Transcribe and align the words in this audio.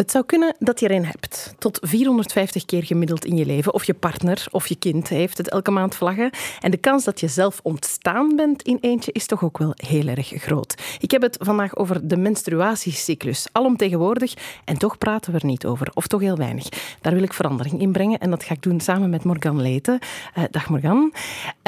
Het 0.00 0.10
zou 0.10 0.24
kunnen 0.24 0.54
dat 0.58 0.80
je 0.80 0.88
er 0.88 0.94
een 0.94 1.06
hebt. 1.06 1.54
Tot 1.58 1.78
450 1.82 2.64
keer 2.64 2.84
gemiddeld 2.84 3.24
in 3.24 3.36
je 3.36 3.46
leven. 3.46 3.74
Of 3.74 3.84
je 3.84 3.94
partner 3.94 4.46
of 4.50 4.66
je 4.66 4.76
kind 4.76 5.08
heeft 5.08 5.38
het 5.38 5.48
elke 5.48 5.70
maand 5.70 5.94
vlaggen. 5.94 6.30
En 6.60 6.70
de 6.70 6.76
kans 6.76 7.04
dat 7.04 7.20
je 7.20 7.28
zelf 7.28 7.60
ontstaan 7.62 8.36
bent 8.36 8.62
in 8.62 8.78
eentje 8.80 9.12
is 9.12 9.26
toch 9.26 9.44
ook 9.44 9.58
wel 9.58 9.72
heel 9.76 10.06
erg 10.06 10.28
groot. 10.28 10.74
Ik 10.98 11.10
heb 11.10 11.22
het 11.22 11.36
vandaag 11.40 11.76
over 11.76 12.08
de 12.08 12.16
menstruatiecyclus. 12.16 13.46
Alomtegenwoordig. 13.52 14.34
En 14.64 14.78
toch 14.78 14.98
praten 14.98 15.32
we 15.32 15.38
er 15.38 15.46
niet 15.46 15.66
over. 15.66 15.90
Of 15.94 16.06
toch 16.06 16.20
heel 16.20 16.36
weinig. 16.36 16.68
Daar 17.00 17.14
wil 17.14 17.22
ik 17.22 17.32
verandering 17.32 17.80
in 17.80 17.92
brengen. 17.92 18.18
En 18.18 18.30
dat 18.30 18.44
ga 18.44 18.54
ik 18.54 18.62
doen 18.62 18.80
samen 18.80 19.10
met 19.10 19.24
Morgan 19.24 19.60
Leten. 19.62 19.98
Uh, 20.38 20.44
dag 20.50 20.68
Morgan. 20.68 21.12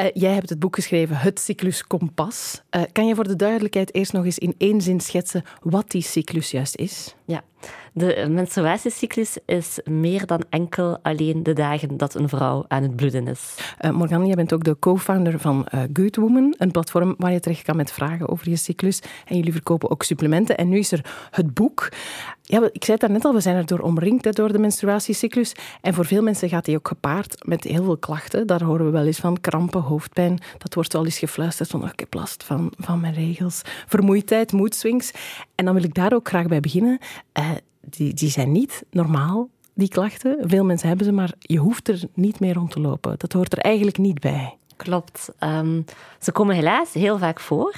Uh, 0.00 0.04
jij 0.12 0.32
hebt 0.32 0.48
het 0.48 0.58
boek 0.58 0.74
geschreven 0.74 1.16
Het 1.16 1.40
Cyclus 1.40 1.86
Kompas. 1.86 2.62
Uh, 2.70 2.82
kan 2.92 3.06
je 3.06 3.14
voor 3.14 3.28
de 3.28 3.36
duidelijkheid 3.36 3.94
eerst 3.94 4.12
nog 4.12 4.24
eens 4.24 4.38
in 4.38 4.54
één 4.58 4.80
zin 4.80 5.00
schetsen 5.00 5.44
wat 5.62 5.90
die 5.90 6.02
cyclus 6.02 6.50
juist 6.50 6.76
is? 6.76 7.14
Ja, 7.24 7.42
de 7.92 8.26
menstruatiecyclus 8.30 9.38
is 9.46 9.80
meer 9.84 10.26
dan 10.26 10.44
enkel 10.50 10.98
alleen 11.02 11.42
de 11.42 11.52
dagen 11.52 11.96
dat 11.96 12.14
een 12.14 12.28
vrouw 12.28 12.64
aan 12.68 12.82
het 12.82 12.96
bloeden 12.96 13.28
is. 13.28 13.74
Uh, 13.80 13.90
Morgan, 13.90 14.26
jij 14.26 14.34
bent 14.34 14.52
ook 14.52 14.64
de 14.64 14.78
co-founder 14.78 15.40
van 15.40 15.66
uh, 15.74 15.80
Good 15.92 16.16
Woman, 16.16 16.54
een 16.58 16.70
platform 16.70 17.14
waar 17.18 17.32
je 17.32 17.40
terecht 17.40 17.62
kan 17.62 17.76
met 17.76 17.92
vragen 17.92 18.28
over 18.28 18.48
je 18.48 18.56
cyclus. 18.56 19.02
En 19.24 19.36
jullie 19.36 19.52
verkopen 19.52 19.90
ook 19.90 20.02
supplementen. 20.02 20.56
En 20.56 20.68
nu 20.68 20.78
is 20.78 20.92
er 20.92 21.28
het 21.30 21.54
boek. 21.54 21.88
Ja, 22.52 22.68
ik 22.72 22.84
zei 22.84 22.92
het 22.92 23.00
daarnet 23.00 23.24
al, 23.24 23.32
we 23.32 23.40
zijn 23.40 23.56
erdoor 23.56 23.78
omringd 23.78 24.36
door 24.36 24.52
de 24.52 24.58
menstruatiecyclus. 24.58 25.54
En 25.80 25.94
voor 25.94 26.04
veel 26.04 26.22
mensen 26.22 26.48
gaat 26.48 26.64
die 26.64 26.76
ook 26.76 26.88
gepaard 26.88 27.46
met 27.46 27.64
heel 27.64 27.84
veel 27.84 27.96
klachten. 27.96 28.46
Daar 28.46 28.62
horen 28.62 28.84
we 28.84 28.90
wel 28.90 29.06
eens 29.06 29.18
van. 29.18 29.40
Krampen, 29.40 29.80
hoofdpijn. 29.80 30.38
Dat 30.58 30.74
wordt 30.74 30.92
wel 30.92 31.04
eens 31.04 31.18
gefluisterd 31.18 31.68
van, 31.68 31.82
oh, 31.82 31.88
ik 31.92 32.00
heb 32.00 32.14
last 32.14 32.44
van, 32.44 32.72
van 32.78 33.00
mijn 33.00 33.14
regels. 33.14 33.62
Vermoeidheid, 33.86 34.52
moedswings. 34.52 35.10
En 35.54 35.64
dan 35.64 35.74
wil 35.74 35.82
ik 35.82 35.94
daar 35.94 36.12
ook 36.12 36.28
graag 36.28 36.46
bij 36.46 36.60
beginnen. 36.60 36.98
Uh, 37.38 37.50
die, 37.80 38.14
die 38.14 38.30
zijn 38.30 38.52
niet 38.52 38.84
normaal, 38.90 39.48
die 39.74 39.88
klachten. 39.88 40.36
Veel 40.40 40.64
mensen 40.64 40.88
hebben 40.88 41.06
ze, 41.06 41.12
maar 41.12 41.32
je 41.38 41.58
hoeft 41.58 41.88
er 41.88 42.02
niet 42.14 42.40
meer 42.40 42.54
rond 42.54 42.70
te 42.70 42.80
lopen. 42.80 43.14
Dat 43.18 43.32
hoort 43.32 43.52
er 43.52 43.58
eigenlijk 43.58 43.98
niet 43.98 44.20
bij. 44.20 44.56
Klopt. 44.82 45.30
Um, 45.40 45.84
ze 46.20 46.32
komen 46.32 46.54
helaas 46.54 46.92
heel 46.92 47.18
vaak 47.18 47.40
voor. 47.40 47.74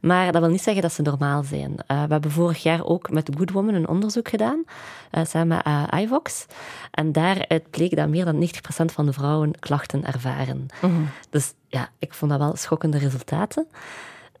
Maar 0.00 0.32
dat 0.32 0.40
wil 0.40 0.50
niet 0.50 0.62
zeggen 0.62 0.82
dat 0.82 0.92
ze 0.92 1.02
normaal 1.02 1.42
zijn. 1.42 1.70
Uh, 1.70 2.04
we 2.04 2.12
hebben 2.12 2.30
vorig 2.30 2.62
jaar 2.62 2.84
ook 2.84 3.10
met 3.10 3.30
Good 3.36 3.50
Woman 3.50 3.74
een 3.74 3.88
onderzoek 3.88 4.28
gedaan, 4.28 4.64
uh, 5.12 5.24
samen 5.24 5.46
met 5.48 5.66
uh, 5.66 6.00
iVox. 6.00 6.46
En 6.90 7.12
daaruit 7.12 7.70
bleek 7.70 7.96
dat 7.96 8.08
meer 8.08 8.24
dan 8.24 8.42
90% 8.42 8.46
van 8.84 9.06
de 9.06 9.12
vrouwen 9.12 9.58
klachten 9.58 10.04
ervaren. 10.04 10.66
Mm 10.80 10.90
-hmm. 10.90 11.08
Dus 11.30 11.54
ja, 11.68 11.88
ik 11.98 12.14
vond 12.14 12.30
dat 12.30 12.40
wel 12.40 12.56
schokkende 12.56 12.98
resultaten. 12.98 13.66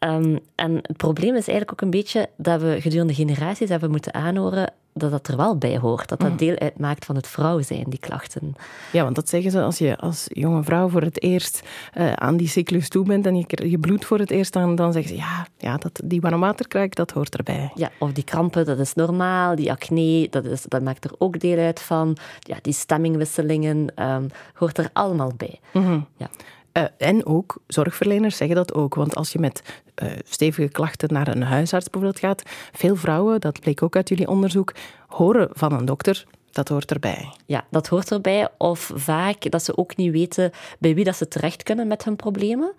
Um, 0.00 0.38
en 0.54 0.74
het 0.82 0.96
probleem 0.96 1.34
is 1.34 1.48
eigenlijk 1.48 1.72
ook 1.72 1.80
een 1.80 1.90
beetje 1.90 2.28
dat 2.36 2.60
we 2.60 2.80
gedurende 2.80 3.14
generaties 3.14 3.68
hebben 3.68 3.90
moeten 3.90 4.14
aanhoren 4.14 4.72
dat 4.96 5.10
dat 5.10 5.28
er 5.28 5.36
wel 5.36 5.56
bij 5.56 5.78
hoort. 5.78 6.08
Dat 6.08 6.20
dat 6.20 6.30
mm. 6.30 6.36
deel 6.36 6.58
uitmaakt 6.58 7.04
van 7.04 7.16
het 7.16 7.26
vrouw 7.26 7.60
zijn, 7.60 7.84
die 7.88 7.98
klachten. 7.98 8.54
Ja, 8.92 9.02
want 9.02 9.14
dat 9.14 9.28
zeggen 9.28 9.50
ze 9.50 9.62
als 9.62 9.78
je 9.78 9.96
als 9.96 10.26
jonge 10.28 10.62
vrouw 10.62 10.88
voor 10.88 11.02
het 11.02 11.22
eerst 11.22 11.62
uh, 11.94 12.12
aan 12.12 12.36
die 12.36 12.48
cyclus 12.48 12.88
toe 12.88 13.04
bent 13.04 13.26
en 13.26 13.36
je, 13.36 13.68
je 13.68 13.78
bloed 13.78 14.04
voor 14.04 14.18
het 14.18 14.30
eerst, 14.30 14.52
dan, 14.52 14.74
dan 14.74 14.92
zeggen 14.92 15.10
ze 15.10 15.16
ja, 15.16 15.46
ja 15.58 15.76
dat, 15.76 16.00
die 16.04 16.20
warm 16.20 16.40
waterkruik, 16.40 16.94
dat 16.94 17.10
hoort 17.10 17.36
erbij. 17.36 17.70
Ja, 17.74 17.90
of 17.98 18.12
die 18.12 18.24
krampen, 18.24 18.64
dat 18.64 18.78
is 18.78 18.94
normaal. 18.94 19.54
Die 19.54 19.70
acne, 19.70 20.26
dat, 20.30 20.44
is, 20.44 20.62
dat 20.62 20.82
maakt 20.82 21.04
er 21.04 21.12
ook 21.18 21.40
deel 21.40 21.58
uit 21.58 21.80
van. 21.80 22.16
Ja, 22.40 22.56
die 22.62 22.72
stemmingwisselingen, 22.72 23.92
um, 24.02 24.26
hoort 24.54 24.78
er 24.78 24.90
allemaal 24.92 25.32
bij. 25.36 25.60
Mm 25.72 25.84
-hmm. 25.84 26.06
ja. 26.16 26.30
Uh, 26.76 26.84
en 26.98 27.26
ook, 27.26 27.58
zorgverleners 27.66 28.36
zeggen 28.36 28.56
dat 28.56 28.74
ook. 28.74 28.94
Want 28.94 29.14
als 29.14 29.32
je 29.32 29.38
met 29.38 29.62
uh, 30.02 30.12
stevige 30.24 30.68
klachten 30.68 31.12
naar 31.12 31.28
een 31.28 31.42
huisarts 31.42 31.90
bijvoorbeeld 31.90 32.20
gaat, 32.20 32.42
veel 32.72 32.96
vrouwen, 32.96 33.40
dat 33.40 33.60
bleek 33.60 33.82
ook 33.82 33.96
uit 33.96 34.08
jullie 34.08 34.28
onderzoek, 34.28 34.74
horen 35.06 35.48
van 35.52 35.72
een 35.72 35.84
dokter 35.84 36.24
dat 36.56 36.68
hoort 36.68 36.90
erbij. 36.90 37.32
Ja, 37.46 37.64
dat 37.70 37.86
hoort 37.86 38.10
erbij. 38.10 38.48
Of 38.58 38.90
vaak 38.94 39.50
dat 39.50 39.64
ze 39.64 39.76
ook 39.76 39.96
niet 39.96 40.12
weten 40.12 40.50
bij 40.78 40.94
wie 40.94 41.04
dat 41.04 41.16
ze 41.16 41.28
terecht 41.28 41.62
kunnen 41.62 41.86
met 41.86 42.04
hun 42.04 42.16
problemen. 42.16 42.72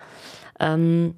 Um, 0.62 1.16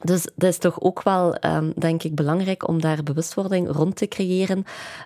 dus 0.00 0.28
dat 0.34 0.50
is 0.50 0.58
toch 0.58 0.80
ook 0.80 1.02
wel, 1.02 1.44
um, 1.44 1.72
denk 1.76 2.02
ik, 2.02 2.14
belangrijk 2.14 2.68
om 2.68 2.80
daar 2.80 3.02
bewustwording 3.02 3.70
rond 3.70 3.96
te 3.96 4.08
creëren. 4.08 4.64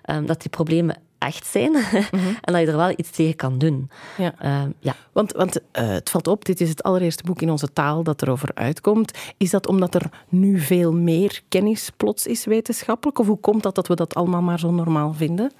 Um, 0.09 0.25
dat 0.25 0.41
die 0.41 0.49
problemen 0.49 0.97
echt 1.21 1.45
zijn 1.45 1.75
-hmm. 2.11 2.37
en 2.41 2.53
dat 2.53 2.61
je 2.61 2.67
er 2.67 2.77
wel 2.77 2.93
iets 2.95 3.09
tegen 3.09 3.35
kan 3.35 3.57
doen. 3.57 3.89
Ja. 4.17 4.33
Uh, 4.43 4.61
ja. 4.79 4.95
Want, 5.11 5.31
want 5.31 5.55
uh, 5.55 5.61
het 5.73 6.09
valt 6.09 6.27
op, 6.27 6.45
dit 6.45 6.61
is 6.61 6.69
het 6.69 6.83
allereerste 6.83 7.23
boek 7.23 7.41
in 7.41 7.49
onze 7.49 7.73
taal 7.73 8.03
dat 8.03 8.21
erover 8.21 8.49
uitkomt. 8.53 9.17
Is 9.37 9.49
dat 9.49 9.67
omdat 9.67 9.95
er 9.95 10.09
nu 10.29 10.59
veel 10.59 10.93
meer 10.93 11.41
kennis 11.49 11.91
plots 11.97 12.27
is 12.27 12.45
wetenschappelijk? 12.45 13.19
Of 13.19 13.27
hoe 13.27 13.39
komt 13.39 13.63
dat 13.63 13.75
dat 13.75 13.87
we 13.87 13.95
dat 13.95 14.15
allemaal 14.15 14.41
maar 14.41 14.59
zo 14.59 14.71
normaal 14.71 15.13
vinden? 15.13 15.51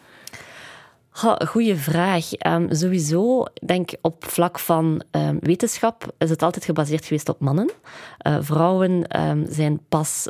Goeie 1.45 1.75
vraag. 1.75 2.25
Um, 2.47 2.67
sowieso, 2.73 3.45
denk 3.65 3.91
op 4.01 4.25
vlak 4.25 4.59
van 4.59 5.03
um, 5.11 5.37
wetenschap 5.39 6.13
is 6.17 6.29
het 6.29 6.41
altijd 6.43 6.65
gebaseerd 6.65 7.05
geweest 7.05 7.29
op 7.29 7.39
mannen. 7.39 7.71
Uh, 8.27 8.37
vrouwen 8.39 9.21
um, 9.21 9.45
zijn 9.49 9.79
pas. 9.89 10.27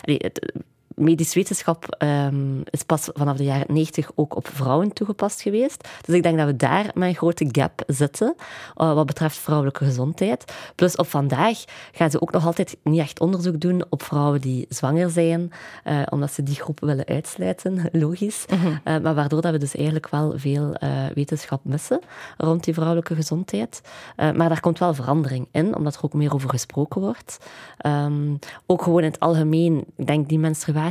Het, 0.00 0.52
medisch 1.02 1.34
wetenschap 1.34 1.96
um, 1.98 2.62
is 2.70 2.82
pas 2.82 3.08
vanaf 3.12 3.36
de 3.36 3.44
jaren 3.44 3.74
90 3.74 4.10
ook 4.14 4.36
op 4.36 4.48
vrouwen 4.48 4.92
toegepast 4.92 5.42
geweest. 5.42 5.88
Dus 6.06 6.14
ik 6.14 6.22
denk 6.22 6.38
dat 6.38 6.46
we 6.46 6.56
daar 6.56 6.90
met 6.94 7.08
een 7.08 7.14
grote 7.14 7.48
gap 7.52 7.82
zitten 7.86 8.34
uh, 8.76 8.94
wat 8.94 9.06
betreft 9.06 9.38
vrouwelijke 9.38 9.84
gezondheid. 9.84 10.52
Plus 10.74 10.96
op 10.96 11.08
vandaag 11.08 11.64
gaan 11.92 12.10
ze 12.10 12.20
ook 12.20 12.32
nog 12.32 12.46
altijd 12.46 12.76
niet 12.82 13.00
echt 13.00 13.20
onderzoek 13.20 13.60
doen 13.60 13.84
op 13.88 14.02
vrouwen 14.02 14.40
die 14.40 14.66
zwanger 14.68 15.10
zijn, 15.10 15.52
uh, 15.84 16.02
omdat 16.08 16.32
ze 16.32 16.42
die 16.42 16.54
groep 16.54 16.80
willen 16.80 17.06
uitsluiten, 17.06 17.88
logisch. 17.92 18.44
Mm 18.50 18.58
-hmm. 18.58 18.80
uh, 18.84 18.98
maar 18.98 19.14
waardoor 19.14 19.40
dat 19.40 19.52
we 19.52 19.58
dus 19.58 19.74
eigenlijk 19.74 20.08
wel 20.08 20.32
veel 20.36 20.76
wetenschap 21.14 21.64
missen 21.64 22.00
rond 22.36 22.64
die 22.64 22.74
vrouwelijke 22.74 23.14
gezondheid. 23.14 23.80
maar 24.16 24.48
daar 24.48 24.60
komt 24.60 24.78
wel 24.78 24.94
verandering 24.94 25.48
in, 25.52 25.76
omdat 25.76 25.94
er 25.94 26.04
ook 26.04 26.12
meer 26.12 26.34
over 26.34 26.48
gesproken 26.48 27.00
wordt. 27.00 27.38
Um, 27.86 28.38
ook 28.66 28.82
gewoon 28.82 29.02
in 29.02 29.10
het 29.10 29.20
algemeen, 29.20 29.84
ik 29.96 30.06
denk 30.06 30.28
die 30.28 30.38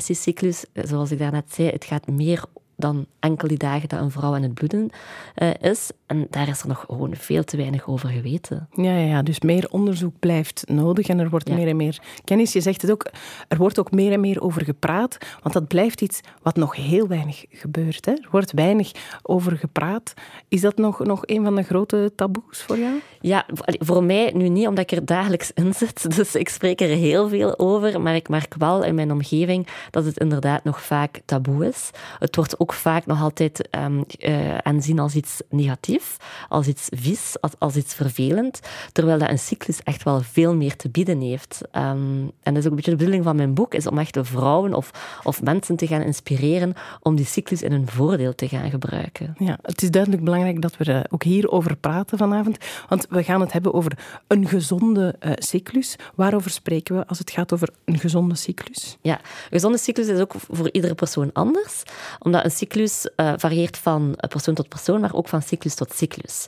menstruatiecyclus, 0.08 0.66
zoals 0.74 1.12
ik 1.12 1.20
daarnet 1.20 1.54
zei, 1.54 1.70
het 1.70 1.86
gaat 1.86 2.08
meer 2.08 2.44
dan 2.76 3.06
enkel 3.20 3.48
die 3.48 3.58
dagen 3.58 3.90
dat 3.90 4.00
een 4.00 4.12
vrouw 4.12 4.34
aan 4.34 4.42
het 4.42 4.54
bloeden 4.54 4.90
uh, 5.36 5.54
is. 5.60 5.92
En 6.12 6.28
daar 6.30 6.48
is 6.48 6.62
er 6.62 6.68
nog 6.68 6.84
gewoon 6.88 7.16
veel 7.16 7.44
te 7.44 7.58
weinig 7.58 7.88
over 7.88 8.10
geweten. 8.10 8.68
Ja, 8.72 8.98
ja, 8.98 9.06
ja. 9.06 9.22
dus 9.22 9.40
meer 9.40 9.68
onderzoek 9.70 10.14
blijft 10.20 10.64
nodig 10.68 11.08
en 11.08 11.20
er 11.20 11.30
wordt 11.30 11.48
ja. 11.48 11.56
meer 11.56 11.68
en 11.68 11.76
meer 11.76 12.00
kennis. 12.24 12.54
Je 12.54 12.62
zegt 12.62 12.82
het 12.82 12.92
ook, 12.92 13.12
er 13.48 13.58
wordt 13.58 13.80
ook 13.80 13.92
meer 13.92 14.12
en 14.12 14.20
meer 14.20 14.42
over 14.42 14.64
gepraat, 14.64 15.18
want 15.42 15.54
dat 15.54 15.68
blijft 15.68 16.02
iets 16.02 16.20
wat 16.42 16.56
nog 16.56 16.76
heel 16.76 17.08
weinig 17.08 17.46
gebeurt. 17.50 18.06
Hè? 18.06 18.12
Er 18.12 18.28
wordt 18.32 18.52
weinig 18.52 18.92
over 19.22 19.58
gepraat. 19.58 20.14
Is 20.48 20.62
dat 20.62 20.78
nog, 20.78 21.00
nog 21.00 21.22
een 21.26 21.44
van 21.44 21.56
de 21.56 21.64
grote 21.64 22.12
taboes 22.16 22.62
voor 22.62 22.78
jou? 22.78 22.94
Ja, 23.22 23.46
voor 23.80 24.04
mij 24.04 24.32
nu 24.36 24.50
niet, 24.50 24.68
omdat 24.68 24.92
ik 24.92 24.98
er 24.98 25.06
dagelijks 25.06 25.52
in 25.54 25.74
zit. 25.74 26.00
Dus 26.16 26.36
ik 26.36 26.50
spreek 26.50 26.82
er 26.82 26.88
heel 26.88 27.30
veel 27.30 27.60
over, 27.60 28.02
maar 28.02 28.16
ik 28.16 28.30
merk 28.30 28.56
wel 28.58 28.84
in 28.84 28.96
mijn 28.96 29.12
omgeving 29.12 29.68
dat 29.90 30.06
het 30.06 30.18
inderdaad 30.18 30.64
nog 30.64 30.82
vaak 30.82 31.22
taboe 31.26 31.68
is. 31.68 31.90
Het 32.20 32.36
wordt 32.36 32.60
ook 32.60 32.74
vaak 32.74 33.06
nog 33.06 33.22
altijd 33.22 33.70
um, 33.76 34.04
uh, 34.20 34.58
aanzien 34.58 35.00
als 35.00 35.16
iets 35.16 35.42
negatiefs, 35.50 36.01
als 36.50 36.68
iets 36.68 36.88
vies, 36.90 37.36
als, 37.42 37.52
als, 37.58 37.76
iets 37.76 37.94
vervelend, 37.94 38.60
terwijl 38.92 39.20
dat 39.20 39.30
een 39.30 39.40
cyclus 39.40 39.84
echt 39.84 40.04
wel 40.04 40.22
veel 40.22 40.56
meer 40.56 40.76
te 40.76 40.90
bieden 40.90 41.22
heeft. 41.22 41.62
Um, 41.72 42.32
en 42.44 42.54
dat 42.54 42.58
is 42.58 42.64
ook 42.64 42.70
een 42.70 42.76
beetje 42.76 42.92
de 42.92 42.98
bedoeling 42.98 43.24
van 43.24 43.36
mijn 43.36 43.54
boek, 43.54 43.74
is 43.74 43.88
om 43.88 43.98
echt 43.98 44.14
de 44.14 44.24
vrouwen 44.24 44.74
of, 44.74 44.92
of 45.24 45.42
mensen 45.42 45.76
te 45.76 45.88
gaan 45.88 46.02
inspireren 46.02 46.74
om 47.02 47.16
die 47.16 47.26
cyclus 47.26 47.62
in 47.62 47.72
hun 47.72 47.88
voordeel 47.88 48.36
te 48.36 48.48
gaan 48.48 48.70
gebruiken. 48.70 49.36
Ja, 49.38 49.58
het 49.62 49.82
is 49.82 49.92
duidelijk 49.92 50.24
belangrijk 50.24 50.62
dat 50.62 50.78
we 50.78 50.84
er 50.84 51.06
ook 51.10 51.24
hierover 51.24 51.76
praten 51.76 52.18
vanavond, 52.18 52.58
want 52.90 53.06
we 53.10 53.24
gaan 53.24 53.42
het 53.42 53.52
hebben 53.52 53.74
over 53.74 53.98
een 54.28 54.48
gezonde 54.48 55.16
uh, 55.20 55.32
cyclus. 55.36 55.96
Waarover 56.16 56.52
spreken 56.52 56.98
we 56.98 57.08
als 57.08 57.20
het 57.20 57.32
gaat 57.32 57.54
over 57.54 57.70
een 57.86 58.00
gezonde 58.00 58.36
cyclus? 58.36 58.98
Ja, 59.02 59.18
een 59.18 59.50
gezonde 59.50 59.78
cyclus 59.78 60.08
is 60.08 60.20
ook 60.20 60.34
voor 60.50 60.70
iedere 60.72 60.96
persoon 60.96 61.30
anders, 61.34 61.84
omdat 62.20 62.44
een 62.44 62.52
cyclus 62.52 63.10
uh, 63.16 63.34
varieert 63.38 63.78
van 63.78 64.16
persoon 64.30 64.54
tot 64.54 64.70
persoon, 64.70 65.02
maar 65.02 65.14
ook 65.14 65.28
van 65.28 65.42
cyclus 65.42 65.76
tot 65.76 65.91
cyclus. 65.94 66.48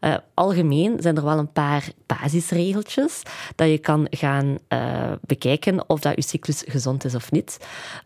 Uh, 0.00 0.14
algemeen 0.34 0.96
zijn 1.00 1.16
er 1.16 1.24
wel 1.24 1.38
een 1.38 1.52
paar 1.52 1.88
basisregeltjes 2.06 3.22
dat 3.54 3.68
je 3.68 3.78
kan 3.78 4.06
gaan 4.10 4.58
uh, 4.68 5.12
bekijken 5.20 5.88
of 5.88 6.00
dat 6.00 6.14
je 6.14 6.22
cyclus 6.22 6.62
gezond 6.66 7.04
is 7.04 7.14
of 7.14 7.30
niet. 7.30 7.56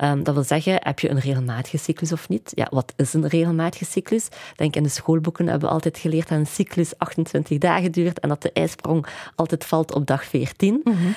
Um, 0.05 0.23
dat 0.23 0.35
wil 0.35 0.43
zeggen, 0.43 0.79
heb 0.83 0.99
je 0.99 1.11
een 1.11 1.21
regelmatige 1.21 1.79
cyclus 1.79 2.13
of 2.13 2.29
niet? 2.29 2.53
Ja, 2.55 2.67
wat 2.71 2.93
is 2.97 3.13
een 3.13 3.29
regelmatige 3.29 3.85
cyclus? 3.85 4.29
Denk 4.57 4.77
in 4.77 4.83
de 4.83 4.89
schoolboeken 4.89 5.47
hebben 5.47 5.69
we 5.69 5.75
altijd 5.75 5.99
geleerd 5.99 6.29
dat 6.29 6.39
een 6.39 6.47
cyclus 6.47 6.99
28 6.99 7.59
dagen 7.59 7.93
duurt 7.93 8.21
en 8.21 8.29
dat 8.29 8.43
de 8.43 8.53
ijsprong 8.53 9.07
altijd 9.35 9.65
valt 9.65 9.95
op 9.95 10.07
dag 10.07 10.25
14. 10.25 10.81
Mm 10.85 10.93
-hmm 10.93 11.15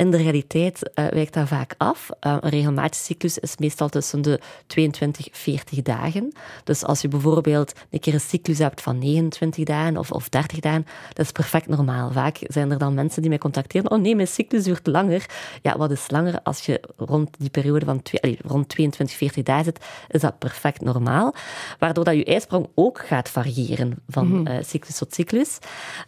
In 0.00 0.10
de 0.10 0.16
realiteit 0.16 0.90
uh, 0.94 1.06
wijkt 1.06 1.34
dat 1.34 1.48
vaak 1.48 1.74
af. 1.76 2.08
Uh, 2.26 2.36
een 2.40 2.50
regelmatige 2.50 3.04
cyclus 3.04 3.38
is 3.38 3.56
meestal 3.56 3.88
tussen 3.88 4.22
de 4.22 4.40
22 4.66 5.28
40 5.32 5.82
dagen. 5.82 6.32
Dus 6.64 6.84
als 6.84 7.00
je 7.00 7.08
bijvoorbeeld 7.08 7.72
een 7.90 8.00
keer 8.00 8.14
een 8.14 8.20
cyclus 8.20 8.58
hebt 8.58 8.80
van 8.80 8.98
29 8.98 9.64
dagen 9.64 9.96
of, 9.96 10.10
of 10.10 10.28
30 10.28 10.60
dagen, 10.60 10.86
dat 11.12 11.24
is 11.24 11.32
perfect 11.32 11.66
normaal. 11.68 12.10
Vaak 12.10 12.38
zijn 12.42 12.70
er 12.70 12.78
dan 12.78 12.94
mensen 12.94 13.20
die 13.20 13.30
mij 13.30 13.38
contacteren. 13.38 13.90
Oh 13.90 14.00
nee, 14.00 14.14
mijn 14.14 14.28
cyclus 14.28 14.64
duurt 14.64 14.86
langer. 14.86 15.26
Ja, 15.62 15.78
wat 15.78 15.90
is 15.90 16.10
langer? 16.10 16.42
Als 16.42 16.66
je 16.66 16.80
rond 16.96 17.30
die 17.38 17.50
periode 17.50 17.84
van 17.84 18.02
twee, 18.02 18.20
allez, 18.22 18.38
rond 18.44 18.68
22, 18.68 19.16
40 19.16 19.42
dagen 19.42 19.64
zit, 19.64 19.84
is 20.08 20.20
dat 20.20 20.38
perfect 20.38 20.80
normaal. 20.80 21.34
Waardoor 21.78 22.04
dat 22.04 22.14
je 22.14 22.24
ijsprong 22.24 22.68
ook 22.74 23.06
gaat 23.06 23.28
variëren 23.28 24.02
van 24.08 24.26
mm 24.26 24.34
-hmm. 24.34 24.46
uh, 24.46 24.62
cyclus 24.62 24.98
tot 24.98 25.14
cyclus. 25.14 25.58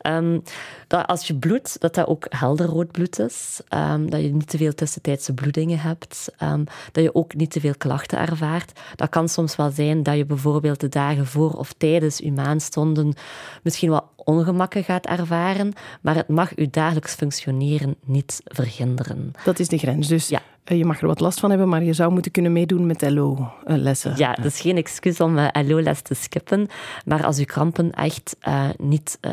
Um, 0.06 0.42
dat 0.86 1.06
als 1.06 1.26
je 1.26 1.34
bloedt, 1.34 1.80
dat 1.80 1.94
dat 1.94 2.06
ook 2.06 2.26
helder 2.28 2.66
rood 2.66 2.90
bloed 2.90 3.18
is. 3.18 3.60
Um, 3.90 4.11
dat 4.11 4.20
je 4.20 4.32
niet 4.32 4.49
te 4.49 4.56
veel 4.56 4.75
tussentijdse 4.75 5.34
bloedingen 5.34 5.79
hebt. 5.79 6.29
Um, 6.43 6.64
dat 6.93 7.05
je 7.05 7.14
ook 7.14 7.34
niet 7.34 7.50
te 7.50 7.61
veel 7.61 7.75
klachten 7.79 8.19
ervaart. 8.19 8.81
Dat 8.96 9.08
kan 9.08 9.29
soms 9.29 9.56
wel 9.56 9.70
zijn 9.70 10.02
dat 10.02 10.17
je 10.17 10.26
bijvoorbeeld 10.26 10.81
de 10.81 10.88
dagen 10.88 11.26
voor 11.26 11.50
of 11.50 11.73
tijdens 11.73 12.19
je 12.19 12.32
maanstonden 12.32 13.14
misschien 13.62 13.90
wat 13.90 14.05
ongemakken 14.24 14.84
gaat 14.84 15.06
ervaren, 15.06 15.72
maar 16.00 16.14
het 16.14 16.28
mag 16.28 16.52
je 16.54 16.70
dagelijks 16.70 17.14
functioneren 17.14 17.96
niet 18.04 18.40
verhinderen. 18.44 19.32
Dat 19.44 19.58
is 19.58 19.69
de 19.69 19.78
grens. 19.78 20.08
Dus 20.08 20.28
ja. 20.28 20.42
Eh, 20.64 20.78
je 20.78 20.84
mag 20.84 21.00
er 21.00 21.06
wat 21.06 21.20
last 21.20 21.40
van 21.40 21.50
hebben, 21.50 21.69
maar 21.69 21.82
je 21.82 21.92
zou 21.92 22.12
moeten 22.12 22.30
kunnen 22.30 22.52
meedoen 22.52 22.86
met 22.86 23.10
LO-lessen. 23.10 24.16
Ja, 24.16 24.32
dat 24.34 24.44
is 24.44 24.60
geen 24.60 24.76
excuus 24.76 25.20
om 25.20 25.38
eh, 25.38 25.69
LO-les 25.69 26.00
te 26.00 26.14
skippen. 26.14 26.69
Maar 27.04 27.24
als 27.24 27.36
je 27.36 27.44
krampen 27.44 27.92
echt 27.92 28.36
uh, 28.48 28.64
niet 28.78 29.19
uh, 29.20 29.32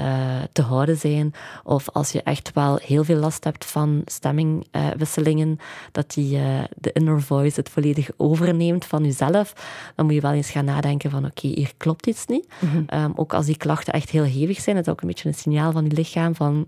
te 0.52 0.62
houden 0.62 0.98
zijn, 0.98 1.34
of 1.64 1.90
als 1.90 2.12
je 2.12 2.22
echt 2.22 2.52
wel 2.54 2.80
heel 2.84 3.04
veel 3.04 3.16
last 3.16 3.44
hebt 3.44 3.66
van 3.66 4.02
stemmingwisselingen, 4.06 5.60
dat 5.92 6.14
die, 6.14 6.40
de 6.76 6.92
inner 6.92 7.22
voice 7.22 7.60
het 7.60 7.70
volledig 7.70 8.10
overneemt 8.18 8.86
van 8.86 9.04
jezelf, 9.04 9.54
dan 9.96 10.06
moet 10.06 10.16
je 10.16 10.22
wel 10.22 10.32
eens 10.32 10.50
gaan 10.50 10.66
nadenken 10.66 11.10
van 11.10 11.26
oké, 11.26 11.46
okay, 11.46 11.52
hier 11.56 11.72
klopt 11.78 12.08
iets 12.08 12.26
niet. 12.26 12.48
Mm 12.60 12.70
-hmm. 12.70 13.04
um, 13.04 13.14
ook 13.16 13.34
als 13.34 13.46
die 13.46 13.58
klachten 13.58 13.94
echt 13.94 14.10
heel 14.10 14.24
hevig 14.24 14.60
zijn, 14.60 14.76
het 14.80 14.88
is 14.88 14.94
ook 14.94 15.02
een 15.02 15.08
beetje 15.08 15.28
een 15.28 15.36
signaal 15.36 15.72
van 15.72 15.84
je 15.84 15.92
lichaam 15.92 16.36
van 16.36 16.68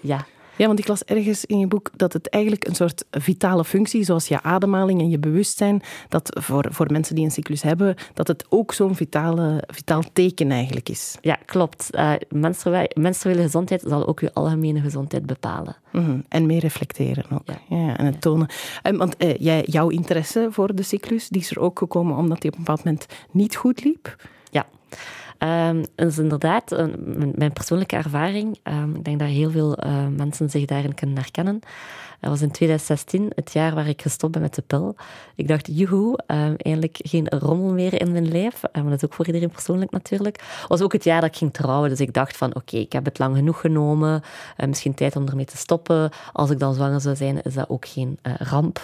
ja, 0.00 0.26
ja, 0.56 0.66
want 0.66 0.78
ik 0.78 0.88
las 0.88 1.04
ergens 1.04 1.44
in 1.44 1.58
je 1.58 1.66
boek 1.66 1.90
dat 1.96 2.12
het 2.12 2.28
eigenlijk 2.28 2.66
een 2.66 2.74
soort 2.74 3.04
vitale 3.10 3.64
functie, 3.64 4.04
zoals 4.04 4.28
je 4.28 4.42
ademhaling 4.42 5.00
en 5.00 5.10
je 5.10 5.18
bewustzijn, 5.18 5.82
dat 6.08 6.38
voor, 6.40 6.66
voor 6.70 6.92
mensen 6.92 7.14
die 7.14 7.24
een 7.24 7.30
cyclus 7.30 7.62
hebben, 7.62 7.94
dat 8.14 8.28
het 8.28 8.44
ook 8.48 8.72
zo'n 8.72 8.96
vitale, 8.96 9.62
vitaal 9.66 10.02
teken 10.12 10.50
eigenlijk 10.50 10.88
is. 10.88 11.16
Ja, 11.20 11.38
klopt. 11.44 11.88
Uh, 11.92 12.12
menstruele 12.94 13.42
gezondheid 13.42 13.84
zal 13.86 14.06
ook 14.06 14.20
je 14.20 14.32
algemene 14.32 14.80
gezondheid 14.80 15.26
bepalen. 15.26 15.76
Mm 15.92 16.04
-hmm. 16.04 16.24
En 16.28 16.46
meer 16.46 16.60
reflecteren 16.60 17.24
ook. 17.30 17.46
Ja. 17.46 17.76
ja 17.76 17.96
en 17.96 18.06
het 18.06 18.20
tonen. 18.20 18.48
Um, 18.82 18.96
want 18.96 19.14
uh, 19.18 19.36
jij, 19.36 19.62
jouw 19.66 19.88
interesse 19.88 20.48
voor 20.50 20.74
de 20.74 20.82
cyclus, 20.82 21.28
die 21.28 21.40
is 21.40 21.50
er 21.50 21.60
ook 21.60 21.78
gekomen 21.78 22.16
omdat 22.16 22.40
die 22.40 22.50
op 22.50 22.56
een 22.56 22.64
bepaald 22.64 22.84
moment 22.84 23.06
niet 23.30 23.56
goed 23.56 23.84
liep? 23.84 24.16
Ja. 24.50 24.66
Um, 25.38 25.84
is 25.96 26.18
inderdaad 26.18 26.72
een, 26.72 27.32
mijn 27.36 27.52
persoonlijke 27.52 27.96
ervaring. 27.96 28.58
Um, 28.62 28.94
ik 28.94 29.04
denk 29.04 29.18
dat 29.18 29.28
heel 29.28 29.50
veel 29.50 29.84
uh, 29.86 30.06
mensen 30.16 30.50
zich 30.50 30.64
daarin 30.64 30.94
kunnen 30.94 31.16
herkennen. 31.16 31.60
Dat 32.24 32.32
was 32.32 32.42
in 32.42 32.50
2016, 32.50 33.32
het 33.34 33.52
jaar 33.52 33.74
waar 33.74 33.88
ik 33.88 34.02
gestopt 34.02 34.32
ben 34.32 34.42
met 34.42 34.54
de 34.54 34.62
pil. 34.62 34.96
Ik 35.34 35.48
dacht, 35.48 35.68
joehoe, 35.72 36.18
uh, 36.26 36.36
eindelijk 36.56 36.98
geen 37.02 37.28
rommel 37.28 37.72
meer 37.72 38.00
in 38.00 38.12
mijn 38.12 38.28
lijf. 38.28 38.60
Dat 38.72 38.92
is 38.92 39.04
ook 39.04 39.12
voor 39.12 39.26
iedereen 39.26 39.50
persoonlijk 39.50 39.90
natuurlijk. 39.90 40.36
Het 40.36 40.68
was 40.68 40.80
ook 40.80 40.92
het 40.92 41.04
jaar 41.04 41.20
dat 41.20 41.30
ik 41.30 41.36
ging 41.36 41.52
trouwen, 41.52 41.88
dus 41.88 42.00
ik 42.00 42.12
dacht 42.12 42.36
van, 42.36 42.48
oké, 42.48 42.58
okay, 42.58 42.80
ik 42.80 42.92
heb 42.92 43.04
het 43.04 43.18
lang 43.18 43.36
genoeg 43.36 43.60
genomen. 43.60 44.22
Uh, 44.56 44.66
misschien 44.66 44.94
tijd 44.94 45.16
om 45.16 45.28
ermee 45.28 45.44
te 45.44 45.56
stoppen. 45.56 46.10
Als 46.32 46.50
ik 46.50 46.58
dan 46.58 46.74
zwanger 46.74 47.00
zou 47.00 47.16
zijn, 47.16 47.42
is 47.42 47.54
dat 47.54 47.68
ook 47.68 47.86
geen 47.86 48.18
ramp. 48.38 48.82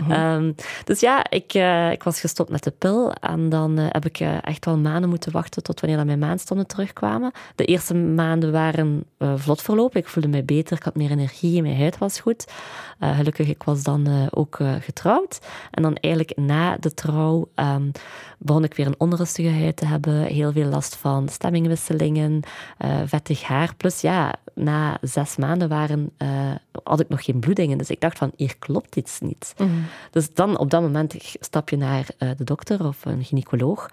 Mm 0.00 0.10
-hmm. 0.10 0.34
um, 0.34 0.54
dus 0.84 1.00
ja, 1.00 1.30
ik, 1.30 1.54
ik 1.92 2.02
was 2.02 2.20
gestopt 2.20 2.50
met 2.50 2.62
de 2.62 2.70
pil. 2.70 3.12
En 3.12 3.48
dan 3.48 3.78
heb 3.78 4.04
ik 4.04 4.20
echt 4.42 4.64
wel 4.64 4.78
maanden 4.78 5.08
moeten 5.08 5.32
wachten 5.32 5.62
tot 5.62 5.71
wanneer 5.80 5.98
dat 5.98 6.06
mijn 6.06 6.18
maandstonden 6.18 6.66
terugkwamen. 6.66 7.32
De 7.54 7.64
eerste 7.64 7.94
maanden 7.94 8.52
waren 8.52 9.04
vlot 9.18 9.62
verlopen. 9.62 10.00
Ik 10.00 10.08
voelde 10.08 10.28
me 10.28 10.42
beter, 10.42 10.76
ik 10.76 10.82
had 10.82 10.96
meer 10.96 11.10
energie, 11.10 11.62
mijn 11.62 11.78
huid 11.78 11.98
was 11.98 12.20
goed. 12.20 12.52
Uh, 13.00 13.16
gelukkig, 13.16 13.48
ik 13.48 13.62
was 13.62 13.82
dan 13.82 14.08
uh, 14.08 14.26
ook 14.30 14.58
getrouwd. 14.80 15.40
En 15.70 15.82
dan 15.82 15.94
eigenlijk 15.94 16.36
na 16.36 16.76
de 16.76 16.94
trouw 16.94 17.48
um, 17.56 17.90
begon 18.38 18.64
ik 18.64 18.74
weer 18.74 18.86
een 18.86 19.00
onrustige 19.00 19.50
huid 19.50 19.76
te 19.76 19.86
hebben. 19.86 20.22
Heel 20.22 20.52
veel 20.52 20.68
last 20.68 20.96
van 20.96 21.28
stemmingwisselingen, 21.28 22.40
vettig 23.04 23.42
haar. 23.42 23.74
Plus 23.76 24.00
ja, 24.00 24.34
na 24.54 24.98
zes 25.00 25.36
maanden 25.36 25.68
waren, 25.68 26.12
had 26.82 27.00
ik 27.00 27.08
nog 27.08 27.24
geen 27.24 27.40
bloedingen. 27.40 27.78
Dus 27.78 27.90
ik 27.90 28.00
dacht 28.00 28.18
van, 28.18 28.32
hier 28.36 28.56
klopt 28.58 28.96
iets 28.96 29.20
niet. 29.20 29.54
Mm 29.58 29.66
-hmm. 29.66 29.84
Dus 30.10 30.34
dan 30.34 30.58
op 30.58 30.70
dat 30.70 30.82
moment 30.82 31.14
stap 31.40 31.68
je 31.68 31.76
naar 31.76 32.06
de 32.18 32.44
dokter 32.44 32.86
of 32.86 33.04
een 33.04 33.24
gynaecoloog. 33.24 33.88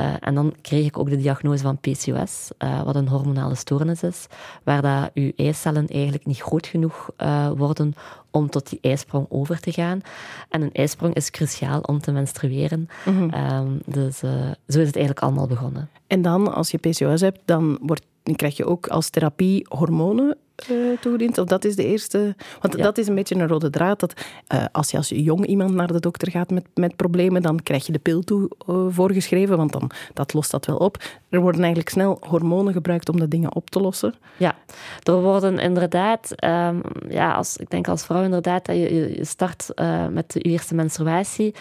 Uh, 0.00 0.14
en 0.20 0.34
dan 0.34 0.54
kreeg 0.60 0.86
ik 0.86 0.98
ook 0.98 1.10
de 1.10 1.16
diagnose 1.16 1.62
van 1.62 1.78
PCOS, 1.78 2.50
uh, 2.58 2.82
wat 2.82 2.94
een 2.94 3.08
hormonale 3.08 3.54
stoornis 3.54 4.02
is, 4.02 4.26
waar 4.62 4.82
dat 4.82 5.10
uw 5.14 5.32
eicellen 5.36 5.86
eigenlijk 5.86 6.26
niet 6.26 6.40
groot 6.40 6.66
genoeg 6.66 7.10
uh, 7.18 7.50
worden 7.56 7.94
om 8.30 8.50
tot 8.50 8.68
die 8.68 8.78
ijsprong 8.82 9.26
over 9.28 9.60
te 9.60 9.72
gaan. 9.72 10.00
En 10.48 10.62
een 10.62 10.72
ijsprong 10.72 11.14
is 11.14 11.30
cruciaal 11.30 11.80
om 11.80 12.00
te 12.00 12.12
menstrueren. 12.12 12.88
Mm 13.04 13.16
-hmm. 13.16 13.52
um, 13.52 13.80
dus 13.86 14.18
zo 14.18 14.54
is 14.66 14.86
het 14.86 14.96
eigenlijk 14.96 15.20
allemaal 15.20 15.46
begonnen. 15.46 15.88
En 16.06 16.22
dan, 16.22 16.54
als 16.54 16.70
je 16.70 16.78
PCOS 16.78 17.20
hebt, 17.20 17.40
dan, 17.44 17.78
wordt, 17.82 18.06
dan 18.22 18.34
krijg 18.34 18.56
je 18.56 18.66
ook 18.66 18.86
als 18.86 19.10
therapie 19.10 19.66
hormonen 19.68 20.36
uh, 20.70 20.98
toegediend? 20.98 21.38
Of 21.38 21.46
dat 21.46 21.64
is 21.64 21.76
de 21.76 21.84
eerste... 21.84 22.34
Want 22.60 22.76
ja. 22.76 22.82
dat 22.82 22.98
is 22.98 23.08
een 23.08 23.14
beetje 23.14 23.34
een 23.34 23.48
rode 23.48 23.70
draad. 23.70 24.00
Dat, 24.00 24.12
uh, 24.54 24.64
als 24.72 24.90
je 24.90 24.96
als 24.96 25.08
jong 25.08 25.46
iemand 25.46 25.74
naar 25.74 25.92
de 25.92 26.00
dokter 26.00 26.30
gaat 26.30 26.50
met, 26.50 26.64
met 26.74 26.96
problemen, 26.96 27.42
dan 27.42 27.62
krijg 27.62 27.86
je 27.86 27.92
de 27.92 27.98
pil 27.98 28.22
toe 28.22 28.50
uh, 28.68 28.86
voorgeschreven, 28.88 29.56
want 29.56 29.72
dan, 29.72 29.90
dat 30.14 30.32
lost 30.32 30.50
dat 30.50 30.66
wel 30.66 30.76
op. 30.76 31.02
Er 31.28 31.40
worden 31.40 31.60
eigenlijk 31.60 31.90
snel 31.90 32.18
hormonen 32.20 32.72
gebruikt 32.72 33.08
om 33.08 33.18
de 33.18 33.28
dingen 33.28 33.54
op 33.54 33.70
te 33.70 33.80
lossen. 33.80 34.14
Ja, 34.36 34.54
er 35.02 35.20
worden 35.20 35.58
inderdaad... 35.58 36.44
Um, 36.44 36.80
ja, 37.08 37.32
als, 37.32 37.56
ik 37.56 37.70
denk 37.70 37.88
als 37.88 38.04
vrouw 38.04 38.22
inderdaad 38.22 38.66
dat 38.66 38.76
je, 38.76 39.14
je 39.16 39.24
start 39.24 39.68
met 40.10 40.32
de 40.32 40.40
eerste 40.40 40.74
menstruatie 40.74 41.54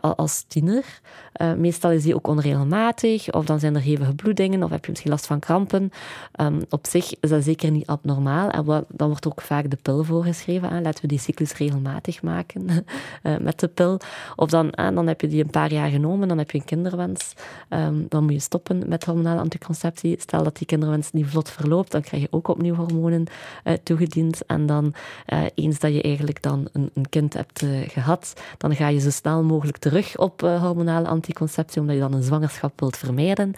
als 0.00 0.44
tiener. 0.48 1.00
meestal 1.56 1.90
is 1.90 2.02
die 2.02 2.14
ook 2.14 2.26
onregelmatig, 2.26 3.30
of 3.30 3.44
dan 3.44 3.60
zijn 3.60 3.74
er 3.74 3.80
hevige 3.80 4.14
bloedingen, 4.14 4.62
of 4.62 4.70
heb 4.70 4.84
je 4.84 4.90
misschien 4.90 5.10
last 5.10 5.26
van 5.26 5.38
krampen. 5.38 5.90
Um, 6.40 6.60
op 6.70 6.86
zich 6.86 7.12
is 7.20 7.30
dat 7.30 7.44
zeker 7.44 7.70
niet 7.70 7.86
abnormaal 7.86 8.27
en 8.28 8.84
dan 8.88 9.08
wordt 9.08 9.26
ook 9.26 9.40
vaak 9.40 9.70
de 9.70 9.78
pil 9.82 10.04
voorgeschreven. 10.04 10.68
Hè. 10.68 10.80
Laten 10.80 11.02
we 11.02 11.08
die 11.08 11.18
cyclus 11.18 11.52
regelmatig 11.52 12.22
maken 12.22 12.66
uh, 13.22 13.36
met 13.48 13.60
de 13.60 13.68
pil. 13.68 13.98
Of 14.36 14.50
dan, 14.50 14.66
uh, 14.66 14.88
dan 14.94 15.06
heb 15.06 15.20
je 15.20 15.28
die 15.28 15.44
een 15.44 15.50
paar 15.50 15.72
jaar 15.72 15.88
genomen, 15.88 16.28
dan 16.28 16.38
heb 16.38 16.50
je 16.50 16.58
een 16.58 16.64
kinderwens. 16.64 17.32
Um, 17.68 18.06
dan 18.08 18.24
moet 18.24 18.32
je 18.32 18.38
stoppen 18.38 18.82
met 18.88 19.04
hormonale 19.04 19.40
anticonceptie. 19.40 20.20
Stel 20.20 20.42
dat 20.42 20.56
die 20.56 20.66
kinderwens 20.66 21.12
niet 21.12 21.26
vlot 21.26 21.50
verloopt, 21.50 21.92
dan 21.92 22.00
krijg 22.00 22.22
je 22.22 22.28
ook 22.30 22.48
opnieuw 22.48 22.74
hormonen 22.74 23.26
uh, 23.64 23.72
toegediend. 23.82 24.46
En 24.46 24.66
dan, 24.66 24.94
eens 25.54 25.78
dat 25.78 25.94
je 25.94 26.02
eigenlijk 26.02 26.42
dan 26.42 26.68
een, 26.72 26.90
een 26.94 27.08
kind 27.08 27.34
hebt 27.34 27.64
gehad, 27.86 28.40
dan 28.58 28.76
ga 28.76 28.88
je 28.88 28.98
zo 28.98 29.10
snel 29.10 29.42
mogelijk 29.42 29.76
terug 29.76 30.18
op 30.18 30.40
hormonale 30.40 31.08
anticonceptie, 31.08 31.80
omdat 31.80 31.94
je 31.94 32.00
dan 32.00 32.12
een 32.12 32.22
zwangerschap 32.22 32.80
wilt 32.80 32.96
vermijden. 32.96 33.54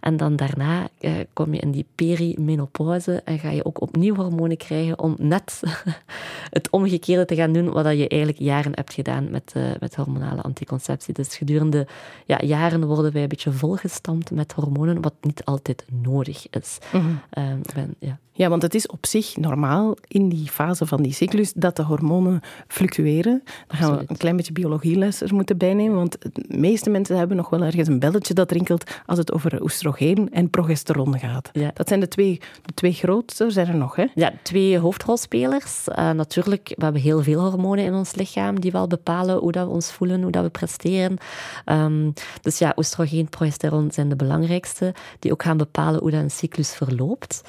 En 0.00 0.16
dan 0.16 0.36
daarna 0.36 0.88
kom 1.32 1.54
je 1.54 1.60
in 1.60 1.70
die 1.70 1.86
perimenopauze 1.94 3.22
en 3.24 3.38
ga 3.38 3.50
je 3.50 3.64
ook 3.64 3.80
opnieuw 3.80 4.03
hormonen 4.12 4.56
krijgen 4.56 4.98
om 4.98 5.14
net 5.18 5.62
het 6.50 6.70
omgekeerde 6.70 7.24
te 7.24 7.34
gaan 7.34 7.52
doen 7.52 7.72
wat 7.72 7.84
je 7.84 8.08
eigenlijk 8.08 8.40
jaren 8.40 8.72
hebt 8.74 8.92
gedaan 8.92 9.30
met, 9.30 9.52
uh, 9.56 9.62
met 9.80 9.94
hormonale 9.94 10.42
anticonceptie. 10.42 11.14
Dus 11.14 11.36
gedurende 11.36 11.86
ja, 12.26 12.38
jaren 12.42 12.86
worden 12.86 13.12
wij 13.12 13.22
een 13.22 13.28
beetje 13.28 13.52
volgestampt 13.52 14.30
met 14.30 14.52
hormonen, 14.52 15.02
wat 15.02 15.14
niet 15.20 15.44
altijd 15.44 15.84
nodig 16.02 16.46
is. 16.50 16.78
Mm 16.92 17.00
-hmm. 17.00 17.44
um, 17.44 17.62
ben, 17.74 17.94
ja. 17.98 18.18
Ja, 18.36 18.48
want 18.48 18.62
het 18.62 18.74
is 18.74 18.86
op 18.86 19.06
zich 19.06 19.36
normaal 19.36 19.96
in 20.08 20.28
die 20.28 20.48
fase 20.48 20.86
van 20.86 21.02
die 21.02 21.12
cyclus 21.12 21.52
dat 21.52 21.76
de 21.76 21.82
hormonen 21.82 22.40
fluctueren. 22.68 23.42
Daar 23.66 23.76
gaan 23.76 23.96
we 23.96 24.04
een 24.06 24.16
klein 24.16 24.36
beetje 24.36 24.52
biologieles 24.52 25.20
er 25.20 25.34
moeten 25.34 25.58
bijnemen, 25.58 25.96
want 25.96 26.16
de 26.20 26.58
meeste 26.58 26.90
mensen 26.90 27.16
hebben 27.16 27.36
nog 27.36 27.50
wel 27.50 27.62
ergens 27.62 27.88
een 27.88 27.98
belletje 27.98 28.34
dat 28.34 28.50
rinkelt 28.50 28.90
als 29.06 29.18
het 29.18 29.32
over 29.32 29.62
oestrogeen 29.62 30.28
en 30.32 30.50
progesteron 30.50 31.18
gaat. 31.18 31.50
Ja. 31.52 31.70
Dat 31.74 31.88
zijn 31.88 32.00
de 32.00 32.08
twee, 32.08 32.40
de 32.62 32.74
twee 32.74 32.92
grootste, 32.92 33.50
zijn 33.50 33.66
er 33.66 33.76
nog, 33.76 33.96
hè? 33.96 34.06
Ja, 34.14 34.32
twee 34.42 34.78
hoofdrolspelers. 34.78 35.88
Uh, 35.88 36.10
natuurlijk, 36.10 36.72
we 36.76 36.84
hebben 36.84 37.02
heel 37.02 37.22
veel 37.22 37.40
hormonen 37.40 37.84
in 37.84 37.94
ons 37.94 38.14
lichaam 38.14 38.60
die 38.60 38.72
wel 38.72 38.86
bepalen 38.86 39.38
hoe 39.38 39.52
dat 39.52 39.66
we 39.66 39.72
ons 39.72 39.92
voelen, 39.92 40.22
hoe 40.22 40.30
dat 40.30 40.42
we 40.42 40.50
presteren. 40.50 41.16
Um, 41.66 42.12
dus 42.42 42.58
ja, 42.58 42.72
oestrogeen, 42.76 43.28
progesteron 43.28 43.90
zijn 43.90 44.08
de 44.08 44.16
belangrijkste, 44.16 44.94
die 45.18 45.32
ook 45.32 45.42
gaan 45.42 45.56
bepalen 45.56 46.00
hoe 46.00 46.10
dat 46.10 46.22
een 46.22 46.30
cyclus 46.30 46.74
verloopt. 46.74 47.42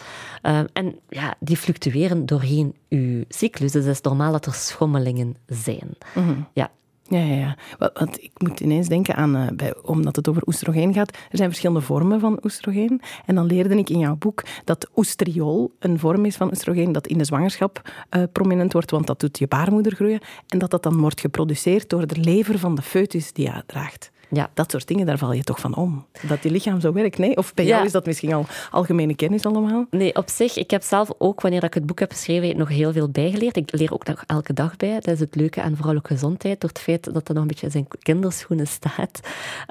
Um, 0.43 0.65
en 0.75 0.99
ja, 1.09 1.35
die 1.39 1.57
fluctueren 1.57 2.25
doorheen 2.25 2.75
uw 2.89 3.23
cyclus. 3.29 3.71
Dus 3.71 3.85
het 3.85 3.93
is 3.93 4.01
normaal 4.01 4.31
dat 4.31 4.45
er 4.45 4.53
schommelingen 4.53 5.35
zijn. 5.47 5.89
Mm 6.15 6.23
-hmm. 6.23 6.47
Ja. 6.53 6.71
Ja, 7.07 7.19
ja, 7.19 7.35
ja. 7.35 7.57
Want 7.93 8.23
ik 8.23 8.31
moet 8.37 8.59
ineens 8.59 8.87
denken 8.87 9.15
aan, 9.15 9.35
uh, 9.35 9.47
bij, 9.53 9.75
omdat 9.81 10.15
het 10.15 10.29
over 10.29 10.43
oestrogeen 10.45 10.93
gaat, 10.93 11.09
er 11.09 11.37
zijn 11.37 11.49
verschillende 11.49 11.81
vormen 11.81 12.19
van 12.19 12.39
oestrogeen. 12.43 13.01
En 13.25 13.35
dan 13.35 13.45
leerde 13.45 13.77
ik 13.77 13.89
in 13.89 13.99
jouw 13.99 14.15
boek 14.15 14.43
dat 14.63 14.89
oestriol 14.95 15.75
een 15.79 15.99
vorm 15.99 16.25
is 16.25 16.35
van 16.35 16.47
oestrogeen 16.47 16.91
dat 16.91 17.07
in 17.07 17.17
de 17.17 17.25
zwangerschap 17.25 17.81
uh, 18.09 18.23
prominent 18.31 18.73
wordt, 18.73 18.91
want 18.91 19.07
dat 19.07 19.19
doet 19.19 19.39
je 19.39 19.47
baarmoeder 19.47 19.95
groeien. 19.95 20.19
En 20.47 20.59
dat 20.59 20.71
dat 20.71 20.83
dan 20.83 20.97
wordt 20.97 21.19
geproduceerd 21.19 21.89
door 21.89 22.07
de 22.07 22.19
lever 22.19 22.59
van 22.59 22.75
de 22.75 22.81
foetus 22.81 23.33
die 23.33 23.45
je 23.45 23.63
draagt. 23.65 24.11
Ja. 24.35 24.49
Dat 24.53 24.71
soort 24.71 24.87
dingen, 24.87 25.05
daar 25.05 25.17
val 25.17 25.33
je 25.33 25.43
toch 25.43 25.59
van 25.59 25.75
om. 25.75 26.05
Dat 26.27 26.43
je 26.43 26.51
lichaam 26.51 26.79
zo 26.79 26.93
werkt, 26.93 27.17
nee? 27.17 27.37
Of 27.37 27.53
bij 27.53 27.65
jou 27.65 27.85
is 27.85 27.91
dat 27.91 28.05
misschien 28.05 28.33
al 28.33 28.45
algemene 28.71 29.15
kennis 29.15 29.45
allemaal? 29.45 29.85
Nee, 29.89 30.15
op 30.15 30.29
zich. 30.29 30.57
Ik 30.57 30.71
heb 30.71 30.83
zelf 30.83 31.09
ook, 31.17 31.41
wanneer 31.41 31.63
ik 31.63 31.73
het 31.73 31.85
boek 31.85 31.99
heb 31.99 32.11
geschreven, 32.11 32.57
nog 32.57 32.69
heel 32.69 32.91
veel 32.91 33.09
bijgeleerd. 33.09 33.57
Ik 33.57 33.77
leer 33.77 33.93
ook 33.93 34.07
nog 34.07 34.23
elke 34.27 34.53
dag 34.53 34.75
bij. 34.77 34.93
Dat 34.93 35.13
is 35.13 35.19
het 35.19 35.35
leuke 35.35 35.61
aan 35.61 35.75
vrouwelijke 35.75 36.13
gezondheid. 36.13 36.61
Door 36.61 36.69
het 36.69 36.79
feit 36.79 37.03
dat 37.03 37.13
dat 37.13 37.27
nog 37.27 37.37
een 37.37 37.47
beetje 37.47 37.65
in 37.65 37.71
zijn 37.71 37.87
kinderschoenen 37.99 38.67
staat. 38.67 39.19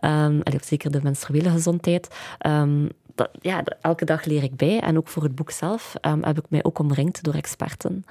Um, 0.04 0.42
zeker 0.62 0.90
de 0.90 1.00
menstruele 1.02 1.50
gezondheid. 1.50 2.08
Um, 2.46 2.88
dat, 3.14 3.30
ja, 3.40 3.64
elke 3.80 4.04
dag 4.04 4.24
leer 4.24 4.42
ik 4.42 4.56
bij. 4.56 4.80
En 4.80 4.96
ook 4.96 5.08
voor 5.08 5.22
het 5.22 5.34
boek 5.34 5.50
zelf 5.50 5.94
um, 6.00 6.24
heb 6.24 6.38
ik 6.38 6.44
mij 6.48 6.64
ook 6.64 6.78
omringd 6.78 7.22
door 7.22 7.34
experten. 7.34 8.04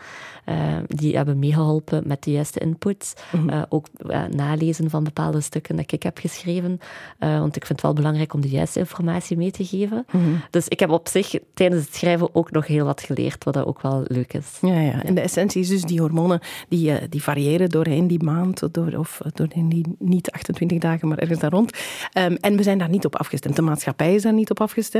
Uh, 0.45 0.55
die 0.88 1.15
hebben 1.15 1.39
meegeholpen 1.39 2.03
met 2.05 2.24
de 2.24 2.31
juiste 2.31 2.60
input. 2.60 3.13
Mm 3.31 3.39
-hmm. 3.39 3.50
uh, 3.50 3.62
ook 3.69 3.88
uh, 4.05 4.24
nalezen 4.25 4.89
van 4.89 5.03
bepaalde 5.03 5.41
stukken 5.41 5.75
dat 5.75 5.91
ik 5.91 6.03
heb 6.03 6.17
geschreven. 6.17 6.79
want 7.19 7.55
ik 7.55 7.65
vind 7.65 7.67
het 7.67 7.81
wel 7.81 7.93
belangrijk 7.93 8.33
om 8.33 8.41
de 8.41 8.50
juiste 8.50 8.79
informatie 8.79 9.38
mee 9.38 9.51
te 9.51 9.65
geven. 9.65 10.05
Mm 10.12 10.24
-hmm. 10.24 10.41
Dus 10.50 10.67
ik 10.67 10.79
heb 10.79 10.89
op 10.89 11.07
zich 11.07 11.36
tijdens 11.53 11.86
het 11.86 11.95
schrijven 11.95 12.36
ook 12.36 12.51
nog 12.51 12.67
heel 12.67 12.86
wat 12.86 13.01
geleerd, 13.01 13.43
wat 13.43 13.57
ook 13.57 13.81
wel 13.81 14.03
leuk 14.07 14.33
is. 14.33 14.57
Ja, 14.62 14.79
ja. 14.79 15.03
en 15.03 15.15
de 15.15 15.22
essentie 15.22 15.62
is 15.62 15.69
dus 15.69 15.81
die 15.81 16.00
hormonen 16.00 16.39
die, 16.69 17.10
die 17.10 17.24
variëren 17.24 17.69
doorheen 17.69 18.07
die 18.07 18.24
maand, 18.24 18.74
door, 18.74 18.98
of 18.98 19.22
doorheen 19.33 19.69
die 19.69 19.86
niet 20.00 20.31
28 20.31 20.77
dagen, 20.77 21.07
maar 21.07 21.17
ergens 21.17 21.39
daar 21.39 21.51
rond. 21.51 21.77
Um, 22.17 22.36
en 22.36 22.55
we 22.55 22.63
zijn 22.63 22.77
daar 22.77 22.89
niet 22.89 23.05
op 23.05 23.15
afgestemd. 23.15 23.55
De 23.55 23.62
maatschappij 23.62 24.15
is 24.15 24.22
daar 24.22 24.33
niet 24.33 24.50
op 24.50 24.62
afgestemd 24.62 24.92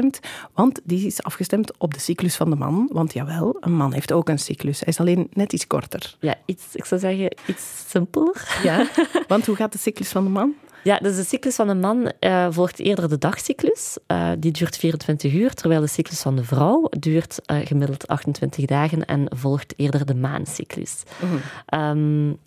want 0.54 0.80
die 0.84 1.06
is 1.06 1.24
afgestemd 1.24 1.78
op 1.78 1.94
de 1.94 2.00
cyclus 2.00 2.36
van 2.36 2.50
de 2.50 2.56
man. 2.56 2.90
Want 2.92 3.14
jawel, 3.14 3.58
een 3.60 3.76
man 3.76 3.94
heeft 3.94 4.12
ook 4.12 4.30
een 4.30 4.40
cyclus. 4.40 4.80
Hij 4.80 4.88
is 4.88 5.00
alleen 5.00 5.28
net 5.34 5.54
iets 5.54 5.68
korter. 5.68 6.16
Ja, 6.20 6.36
iets, 6.46 6.64
ik 6.74 6.86
zou 6.86 7.02
zeggen 7.02 7.36
iets 7.46 7.86
simpeler. 7.88 8.60
Ja, 8.64 8.88
want 9.28 9.46
hoe 9.46 9.56
gaat 9.56 9.72
de 9.72 9.78
cyclus 9.78 10.10
van 10.10 10.24
de 10.24 10.30
man? 10.30 10.54
Ja, 10.84 10.98
dus 10.98 11.16
de 11.16 11.24
cyclus 11.24 11.56
van 11.56 11.68
de 11.68 11.74
man 11.74 12.12
uh, 12.20 12.48
volgt 12.50 12.80
eerder 12.80 13.10
de 13.10 13.18
dagcyclus. 13.18 13.98
Uh, 14.08 14.30
die 14.40 14.52
duurt 14.52 14.78
24 14.78 15.34
uur, 15.34 15.54
terwijl 15.54 15.82
de 15.82 15.88
cyclus 15.88 16.22
van 16.22 16.36
de 16.36 16.44
vrouw 16.44 16.88
duurt 16.90 17.40
uh, 17.52 17.66
gemiddeld 17.66 18.08
28 18.08 18.66
dagen 18.66 19.06
en 19.06 19.26
volgt 19.30 19.74
eerder 19.78 20.06
de 20.06 20.16
maancyclus. 20.16 21.04
Mm 21.22 21.30
-hmm. 21.30 21.80
um, 21.80 22.38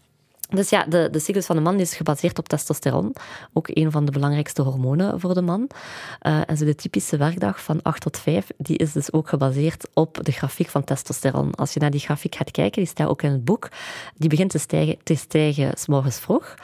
dus 0.48 0.70
ja, 0.70 0.84
de, 0.84 1.08
de 1.10 1.18
cyclus 1.18 1.46
van 1.46 1.56
de 1.56 1.62
man 1.62 1.80
is 1.80 1.94
gebaseerd 1.94 2.38
op 2.38 2.48
testosteron. 2.48 3.14
Ook 3.52 3.68
een 3.68 3.90
van 3.90 4.04
de 4.04 4.10
belangrijkste 4.10 4.62
hormonen 4.62 5.20
voor 5.20 5.34
de 5.34 5.42
man. 5.42 5.68
Uh, 6.22 6.40
en 6.46 6.56
zo 6.56 6.64
de 6.64 6.74
typische 6.74 7.16
werkdag 7.16 7.62
van 7.62 7.82
8 7.82 8.00
tot 8.00 8.18
5, 8.18 8.46
die 8.56 8.76
is 8.76 8.92
dus 8.92 9.12
ook 9.12 9.28
gebaseerd 9.28 9.88
op 9.92 10.18
de 10.22 10.32
grafiek 10.32 10.68
van 10.68 10.84
testosteron. 10.84 11.54
Als 11.54 11.74
je 11.74 11.80
naar 11.80 11.90
die 11.90 12.00
grafiek 12.00 12.34
gaat 12.34 12.50
kijken, 12.50 12.82
die 12.82 12.90
staat 12.90 13.08
ook 13.08 13.22
in 13.22 13.30
het 13.30 13.44
boek, 13.44 13.68
die 14.16 14.28
begint 14.28 14.50
te 14.50 14.58
stijgen, 14.58 14.96
te 15.02 15.14
stijgen 15.14 15.78
s 15.78 15.86
morgens 15.86 16.18
vroeg. 16.18 16.54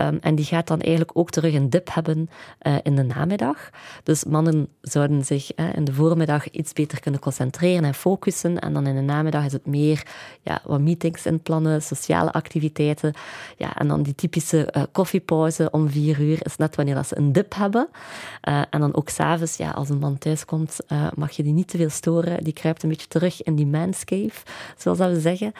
Um, 0.00 0.18
en 0.20 0.34
die 0.34 0.44
gaat 0.44 0.66
dan 0.66 0.80
eigenlijk 0.80 1.10
ook 1.14 1.30
terug 1.30 1.54
een 1.54 1.70
dip 1.70 1.94
hebben 1.94 2.30
uh, 2.62 2.76
in 2.82 2.96
de 2.96 3.02
namiddag. 3.02 3.70
Dus 4.02 4.24
mannen 4.24 4.68
zouden 4.80 5.24
zich 5.24 5.50
uh, 5.56 5.74
in 5.74 5.84
de 5.84 5.92
voormiddag 5.92 6.50
iets 6.50 6.72
beter 6.72 7.00
kunnen 7.00 7.20
concentreren 7.20 7.84
en 7.84 7.94
focussen. 7.94 8.58
En 8.58 8.72
dan 8.72 8.86
in 8.86 8.94
de 8.94 9.00
namiddag 9.00 9.44
is 9.44 9.52
het 9.52 9.66
meer 9.66 10.06
ja, 10.42 10.60
wat 10.64 10.80
meetings 10.80 11.26
inplannen, 11.26 11.82
sociale 11.82 12.32
activiteiten. 12.32 13.14
Ja, 13.56 13.76
en 13.76 13.88
dan 13.88 14.02
die 14.02 14.14
typische 14.14 14.72
uh, 14.76 14.82
koffiepauze 14.92 15.70
om 15.70 15.90
vier 15.90 16.20
uur 16.20 16.38
is 16.44 16.56
net 16.56 16.76
wanneer 16.76 16.94
dat 16.94 17.06
ze 17.06 17.18
een 17.18 17.32
dip 17.32 17.54
hebben. 17.54 17.88
Uh, 18.48 18.62
en 18.70 18.80
dan 18.80 18.94
ook 18.94 19.08
s'avonds, 19.08 19.56
ja, 19.56 19.70
als 19.70 19.88
een 19.88 19.98
man 19.98 20.18
thuis 20.18 20.44
komt, 20.44 20.78
uh, 20.88 21.06
mag 21.14 21.30
je 21.30 21.42
die 21.42 21.52
niet 21.52 21.68
te 21.68 21.76
veel 21.76 21.90
storen. 21.90 22.44
Die 22.44 22.52
kruipt 22.52 22.82
een 22.82 22.88
beetje 22.88 23.08
terug 23.08 23.42
in 23.42 23.54
die 23.54 23.66
man's 23.66 24.04
cave, 24.04 24.42
zoals 24.76 24.98
dat 24.98 25.10
we 25.10 25.20
zeggen. 25.20 25.52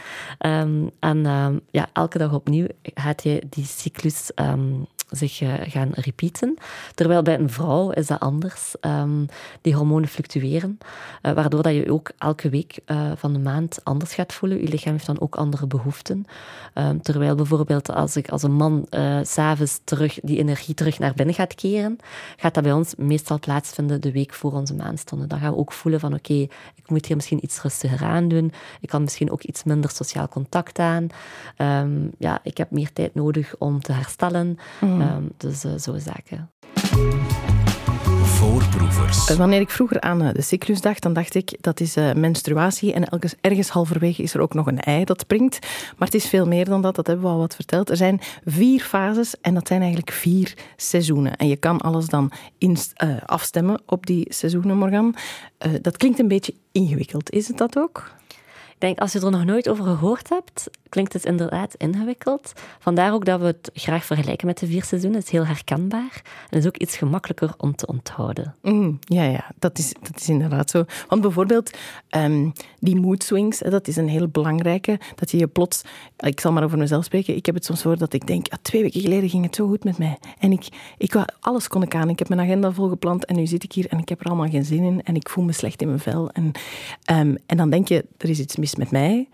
Um, 0.46 0.90
en 1.00 1.26
um, 1.26 1.60
ja, 1.70 1.88
elke 1.92 2.18
dag 2.18 2.32
opnieuw 2.32 2.66
gaat 2.82 3.22
je 3.22 3.42
die 3.50 3.64
cyclus 3.64 4.30
um, 4.34 4.86
zich 5.08 5.40
uh, 5.40 5.54
gaan 5.60 5.90
repeaten. 5.92 6.56
Terwijl 6.94 7.22
bij 7.22 7.38
een 7.38 7.50
vrouw 7.50 7.90
is 7.90 8.06
dat 8.06 8.20
anders. 8.20 8.74
Um, 8.80 9.26
die 9.60 9.74
hormonen 9.74 10.08
fluctueren, 10.08 10.78
uh, 11.22 11.32
waardoor 11.32 11.62
dat 11.62 11.74
je 11.74 11.92
ook 11.92 12.10
elke 12.18 12.48
week 12.48 12.78
uh, 12.86 13.12
van 13.16 13.32
de 13.32 13.38
maand 13.38 13.78
anders 13.84 14.14
gaat 14.14 14.32
voelen. 14.32 14.60
Je 14.60 14.68
lichaam 14.68 14.92
heeft 14.92 15.06
dan 15.06 15.20
ook 15.20 15.36
andere 15.36 15.66
behoeften. 15.66 16.24
Um, 16.74 17.02
terwijl 17.02 17.34
bijvoorbeeld 17.34 17.90
als, 17.90 18.16
ik, 18.16 18.28
als 18.28 18.42
een 18.42 18.52
man 18.52 18.86
s'avonds 19.22 19.80
terug 19.84 20.18
die 20.22 20.38
energie 20.38 20.74
terug 20.74 20.98
naar 20.98 21.14
binnen 21.14 21.34
gaat 21.34 21.54
keren, 21.54 21.98
gaat 22.36 22.54
dat 22.54 22.62
bij 22.62 22.72
ons 22.72 22.94
meestal 22.96 23.38
plaatsvinden 23.38 24.00
de 24.00 24.12
week 24.12 24.34
voor 24.34 24.52
onze 24.52 24.74
maandstonden. 24.74 25.28
Dan 25.28 25.38
gaan 25.38 25.52
we 25.52 25.58
ook 25.58 25.72
voelen 25.72 26.00
van 26.00 26.14
oké, 26.14 26.34
ik 26.74 26.86
moet 26.86 27.06
hier 27.06 27.16
misschien 27.16 27.44
iets 27.44 27.62
rustiger 27.62 28.06
aan 28.06 28.28
doen. 28.28 28.52
Ik 28.80 28.88
kan 28.88 29.02
misschien 29.02 29.30
ook 29.30 29.42
iets 29.42 29.64
minder 29.64 29.90
sociaal 29.90 30.28
contact 30.28 30.78
aan. 30.78 31.06
Um, 31.58 32.10
ja, 32.18 32.40
ik 32.42 32.56
heb 32.56 32.70
meer 32.70 32.92
tijd 32.92 33.14
nodig 33.14 33.54
om 33.58 33.80
te 33.80 33.92
herstellen. 33.92 34.58
Mm. 34.80 34.95
Um, 35.00 35.32
dus 35.36 35.64
uh, 35.64 35.72
zo 35.78 35.98
zaken. 35.98 36.50
Voorproevers. 38.22 39.34
Wanneer 39.34 39.60
ik 39.60 39.70
vroeger 39.70 40.00
aan 40.00 40.18
de 40.18 40.42
cyclus 40.42 40.80
dacht, 40.80 41.02
dan 41.02 41.12
dacht 41.12 41.34
ik 41.34 41.56
dat 41.60 41.80
is 41.80 41.96
uh, 41.96 42.12
menstruatie 42.12 42.92
en 42.92 43.08
ergens, 43.08 43.34
ergens 43.40 43.68
halverwege 43.68 44.22
is 44.22 44.34
er 44.34 44.40
ook 44.40 44.54
nog 44.54 44.66
een 44.66 44.80
ei 44.80 45.04
dat 45.04 45.20
springt. 45.20 45.58
Maar 45.96 46.08
het 46.08 46.14
is 46.14 46.28
veel 46.28 46.46
meer 46.46 46.64
dan 46.64 46.82
dat, 46.82 46.94
dat 46.94 47.06
hebben 47.06 47.24
we 47.24 47.30
al 47.30 47.38
wat 47.38 47.54
verteld. 47.54 47.90
Er 47.90 47.96
zijn 47.96 48.20
vier 48.44 48.80
fases 48.80 49.40
en 49.40 49.54
dat 49.54 49.66
zijn 49.66 49.80
eigenlijk 49.80 50.10
vier 50.10 50.54
seizoenen. 50.76 51.36
En 51.36 51.48
je 51.48 51.56
kan 51.56 51.80
alles 51.80 52.06
dan 52.06 52.32
in, 52.58 52.76
uh, 53.04 53.16
afstemmen 53.26 53.82
op 53.86 54.06
die 54.06 54.26
seizoenen, 54.28 54.76
Morgan. 54.76 55.14
Uh, 55.66 55.72
dat 55.82 55.96
klinkt 55.96 56.18
een 56.18 56.28
beetje 56.28 56.54
ingewikkeld. 56.72 57.30
Is 57.30 57.48
het 57.48 57.58
dat 57.58 57.78
ook? 57.78 58.10
Ik 58.74 58.82
denk, 58.82 58.98
als 58.98 59.12
je 59.12 59.20
er 59.20 59.30
nog 59.30 59.44
nooit 59.44 59.68
over 59.68 59.84
gehoord 59.84 60.28
hebt, 60.28 60.70
klinkt 60.88 61.12
het 61.12 61.24
inderdaad 61.24 61.74
ingewikkeld. 61.74 62.52
Vandaar 62.78 63.12
ook 63.12 63.24
dat 63.24 63.40
we 63.40 63.46
het 63.46 63.70
graag 63.74 64.04
vergelijken 64.04 64.46
met 64.46 64.58
de 64.58 64.66
vier 64.66 64.84
seizoenen. 64.84 65.18
Het 65.18 65.28
is 65.28 65.34
heel 65.34 65.46
herkenbaar 65.46 66.22
en 66.50 66.58
is 66.58 66.66
ook 66.66 66.76
iets 66.76 66.96
gemakkelijker 66.96 67.54
om 67.56 67.76
te 67.76 67.86
onthouden. 67.86 68.54
Mm, 68.62 68.98
ja, 69.00 69.24
ja 69.24 69.50
dat, 69.58 69.78
is, 69.78 69.94
dat 70.00 70.20
is 70.20 70.28
inderdaad 70.28 70.70
zo. 70.70 70.84
Want 71.08 71.22
bijvoorbeeld 71.22 71.78
um, 72.16 72.52
die 72.78 73.00
mood 73.00 73.22
swings, 73.22 73.58
dat 73.58 73.88
is 73.88 73.96
een 73.96 74.08
heel 74.08 74.28
belangrijke. 74.28 74.98
Dat 75.14 75.30
je 75.30 75.38
je 75.38 75.46
plots, 75.46 75.82
ik 76.18 76.40
zal 76.40 76.52
maar 76.52 76.64
over 76.64 76.78
mezelf 76.78 77.04
spreken, 77.04 77.36
ik 77.36 77.46
heb 77.46 77.54
het 77.54 77.64
soms 77.64 77.82
voor 77.82 77.98
dat 77.98 78.12
ik 78.12 78.26
denk, 78.26 78.48
ah, 78.48 78.58
twee 78.62 78.82
weken 78.82 79.00
geleden 79.00 79.28
ging 79.28 79.44
het 79.44 79.54
zo 79.54 79.68
goed 79.68 79.84
met 79.84 79.98
mij. 79.98 80.18
En 80.38 80.52
ik, 80.52 80.68
ik, 80.98 81.24
alles 81.40 81.68
kon 81.68 81.82
ik 81.82 81.94
aan. 81.94 82.08
Ik 82.08 82.18
heb 82.18 82.28
mijn 82.28 82.40
agenda 82.40 82.72
volgepland 82.72 83.24
en 83.24 83.36
nu 83.36 83.46
zit 83.46 83.62
ik 83.62 83.72
hier 83.72 83.86
en 83.88 83.98
ik 83.98 84.08
heb 84.08 84.20
er 84.20 84.26
allemaal 84.26 84.48
geen 84.48 84.64
zin 84.64 84.82
in 84.82 85.02
en 85.02 85.14
ik 85.14 85.28
voel 85.28 85.44
me 85.44 85.52
slecht 85.52 85.80
in 85.80 85.88
mijn 85.88 86.00
vel. 86.00 86.30
En, 86.30 86.44
um, 87.12 87.38
en 87.46 87.56
dan 87.56 87.70
denk 87.70 87.88
je, 87.88 88.04
er 88.16 88.28
is 88.28 88.38
iets 88.38 88.56
mis 88.56 88.74
met 88.74 88.90
mij, 88.90 89.28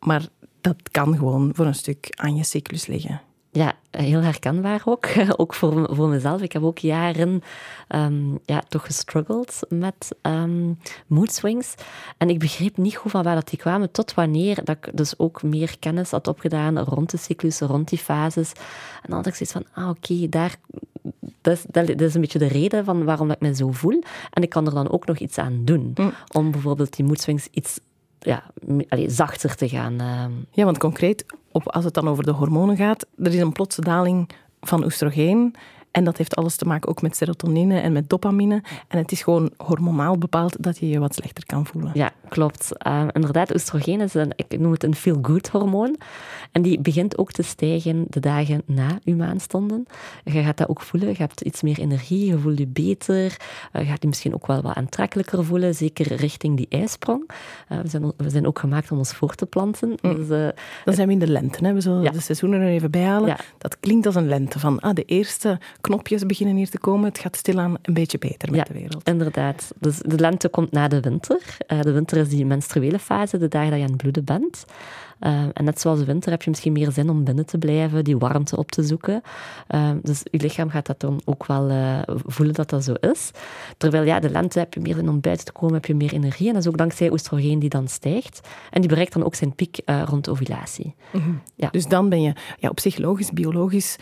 maar 0.00 0.28
dat 0.60 0.90
kan 0.90 1.16
gewoon 1.16 1.50
voor 1.54 1.66
een 1.66 1.74
stuk 1.74 2.08
aan 2.10 2.36
je 2.36 2.44
cyclus 2.44 2.86
liggen. 2.86 3.20
Ja, 3.52 3.74
heel 3.90 4.20
herkenbaar 4.20 4.82
ook. 4.84 5.06
ook 5.36 5.54
voor, 5.54 5.94
voor 5.94 6.08
mezelf. 6.08 6.42
Ik 6.42 6.52
heb 6.52 6.62
ook 6.62 6.78
jaren 6.78 7.42
um, 7.88 8.38
ja, 8.44 8.62
toch 8.68 8.84
gestruggeld 8.84 9.60
met 9.68 10.08
um, 10.22 10.78
mood 11.06 11.32
swings. 11.32 11.74
En 12.16 12.30
ik 12.30 12.38
begreep 12.38 12.76
niet 12.76 12.96
goed 12.96 13.10
van 13.10 13.22
waar 13.22 13.34
dat 13.34 13.48
die 13.48 13.58
kwamen, 13.58 13.90
tot 13.90 14.14
wanneer 14.14 14.64
dat 14.64 14.76
ik 14.76 14.96
dus 14.96 15.18
ook 15.18 15.42
meer 15.42 15.78
kennis 15.78 16.10
had 16.10 16.28
opgedaan 16.28 16.78
rond 16.78 17.10
de 17.10 17.16
cyclus, 17.16 17.60
rond 17.60 17.88
die 17.88 17.98
fases. 17.98 18.52
En 19.02 19.08
dan 19.08 19.16
had 19.16 19.26
ik 19.26 19.34
zoiets 19.34 19.52
van, 19.52 19.66
ah 19.72 19.88
oké, 19.88 20.12
okay, 20.12 20.28
daar... 20.28 20.56
Dat 21.40 21.52
is, 21.52 21.64
dat 21.68 22.00
is 22.00 22.14
een 22.14 22.20
beetje 22.20 22.38
de 22.38 22.46
reden 22.46 22.84
van 22.84 23.04
waarom 23.04 23.30
ik 23.30 23.40
me 23.40 23.54
zo 23.54 23.70
voel. 23.70 24.02
En 24.30 24.42
ik 24.42 24.48
kan 24.48 24.66
er 24.66 24.74
dan 24.74 24.90
ook 24.90 25.06
nog 25.06 25.18
iets 25.18 25.38
aan 25.38 25.64
doen. 25.64 25.92
Mm. 25.94 26.12
Om 26.32 26.50
bijvoorbeeld 26.50 26.96
die 26.96 27.04
mood 27.04 27.20
swings 27.20 27.48
iets 27.50 27.80
ja, 28.20 28.42
allez, 28.88 29.14
zachter 29.14 29.56
te 29.56 29.68
gaan. 29.68 29.92
Uh. 29.92 30.24
Ja, 30.50 30.64
want 30.64 30.78
concreet, 30.78 31.24
op, 31.52 31.68
als 31.68 31.84
het 31.84 31.94
dan 31.94 32.08
over 32.08 32.24
de 32.24 32.30
hormonen 32.30 32.76
gaat, 32.76 33.06
er 33.18 33.34
is 33.34 33.40
een 33.40 33.52
plotse 33.52 33.80
daling 33.80 34.30
van 34.60 34.84
oestrogeen. 34.84 35.54
En 35.90 36.04
dat 36.04 36.16
heeft 36.16 36.36
alles 36.36 36.56
te 36.56 36.64
maken 36.64 36.88
ook 36.88 37.02
met 37.02 37.16
serotonine 37.16 37.80
en 37.80 37.92
met 37.92 38.08
dopamine. 38.08 38.62
En 38.88 38.98
het 38.98 39.12
is 39.12 39.22
gewoon 39.22 39.50
hormonaal 39.56 40.18
bepaald 40.18 40.62
dat 40.62 40.78
je 40.78 40.88
je 40.88 40.98
wat 40.98 41.14
slechter 41.14 41.46
kan 41.46 41.66
voelen. 41.66 41.90
Ja, 41.94 42.10
klopt. 42.28 42.70
Uh, 42.86 43.06
inderdaad, 43.12 43.54
oestrogeen 43.54 44.00
is 44.00 44.14
een, 44.14 44.32
ik 44.36 44.58
noem 44.58 44.72
het 44.72 44.84
een 44.84 44.94
feel-good 44.94 45.48
hormoon. 45.48 45.96
En 46.52 46.62
die 46.62 46.80
begint 46.80 47.18
ook 47.18 47.32
te 47.32 47.42
stijgen 47.42 48.04
de 48.08 48.20
dagen 48.20 48.62
na 48.66 48.98
je 49.02 49.14
maanstonden. 49.14 49.86
Je 50.24 50.42
gaat 50.42 50.56
dat 50.56 50.68
ook 50.68 50.80
voelen. 50.80 51.08
Je 51.08 51.16
hebt 51.16 51.40
iets 51.40 51.62
meer 51.62 51.78
energie, 51.78 52.26
je 52.26 52.38
voelt 52.38 52.58
je 52.58 52.66
beter. 52.66 53.36
Uh, 53.72 53.82
je 53.82 53.88
gaat 53.88 54.02
je 54.02 54.08
misschien 54.08 54.34
ook 54.34 54.46
wel 54.46 54.62
wat 54.62 54.74
aantrekkelijker 54.74 55.44
voelen, 55.44 55.74
zeker 55.74 56.14
richting 56.14 56.56
die 56.56 56.66
ijsprong. 56.68 57.30
Uh, 57.68 57.80
we, 57.80 57.88
zijn, 57.88 58.12
we 58.16 58.30
zijn 58.30 58.46
ook 58.46 58.58
gemaakt 58.58 58.90
om 58.90 58.98
ons 58.98 59.12
voor 59.12 59.34
te 59.34 59.46
planten. 59.46 59.94
Mm. 60.02 60.14
Dus, 60.14 60.52
Dan 60.84 60.94
zijn 60.94 61.06
we 61.06 61.12
in 61.12 61.18
de 61.18 61.30
lente. 61.30 61.66
Hè? 61.66 61.72
We 61.72 61.80
zullen 61.80 62.02
ja. 62.02 62.10
de 62.10 62.20
seizoenen 62.20 62.60
er 62.60 62.68
even 62.68 62.90
bij 62.90 63.04
halen. 63.04 63.28
Ja. 63.28 63.38
Dat 63.58 63.80
klinkt 63.80 64.06
als 64.06 64.14
een 64.14 64.28
lente. 64.28 64.58
Van 64.58 64.80
ah, 64.80 64.94
de 64.94 65.04
eerste 65.04 65.58
knopjes 65.80 66.26
beginnen 66.26 66.56
hier 66.56 66.70
te 66.70 66.78
komen. 66.78 67.08
Het 67.08 67.18
gaat 67.18 67.36
stilaan 67.36 67.76
een 67.82 67.94
beetje 67.94 68.18
beter 68.18 68.50
met 68.50 68.58
ja, 68.58 68.64
de 68.64 68.72
wereld. 68.72 69.08
inderdaad. 69.08 69.72
Dus 69.78 69.98
de 69.98 70.18
lente 70.18 70.48
komt 70.48 70.72
na 70.72 70.88
de 70.88 71.00
winter. 71.00 71.56
Uh, 71.72 71.80
de 71.80 71.92
winter 71.92 72.16
is 72.16 72.28
die 72.28 72.46
menstruele 72.46 72.98
fase, 72.98 73.38
de 73.38 73.48
dag 73.48 73.68
dat 73.68 73.78
je 73.78 73.84
aan 73.84 73.90
het 73.90 73.96
bloeden 73.96 74.24
bent. 74.24 74.64
Uh, 75.20 75.42
en 75.52 75.64
net 75.64 75.80
zoals 75.80 75.98
de 75.98 76.04
winter 76.04 76.30
heb 76.30 76.42
je 76.42 76.50
misschien 76.50 76.72
meer 76.72 76.90
zin 76.90 77.10
om 77.10 77.24
binnen 77.24 77.46
te 77.46 77.58
blijven, 77.58 78.04
die 78.04 78.18
warmte 78.18 78.56
op 78.56 78.70
te 78.70 78.82
zoeken. 78.82 79.22
Uh, 79.74 79.90
dus 80.02 80.20
je 80.30 80.40
lichaam 80.40 80.70
gaat 80.70 80.86
dat 80.86 81.00
dan 81.00 81.20
ook 81.24 81.46
wel 81.46 81.70
uh, 81.70 81.98
voelen 82.06 82.54
dat 82.54 82.70
dat 82.70 82.84
zo 82.84 82.92
is. 82.92 83.30
Terwijl 83.76 84.04
ja, 84.04 84.20
de 84.20 84.30
lente 84.30 84.58
heb 84.58 84.74
je 84.74 84.80
meer 84.80 84.94
zin 84.94 85.08
om 85.08 85.20
buiten 85.20 85.46
te 85.46 85.52
komen, 85.52 85.74
heb 85.74 85.84
je 85.84 85.94
meer 85.94 86.12
energie. 86.12 86.46
En 86.46 86.52
dat 86.52 86.62
is 86.62 86.68
ook 86.68 86.78
dankzij 86.78 87.10
oestrogeen 87.10 87.58
die 87.58 87.68
dan 87.68 87.88
stijgt. 87.88 88.48
En 88.70 88.80
die 88.80 88.88
bereikt 88.88 89.12
dan 89.12 89.24
ook 89.24 89.34
zijn 89.34 89.54
piek 89.54 89.80
rond 90.04 90.28
ovulatie. 90.28 90.94
Mm 91.12 91.20
-hmm. 91.20 91.40
ja. 91.54 91.68
Dus 91.70 91.86
dan 91.86 92.08
ben 92.08 92.22
je 92.22 92.32
ja, 92.58 92.68
op 92.68 92.80
zich 92.80 92.98
logisch, 92.98 93.30
biologisch, 93.30 93.96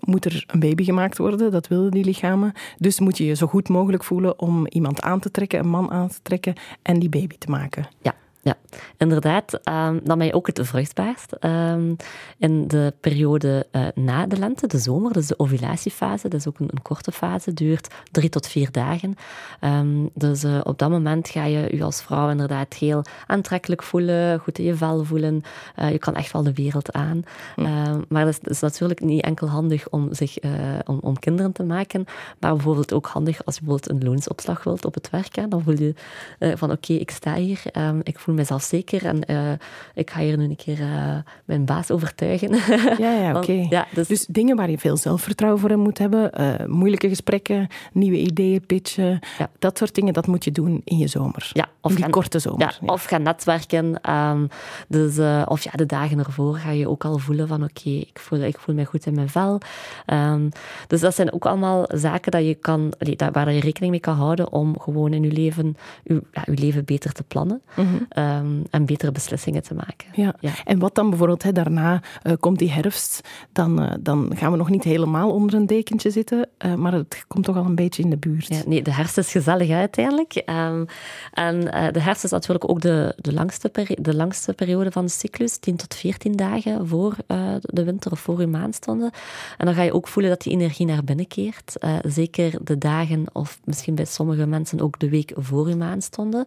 moet 0.00 0.24
er 0.24 0.44
een 0.46 0.60
baby 0.60 0.84
gemaakt 0.84 1.18
worden. 1.18 1.50
Dat 1.50 1.68
willen 1.68 1.90
die 1.90 2.04
lichamen. 2.04 2.52
Dus 2.76 3.00
moet 3.00 3.18
je 3.18 3.24
je 3.24 3.34
zo 3.34 3.46
goed 3.46 3.68
mogelijk 3.68 4.04
voelen 4.04 4.38
om 4.38 4.66
iemand 4.66 5.00
aan 5.00 5.20
te 5.20 5.30
trekken, 5.30 5.58
een 5.58 5.68
man 5.68 5.90
aan 5.90 6.08
te 6.08 6.18
trekken 6.22 6.54
en 6.82 6.98
die 6.98 7.08
baby 7.08 7.36
te 7.38 7.50
maken. 7.50 7.88
Ja. 8.02 8.14
Ja, 8.42 8.56
inderdaad. 8.96 9.52
Um, 9.52 10.00
dan 10.04 10.18
ben 10.18 10.26
je 10.26 10.32
ook 10.32 10.46
het 10.46 10.60
vruchtbaarst 10.62 11.36
um, 11.40 11.96
in 12.38 12.68
de 12.68 12.94
periode 13.00 13.66
uh, 13.72 13.86
na 13.94 14.26
de 14.26 14.38
lente, 14.38 14.66
de 14.66 14.78
zomer, 14.78 15.12
dus 15.12 15.26
de 15.26 15.38
ovulatiefase. 15.38 16.28
Dat 16.28 16.40
is 16.40 16.48
ook 16.48 16.58
een, 16.58 16.68
een 16.70 16.82
korte 16.82 17.12
fase, 17.12 17.54
duurt 17.54 17.94
drie 18.10 18.28
tot 18.28 18.46
vier 18.46 18.70
dagen. 18.70 19.14
Um, 19.60 20.10
dus 20.14 20.44
uh, 20.44 20.60
op 20.62 20.78
dat 20.78 20.90
moment 20.90 21.28
ga 21.28 21.44
je 21.44 21.76
je 21.76 21.82
als 21.82 22.02
vrouw 22.02 22.30
inderdaad 22.30 22.74
heel 22.74 23.02
aantrekkelijk 23.26 23.82
voelen, 23.82 24.38
goed 24.38 24.58
in 24.58 24.64
je 24.64 24.74
vel 24.74 25.04
voelen. 25.04 25.42
Uh, 25.78 25.90
je 25.90 25.98
kan 25.98 26.14
echt 26.14 26.32
wel 26.32 26.42
de 26.42 26.52
wereld 26.52 26.92
aan. 26.92 27.22
Hm. 27.54 27.62
maar 28.08 28.24
dat 28.24 28.38
is, 28.42 28.48
is, 28.48 28.60
natuurlijk 28.60 29.00
niet 29.00 29.22
enkel 29.22 29.48
handig 29.48 29.88
om, 29.88 30.14
zich, 30.14 30.38
om, 30.84 30.98
om, 31.00 31.18
kinderen 31.18 31.52
te 31.52 31.64
maken, 31.64 32.04
maar 32.40 32.54
bijvoorbeeld 32.54 32.92
ook 32.92 33.06
handig 33.06 33.44
als 33.44 33.54
je 33.54 33.60
bijvoorbeeld 33.60 33.90
een 33.90 34.08
loonsopslag 34.08 34.64
wilt 34.64 34.84
op 34.84 34.94
het 34.94 35.10
werk. 35.10 35.36
Hè. 35.36 35.48
Dan 35.48 35.62
voel 35.62 35.78
je 35.78 35.94
van 36.38 36.70
oké, 36.70 36.92
okay, 36.92 36.96
ik 36.96 37.10
sta 37.10 37.34
hier, 37.34 37.62
ik 38.02 38.18
voel 38.18 38.34
mezelf 38.38 38.62
zeker 38.62 39.06
en 39.06 39.20
uh, 39.30 39.52
ik 39.94 40.10
ga 40.10 40.20
hier 40.20 40.36
nu 40.36 40.44
een 40.44 40.56
keer 40.56 40.80
uh, 40.80 41.16
mijn 41.44 41.64
baas 41.64 41.90
overtuigen. 41.90 42.56
Ja, 42.98 43.12
ja 43.12 43.28
oké. 43.28 43.38
Okay. 43.38 43.66
Ja, 43.70 43.86
dus... 43.94 44.08
dus... 44.08 44.26
dingen 44.26 44.56
waar 44.56 44.70
je 44.70 44.78
veel 44.78 44.96
zelfvertrouwen 44.96 45.60
voor 45.60 45.78
moet 45.78 45.98
hebben, 45.98 46.40
uh, 46.40 46.66
moeilijke 46.66 47.08
gesprekken, 47.08 47.68
nieuwe 47.92 48.16
ideeën 48.16 48.66
pitchen, 48.66 49.20
ja. 49.38 49.50
dat 49.58 49.78
soort 49.78 49.94
dingen, 49.94 50.12
dat 50.12 50.26
moet 50.26 50.44
je 50.44 50.52
doen 50.52 50.80
in 50.84 50.98
je 50.98 51.06
zomer. 51.06 51.50
Ja, 51.52 51.68
of 51.80 51.90
in 51.90 51.96
die 51.96 52.04
gaan, 52.04 52.12
korte 52.12 52.38
zomer. 52.38 52.78
Ja, 52.80 52.92
Of 52.92 53.04
gaan 53.04 53.22
netwerken. 53.22 54.10
Um, 54.10 54.48
dus, 54.88 55.18
of 55.44 55.64
ja, 55.64 55.70
de 55.70 55.86
dagen 55.86 56.18
ervoor 56.18 56.56
ga 56.56 56.70
je 56.70 56.88
ook 56.88 57.04
al 57.04 57.18
voelen 57.18 57.48
van 57.48 57.62
oké, 57.62 57.80
okay, 57.80 57.98
ik, 57.98 58.18
voel, 58.18 58.40
ik 58.40 58.58
voel 58.58 58.74
me 58.74 58.84
goed 58.84 59.06
in 59.06 59.14
mijn 59.14 59.28
vel. 59.28 59.60
Um, 60.06 60.48
dus 60.86 61.00
dat 61.00 61.14
zijn 61.14 61.32
ook 61.32 61.46
allemaal 61.46 61.84
zaken 61.88 62.30
dat 62.30 62.44
je 62.44 62.54
kan, 62.54 62.92
waar 63.32 63.52
je 63.52 63.60
rekening 63.60 63.90
mee 63.90 64.00
kan 64.00 64.14
houden 64.14 64.52
om 64.52 64.80
gewoon 64.80 65.12
in 65.12 65.22
je 65.22 65.32
leven, 65.32 65.76
je, 66.04 66.22
je 66.44 66.54
leven 66.54 66.84
beter 66.84 67.12
te 67.12 67.22
plannen. 67.22 67.62
Mm 67.74 67.86
-hmm. 67.86 68.17
Um, 68.18 68.62
en 68.70 68.84
betere 68.86 69.12
beslissingen 69.12 69.62
te 69.62 69.74
maken. 69.74 70.06
Ja. 70.12 70.34
ja. 70.40 70.52
En 70.64 70.78
wat 70.78 70.94
dan 70.94 71.08
bijvoorbeeld, 71.08 71.42
hè, 71.42 71.52
daarna 71.52 72.02
uh, 72.22 72.32
komt 72.40 72.58
die 72.58 72.70
herfst, 72.70 73.28
dan, 73.52 73.82
uh, 73.82 73.90
dan 74.00 74.32
gaan 74.34 74.50
we 74.50 74.56
nog 74.56 74.70
niet 74.70 74.84
helemaal 74.84 75.30
onder 75.30 75.54
een 75.54 75.66
dekentje 75.66 76.10
zitten, 76.10 76.48
uh, 76.64 76.74
maar 76.74 76.92
het 76.92 77.24
komt 77.28 77.44
toch 77.44 77.56
al 77.56 77.64
een 77.64 77.74
beetje 77.74 78.02
in 78.02 78.10
de 78.10 78.16
buurt. 78.16 78.46
Ja, 78.46 78.62
nee, 78.66 78.82
de 78.82 78.92
herfst 78.92 79.18
is 79.18 79.30
gezellig 79.30 79.70
uiteindelijk. 79.70 80.42
Um, 80.46 80.86
en 81.32 81.60
de 81.92 82.00
herfst 82.00 82.24
is 82.24 82.30
natuurlijk 82.30 82.70
ook 82.70 82.80
de, 82.80 83.14
de, 83.16 83.32
langste 83.32 83.70
de 84.00 84.14
langste 84.14 84.52
periode 84.52 84.90
van 84.90 85.04
de 85.04 85.10
cyclus, 85.10 85.58
10 85.58 85.76
tot 85.76 85.94
14 85.94 86.32
dagen 86.32 86.88
voor 86.88 87.16
de 87.60 87.84
winter 87.84 88.12
of 88.12 88.20
voor 88.20 88.38
uw 88.38 88.48
maandstonden. 88.48 89.10
En 89.56 89.66
dan 89.66 89.74
ga 89.74 89.82
je 89.82 89.92
ook 89.92 90.08
voelen 90.08 90.30
dat 90.30 90.42
die 90.42 90.52
energie 90.52 90.86
naar 90.86 91.04
binnen 91.04 91.26
keert. 91.26 91.76
zeker 92.02 92.58
de 92.64 92.78
dagen, 92.78 93.24
of 93.32 93.60
misschien 93.64 93.94
bij 93.94 94.04
sommige 94.04 94.46
mensen 94.46 94.80
ook 94.80 94.98
de 94.98 95.08
week 95.08 95.32
voor 95.36 95.66
uw 95.66 95.76
maandstonden. 95.76 96.44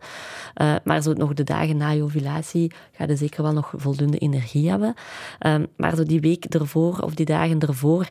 maar 0.83 1.01
zo 1.01 1.13
nog 1.13 1.33
de 1.33 1.43
dagen 1.43 1.60
na 1.67 1.91
je 1.91 2.03
ovulatie 2.03 2.71
ga 2.91 3.05
je 3.07 3.15
zeker 3.15 3.43
wel 3.43 3.53
nog 3.53 3.73
voldoende 3.75 4.17
energie 4.17 4.69
hebben. 4.69 4.93
Um, 5.39 5.67
maar 5.77 5.95
zo 5.95 6.03
die 6.03 6.19
week 6.19 6.45
ervoor 6.45 6.99
of 6.99 7.13
die 7.13 7.25
dagen 7.25 7.59
ervoor 7.59 8.07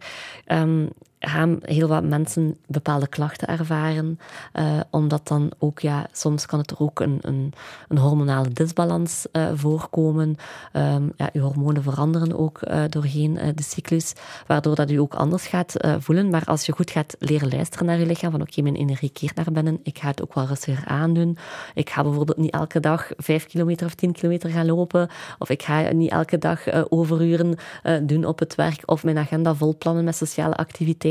um, 0.47 0.89
gaan 1.23 1.59
heel 1.63 1.89
wat 1.89 2.05
mensen 2.05 2.57
bepaalde 2.67 3.07
klachten 3.07 3.49
ervaren. 3.49 4.19
Uh, 4.55 4.81
omdat 4.91 5.29
dan 5.29 5.51
ook, 5.59 5.79
ja, 5.79 6.07
soms 6.13 6.47
kan 6.47 6.59
het 6.59 6.71
er 6.71 6.81
ook 6.81 7.01
een, 7.01 7.19
een, 7.21 7.53
een 7.89 7.99
hormonale 7.99 8.49
disbalans 8.49 9.27
uh, 9.33 9.49
voorkomen. 9.55 10.37
Um, 10.73 11.13
ja, 11.17 11.29
je 11.33 11.41
hormonen 11.41 11.83
veranderen 11.83 12.39
ook 12.39 12.61
uh, 12.63 12.83
doorheen 12.89 13.35
de 13.55 13.63
cyclus, 13.63 14.13
waardoor 14.47 14.75
dat 14.75 14.91
u 14.91 14.97
ook 14.97 15.15
anders 15.15 15.47
gaat 15.47 15.75
voelen. 15.99 16.31
Maar 16.31 16.45
als 16.45 16.67
je 16.67 16.73
goed 16.73 16.91
gaat 16.91 17.17
leren 17.19 17.49
luisteren 17.49 17.87
naar 17.87 17.99
je 17.99 18.07
lichaam, 18.07 18.31
van 18.31 18.41
oké, 18.41 18.63
mijn 18.63 18.77
energie 18.77 19.11
keert 19.11 19.35
naar 19.35 19.53
binnen, 19.53 19.81
ik 19.83 19.99
ga 19.99 20.07
het 20.09 20.23
ook 20.23 20.35
wel 20.35 20.47
rustiger 20.47 20.87
aandoen. 20.87 21.37
Ik 21.75 21.91
ga 21.91 22.03
bijvoorbeeld 22.03 22.39
niet 22.39 22.53
elke 22.53 22.81
dag 22.81 23.11
vijf 23.17 23.47
kilometer 23.47 23.87
of 23.87 23.95
tien 23.95 24.13
kilometer 24.13 24.51
gaan 24.51 24.67
lopen, 24.67 25.09
of 25.39 25.51
ik 25.51 25.63
ga 25.63 25.93
niet 25.93 26.11
elke 26.11 26.39
dag 26.39 26.91
overuren 26.91 27.59
doen 28.03 28.25
op 28.25 28.39
het 28.39 28.55
werk, 28.55 28.83
of 28.85 29.05
mijn 29.05 29.19
agenda 29.19 29.55
volplannen 29.55 30.05
met 30.05 30.17
sociale 30.17 30.57
activiteiten 30.57 31.09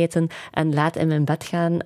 en 0.51 0.73
laat 0.73 0.95
in 0.95 1.07
mijn 1.07 1.25
bed 1.25 1.43
gaan. 1.43 1.77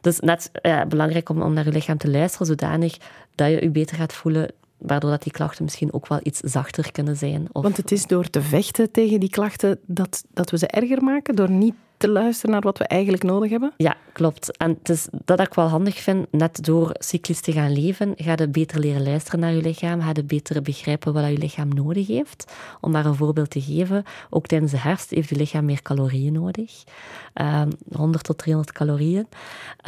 Dus 0.00 0.20
net 0.20 0.50
belangrijk 0.88 1.28
om, 1.28 1.42
om 1.42 1.52
naar 1.52 1.64
je 1.64 1.72
lichaam 1.72 1.98
te 1.98 2.10
luisteren, 2.10 2.46
zodanig 2.46 2.96
dat 3.34 3.48
je 3.48 3.62
je 3.62 3.70
beter 3.70 3.96
gaat 3.96 4.12
voelen 4.12 4.50
waardoor 4.76 5.10
dat 5.10 5.22
die 5.22 5.32
klachten 5.32 5.64
misschien 5.64 5.92
ook 5.92 6.08
wel 6.08 6.20
iets 6.22 6.40
zachter 6.40 6.92
kunnen 6.92 7.16
zijn. 7.16 7.46
Of... 7.52 7.62
Want 7.62 7.76
het 7.76 7.92
is 7.92 8.06
door 8.06 8.30
te 8.30 8.42
vechten 8.42 8.90
tegen 8.90 9.20
die 9.20 9.30
klachten 9.30 9.78
dat, 9.86 10.24
dat 10.34 10.50
we 10.50 10.58
ze 10.58 10.66
erger 10.66 11.02
maken, 11.02 11.36
door 11.36 11.50
niet 11.50 11.74
te 11.96 12.08
luisteren 12.08 12.50
naar 12.50 12.60
wat 12.60 12.78
we 12.78 12.84
eigenlijk 12.84 13.22
nodig 13.22 13.50
hebben? 13.50 13.72
Ja, 13.76 13.96
klopt. 14.12 14.56
En 14.56 14.70
het 14.78 14.88
is 14.88 15.08
dat 15.24 15.40
ik 15.40 15.54
wel 15.54 15.68
handig 15.68 15.98
vind, 15.98 16.26
net 16.30 16.64
door 16.64 16.90
cyclisch 16.92 17.40
te 17.40 17.52
gaan 17.52 17.72
leven, 17.72 18.12
ga 18.16 18.34
je 18.36 18.48
beter 18.48 18.80
leren 18.80 19.02
luisteren 19.02 19.40
naar 19.40 19.52
je 19.52 19.62
lichaam, 19.62 20.00
ga 20.00 20.10
je 20.12 20.24
beter 20.24 20.62
begrijpen 20.62 21.12
wat 21.12 21.26
je 21.26 21.38
lichaam 21.38 21.68
nodig 21.68 22.06
heeft. 22.06 22.52
Om 22.80 22.90
maar 22.90 23.06
een 23.06 23.14
voorbeeld 23.14 23.50
te 23.50 23.60
geven, 23.60 24.04
ook 24.30 24.46
tijdens 24.46 24.70
de 24.70 24.78
herfst 24.78 25.10
heeft 25.10 25.28
je 25.28 25.36
lichaam 25.36 25.64
meer 25.64 25.82
calorieën 25.82 26.32
nodig. 26.32 26.84
Um, 27.34 27.46
ehm, 27.46 27.70
100 27.92 28.24
tot 28.24 28.38
300 28.38 28.76
calorieën. 28.76 29.26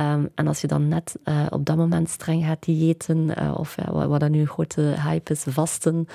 Um, 0.00 0.28
en 0.34 0.46
als 0.46 0.60
je 0.60 0.66
dan 0.66 0.88
net 0.88 1.16
uh, 1.24 1.46
op 1.50 1.66
dat 1.66 1.76
moment 1.76 2.10
streng 2.10 2.44
gaat 2.44 2.64
diëten, 2.64 3.30
uh, 3.38 3.54
of 3.58 3.76
wat, 3.90 4.06
wat 4.06 4.20
dan 4.20 4.30
nu 4.30 4.40
een 4.40 4.46
grote 4.46 4.80
hype 4.80 5.32
is, 5.32 5.44
vasten, 5.48 6.06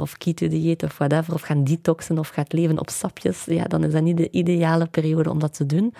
of 0.00 0.16
keto-dieet 0.16 0.82
of 0.82 0.98
whatever, 0.98 1.34
of 1.34 1.40
gaan 1.40 1.64
detoxen 1.64 2.18
of 2.18 2.28
gaat 2.28 2.52
leven 2.52 2.78
op 2.78 2.90
sapjes, 2.90 3.44
ja, 3.44 3.64
dan 3.64 3.84
is 3.84 3.92
dat 3.92 4.02
niet 4.02 4.16
de 4.16 4.30
ideale 4.30 4.86
periode 4.86 5.29
om 5.30 5.38
dat 5.38 5.54
te 5.54 5.66
doen. 5.66 5.94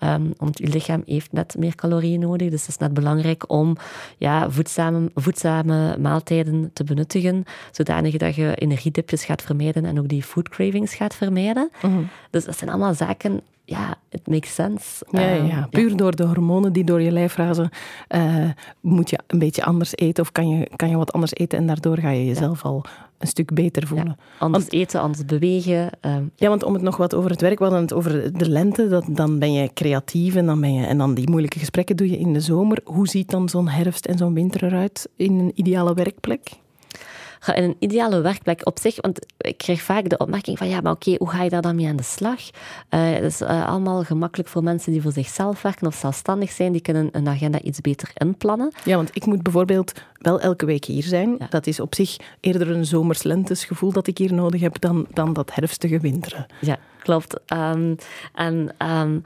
Um, 0.00 0.32
want 0.36 0.58
je 0.58 0.68
lichaam 0.68 1.02
heeft 1.06 1.32
net 1.32 1.54
meer 1.58 1.74
calorieën 1.74 2.20
nodig. 2.20 2.50
Dus 2.50 2.60
het 2.60 2.68
is 2.68 2.76
net 2.76 2.94
belangrijk 2.94 3.50
om 3.50 3.76
ja, 4.18 4.50
voedzame, 4.50 5.10
voedzame 5.14 5.96
maaltijden 5.98 6.70
te 6.72 6.84
benuttigen. 6.84 7.44
Zodanig 7.70 8.16
dat 8.16 8.34
je 8.34 8.54
energiedipjes 8.54 9.24
gaat 9.24 9.42
vermijden 9.42 9.84
en 9.84 9.98
ook 9.98 10.08
die 10.08 10.22
food 10.22 10.48
cravings 10.48 10.94
gaat 10.94 11.14
vermijden. 11.14 11.70
Mhm. 11.82 12.02
Dus 12.30 12.44
dat 12.44 12.58
zijn 12.58 12.70
allemaal 12.70 12.94
zaken 12.94 13.40
ja, 13.66 13.94
it 14.10 14.26
makes 14.26 14.54
sense. 14.54 15.04
Ja, 15.10 15.20
ja, 15.20 15.34
ja. 15.34 15.58
Ehm, 15.58 15.68
puur 15.68 15.96
door 15.96 16.16
de 16.16 16.24
hormonen 16.24 16.72
die 16.72 16.84
door 16.84 17.02
je 17.02 17.10
lijf 17.10 17.36
razen, 17.36 17.70
uh, 18.14 18.50
moet 18.80 19.10
je 19.10 19.18
een 19.26 19.38
beetje 19.38 19.64
anders 19.64 19.96
eten 19.96 20.22
of 20.22 20.32
kan 20.32 20.48
je, 20.48 20.70
kan 20.76 20.88
je 20.88 20.96
wat 20.96 21.12
anders 21.12 21.34
eten 21.34 21.58
en 21.58 21.66
daardoor 21.66 21.98
ga 21.98 22.10
je 22.10 22.24
jezelf 22.24 22.64
al 22.64 22.84
een 23.18 23.26
stuk 23.26 23.54
beter 23.54 23.86
voelen. 23.86 24.16
anders 24.38 24.68
eten, 24.68 25.00
anders 25.00 25.24
bewegen. 25.24 25.90
Uh, 26.06 26.16
ja, 26.34 26.48
want 26.48 26.62
om 26.62 26.72
het 26.72 26.82
nog 26.82 26.96
wat 26.96 27.14
over 27.14 27.30
het 27.30 27.40
werk, 27.40 27.58
we 27.58 27.64
hadden 27.64 27.82
het 27.82 27.92
over 27.92 28.38
de 28.38 28.50
lente, 28.50 28.88
dat, 28.88 29.04
dan 29.08 29.38
ben 29.38 29.52
je 29.52 29.70
creatief 29.74 30.34
en 30.34 30.46
dan, 30.46 30.60
ben 30.60 30.74
je, 30.74 30.86
en 30.86 30.98
dan 30.98 31.14
die 31.14 31.30
moeilijke 31.30 31.58
gesprekken 31.58 31.96
doe 31.96 32.10
je 32.10 32.18
in 32.18 32.32
de 32.32 32.40
zomer. 32.40 32.78
Hoe 32.84 33.08
ziet 33.08 33.30
dan 33.30 33.48
zo'n 33.48 33.68
herfst 33.68 34.06
en 34.06 34.18
zo'n 34.18 34.34
winter 34.34 34.64
eruit 34.64 35.08
in 35.16 35.38
een 35.38 35.52
ideale 35.54 35.94
werkplek? 35.94 36.64
In 37.54 37.62
een 37.62 37.76
ideale 37.78 38.20
werkplek 38.20 38.66
op 38.66 38.78
zich, 38.78 39.00
want 39.00 39.26
ik 39.38 39.58
krijg 39.58 39.82
vaak 39.82 40.08
de 40.08 40.16
opmerking 40.16 40.58
van 40.58 40.68
ja, 40.68 40.80
maar 40.80 40.92
oké, 40.92 41.14
hoe 41.18 41.30
ga 41.30 41.42
je 41.42 41.50
daar 41.50 41.62
dan 41.62 41.74
mee 41.74 41.88
aan 41.88 41.96
de 41.96 42.02
slag? 42.02 42.40
Uh, 42.40 42.50
het 42.90 43.22
is 43.22 43.40
uh, 43.40 43.68
allemaal 43.68 44.04
gemakkelijk 44.04 44.48
voor 44.48 44.62
mensen 44.62 44.92
die 44.92 45.02
voor 45.02 45.12
zichzelf 45.12 45.62
werken 45.62 45.86
of 45.86 45.94
zelfstandig 45.94 46.50
zijn, 46.50 46.72
die 46.72 46.80
kunnen 46.80 47.08
een 47.12 47.28
agenda 47.28 47.60
iets 47.60 47.80
beter 47.80 48.10
inplannen. 48.14 48.72
Ja, 48.84 48.96
want 48.96 49.10
ik 49.12 49.26
moet 49.26 49.42
bijvoorbeeld 49.42 49.92
wel 50.18 50.40
elke 50.40 50.66
week 50.66 50.84
hier 50.84 51.02
zijn. 51.02 51.38
Dat 51.50 51.66
is 51.66 51.80
op 51.80 51.94
zich 51.94 52.16
eerder 52.40 52.70
een 52.70 52.86
zomers-lentes 52.86 53.64
gevoel 53.64 53.92
dat 53.92 54.06
ik 54.06 54.18
hier 54.18 54.34
nodig 54.34 54.60
heb 54.60 54.80
dan, 54.80 55.06
dan 55.12 55.32
dat 55.32 55.54
herfstige 55.54 56.00
winteren. 56.00 56.46
Ja, 56.60 56.76
klopt. 57.02 57.40
Um, 57.52 57.96
en... 58.34 58.74
Um, 58.78 59.22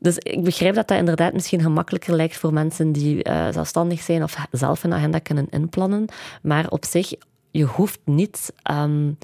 dus 0.00 0.18
ik 0.18 0.44
begrijp 0.44 0.74
dat 0.74 0.88
dat 0.88 0.98
inderdaad 0.98 1.32
misschien 1.32 1.60
gemakkelijker 1.60 2.14
lijkt 2.14 2.36
voor 2.36 2.52
mensen 2.52 2.92
die 2.92 3.28
uh, 3.28 3.48
zelfstandig 3.50 4.00
zijn 4.00 4.22
of 4.22 4.46
zelf 4.50 4.84
een 4.84 4.92
agenda 4.92 5.18
kunnen 5.18 5.46
inplannen. 5.50 6.06
Maar 6.42 6.68
op 6.68 6.84
zich, 6.84 7.12
je 7.54 7.64
hoeft 7.64 8.00
niet 8.04 8.52
um, 8.70 9.18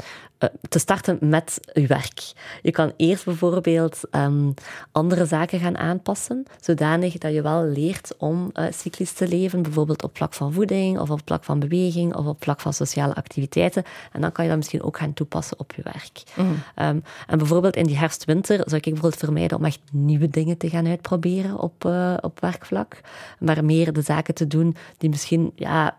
te 0.69 0.79
starten 0.79 1.19
met 1.21 1.61
je 1.73 1.87
werk. 1.87 2.33
Je 2.62 2.71
kan 2.71 2.93
eerst 2.97 3.25
bijvoorbeeld 3.25 4.01
um, 4.11 4.55
andere 4.93 5.27
zaken 5.27 5.59
gaan 5.61 5.79
aanpassen, 5.79 6.45
zodanig 6.61 7.19
dat 7.19 7.33
je 7.33 7.43
wel 7.43 7.64
leert 7.64 8.14
om 8.19 8.51
uh, 8.55 8.64
cyclisch 8.71 9.12
te 9.12 9.29
leven, 9.29 9.62
bijvoorbeeld 9.62 10.03
op 10.03 10.16
vlak 10.16 10.35
van 10.35 10.53
voeding, 10.53 10.99
of 10.99 11.11
op 11.11 11.21
vlak 11.25 11.45
van 11.45 11.59
beweging, 11.59 12.14
of 12.14 12.27
op 12.27 12.43
vlak 12.43 12.61
van 12.61 12.73
sociale 12.73 13.14
activiteiten. 13.14 13.85
En 14.12 14.21
dan 14.21 14.33
kan 14.33 14.45
je 14.45 14.51
dat 14.51 14.59
misschien 14.59 14.83
ook 14.83 14.99
gaan 14.99 15.14
toepassen 15.14 15.59
op 15.59 15.73
je 15.73 15.83
werk. 15.83 16.23
Mm. 16.37 16.45
Um, 16.47 17.03
en 17.27 17.38
bijvoorbeeld 17.38 17.77
in 17.77 17.87
die 17.87 17.99
herfst-winter 17.99 18.57
zou 18.57 18.77
ik 18.77 18.83
bijvoorbeeld 18.83 19.16
vermijden 19.16 19.59
om 19.59 19.64
echt 19.64 19.81
nieuwe 19.93 20.29
dingen 20.29 20.57
te 20.57 20.69
gaan 20.69 20.87
uitproberen 20.87 21.59
op, 21.59 21.85
uh, 21.85 22.16
op 22.21 22.40
werkvlak, 22.40 23.01
maar 23.38 23.64
meer 23.64 23.93
de 23.93 24.03
zaken 24.03 24.35
te 24.35 24.47
doen 24.47 24.77
die 24.99 25.11
misschien 25.11 25.53
ja, 25.55 25.99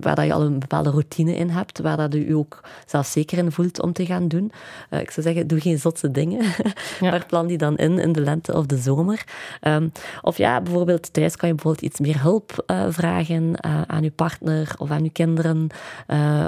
waar 0.00 0.14
dat 0.14 0.24
je 0.24 0.32
al 0.32 0.42
een 0.42 0.58
bepaalde 0.58 0.90
routine 0.90 1.36
in 1.36 1.48
hebt, 1.48 1.78
waar 1.78 1.96
dat 1.96 2.12
je 2.12 2.26
je 2.26 2.36
ook 2.36 2.60
zelf 2.86 3.06
zeker 3.06 3.38
in 3.38 3.52
voelt 3.52 3.82
om 3.82 3.92
te 3.92 4.06
gaan 4.06 4.28
doen. 4.28 4.52
Uh, 4.90 5.00
ik 5.00 5.10
zou 5.10 5.26
zeggen, 5.26 5.46
doe 5.46 5.60
geen 5.60 5.78
zotse 5.78 6.10
dingen, 6.10 6.42
ja. 7.00 7.10
maar 7.10 7.26
plan 7.26 7.46
die 7.46 7.58
dan 7.58 7.76
in 7.76 7.98
in 7.98 8.12
de 8.12 8.20
lente 8.20 8.56
of 8.56 8.66
de 8.66 8.76
zomer. 8.76 9.24
Um, 9.62 9.92
of 10.22 10.36
ja, 10.36 10.60
bijvoorbeeld 10.60 11.12
thuis 11.12 11.36
kan 11.36 11.48
je 11.48 11.54
bijvoorbeeld 11.54 11.84
iets 11.84 12.00
meer 12.00 12.22
hulp 12.22 12.64
uh, 12.66 12.86
vragen 12.88 13.42
uh, 13.66 13.82
aan 13.86 14.02
je 14.02 14.10
partner 14.10 14.74
of 14.78 14.90
aan 14.90 15.04
je 15.04 15.10
kinderen, 15.10 15.66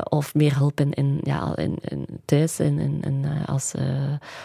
of 0.09 0.35
meer 0.35 0.57
hulp 0.59 0.81
in, 0.81 0.93
in, 0.93 1.21
ja, 1.23 1.57
in, 1.57 1.77
in 1.81 2.07
thuis, 2.25 2.61
in, 2.61 2.79
in, 2.79 3.03
in 3.03 3.27
als 3.47 3.75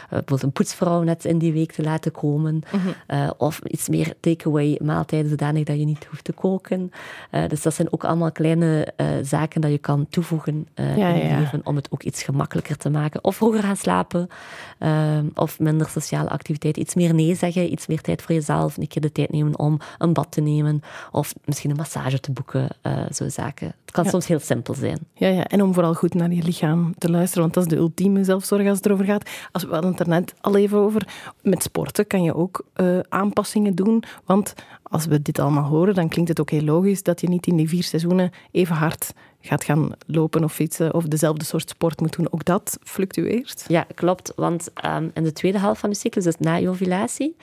bijvoorbeeld 0.10 0.44
een 0.44 0.52
poetsvrouw 0.52 1.02
net 1.02 1.26
in 1.26 1.38
die 1.38 1.54
week 1.54 1.72
te 1.72 1.84
laten 1.84 2.12
komen, 2.12 2.62
-hmm. 2.70 3.32
of 3.38 3.60
iets 3.64 3.90
meer 3.90 4.14
takeaway 4.20 4.80
maaltijden 4.84 5.30
zodanig 5.30 5.64
dat 5.64 5.78
je 5.78 5.86
niet 5.86 6.06
hoeft 6.06 6.24
te 6.24 6.34
koken. 6.34 6.92
dus 7.48 7.62
dat 7.62 7.74
zijn 7.74 7.94
ook 7.94 8.04
allemaal 8.04 8.32
kleine 8.32 8.91
uh, 8.98 9.08
zaken 9.22 9.62
dat 9.62 9.72
je 9.72 9.78
kan 9.78 10.08
toevoegen 10.10 10.68
uh, 10.76 10.98
ja, 10.98 11.08
in 11.08 11.18
je 11.18 11.28
ja. 11.28 11.40
leven 11.40 11.62
om 11.64 11.76
het 11.76 11.92
ook 11.92 12.04
iets 12.04 12.24
gemakkelijker 12.24 12.78
te 12.78 12.90
maken. 12.90 13.24
Of 13.24 13.36
vroeger 13.36 13.64
gaan 13.64 13.78
slapen, 13.78 14.28
uh, 14.80 15.18
of 15.36 15.60
minder 15.60 15.90
sociale 15.90 16.30
activiteit. 16.30 16.78
Iets 16.78 16.96
meer 16.96 17.14
nee 17.14 17.36
zeggen, 17.36 17.72
iets 17.72 17.88
meer 17.88 18.02
tijd 18.02 18.22
voor 18.22 18.36
jezelf. 18.36 18.78
Een 18.78 18.88
keer 18.88 19.02
de 19.02 19.12
tijd 19.12 19.32
nemen 19.32 19.60
om 19.60 19.80
een 19.98 20.14
bad 20.14 20.32
te 20.32 20.42
nemen, 20.42 20.82
of 21.12 21.34
misschien 21.46 21.70
een 21.70 21.76
massage 21.76 22.20
te 22.20 22.32
boeken. 22.32 22.68
Uh, 22.84 23.04
zo 23.12 23.30
zaken. 23.30 23.68
Het 23.68 23.92
kan 23.92 24.04
ja. 24.04 24.10
soms 24.10 24.28
heel 24.28 24.40
simpel 24.40 24.74
zijn. 24.74 25.00
Ja, 25.14 25.28
ja, 25.28 25.48
en 25.48 25.62
om 25.62 25.74
vooral 25.74 25.94
goed 25.94 26.14
naar 26.14 26.32
je 26.32 26.44
lichaam 26.44 26.94
te 26.98 27.10
luisteren, 27.10 27.42
want 27.42 27.54
dat 27.54 27.64
is 27.64 27.70
de 27.70 27.76
ultieme 27.76 28.24
zelfzorg 28.24 28.68
als 28.68 28.78
het 28.78 28.86
erover 28.86 29.06
gaat. 29.06 29.30
Als 29.52 29.64
we 29.64 29.74
hadden 29.74 29.92
het 29.92 30.00
er 30.00 30.08
net 30.08 30.34
al 30.42 30.56
even 30.56 30.78
over. 30.78 31.08
Met 31.42 31.64
sporten 31.64 32.08
kan 32.08 32.24
je 32.24 32.36
ook 32.36 32.66
aanpassingen 33.10 33.76
doen, 33.76 34.04
want 34.26 34.54
als 34.92 35.06
we 35.06 35.22
dit 35.22 35.40
allemaal 35.40 35.64
horen, 35.64 35.94
dan 35.94 36.10
klinkt 36.10 36.30
het 36.30 36.40
ook 36.40 36.50
heel 36.50 36.64
logisch 36.64 37.04
dat 37.04 37.22
je 37.22 37.30
niet 37.30 37.48
in 37.48 37.56
die 37.56 37.70
vier 37.70 37.84
seizoenen 37.84 38.32
even 38.52 38.76
hard 38.76 39.14
gaat 39.42 39.64
gaan 39.64 39.92
lopen 40.06 40.44
of 40.44 40.54
fietsen 40.54 40.94
of 40.94 41.04
dezelfde 41.04 41.46
soort 41.46 41.70
sport 41.70 42.00
moet 42.00 42.16
doen. 42.16 42.28
Ook 42.32 42.46
dat 42.46 42.78
fluctueert? 42.84 43.66
Ja, 43.68 43.86
klopt. 43.96 44.34
Want 44.36 44.70
um, 44.86 45.12
in 45.14 45.24
de 45.24 45.34
tweede 45.34 45.60
helft 45.60 45.80
van 45.80 45.90
de 45.90 45.96
cyclus, 45.96 46.24
dus 46.24 46.38
na 46.38 46.56
je 46.56 46.70
ovulatie, 46.70 47.36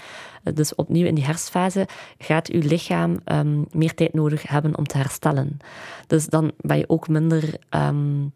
dus 0.54 0.74
opnieuw 0.74 1.06
in 1.06 1.14
die 1.14 1.24
herfstfase, 1.24 1.88
gaat 2.18 2.48
je 2.48 2.58
lichaam 2.58 3.20
um, 3.24 3.66
meer 3.72 3.94
tijd 3.94 4.14
nodig 4.14 4.42
hebben 4.42 4.78
om 4.78 4.87
te 4.87 4.96
herstellen. 4.96 5.58
Dus 6.06 6.26
dan 6.26 6.52
ben 6.61 6.78
je 6.78 6.88
ook 6.88 7.08
minder... 7.08 7.54
Um, 7.70 8.32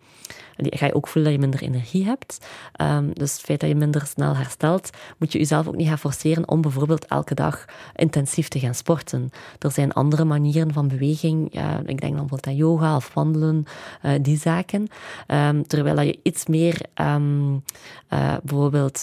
ga 0.56 0.86
je 0.86 0.94
ook 0.94 1.08
voelen 1.08 1.32
dat 1.32 1.40
je 1.40 1.48
minder 1.48 1.68
energie 1.68 2.04
hebt. 2.04 2.46
Um, 2.80 3.12
dus 3.12 3.32
het 3.32 3.40
feit 3.40 3.60
dat 3.60 3.68
je 3.68 3.74
minder 3.74 4.06
snel 4.06 4.36
herstelt, 4.36 4.90
moet 5.18 5.32
je 5.32 5.38
jezelf 5.38 5.68
ook 5.68 5.76
niet 5.76 5.88
gaan 5.88 5.98
forceren 5.98 6.48
om 6.48 6.60
bijvoorbeeld 6.60 7.06
elke 7.06 7.34
dag 7.34 7.64
intensief 7.96 8.48
te 8.48 8.58
gaan 8.58 8.74
sporten. 8.74 9.30
Er 9.58 9.70
zijn 9.70 9.92
andere 9.92 10.24
manieren 10.24 10.72
van 10.72 10.88
beweging. 10.88 11.44
Ik 11.86 12.00
denk 12.00 12.00
dan 12.00 12.10
bijvoorbeeld 12.10 12.46
aan 12.46 12.56
yoga 12.56 12.96
of 12.96 13.14
wandelen, 13.14 13.64
uh, 14.02 14.12
die 14.22 14.38
zaken. 14.38 14.86
Um, 15.26 15.66
terwijl 15.66 15.96
dat 15.96 16.06
je 16.06 16.18
iets 16.22 16.46
meer 16.46 16.80
um, 16.94 17.64
uh, 18.12 18.34
bijvoorbeeld 18.42 19.02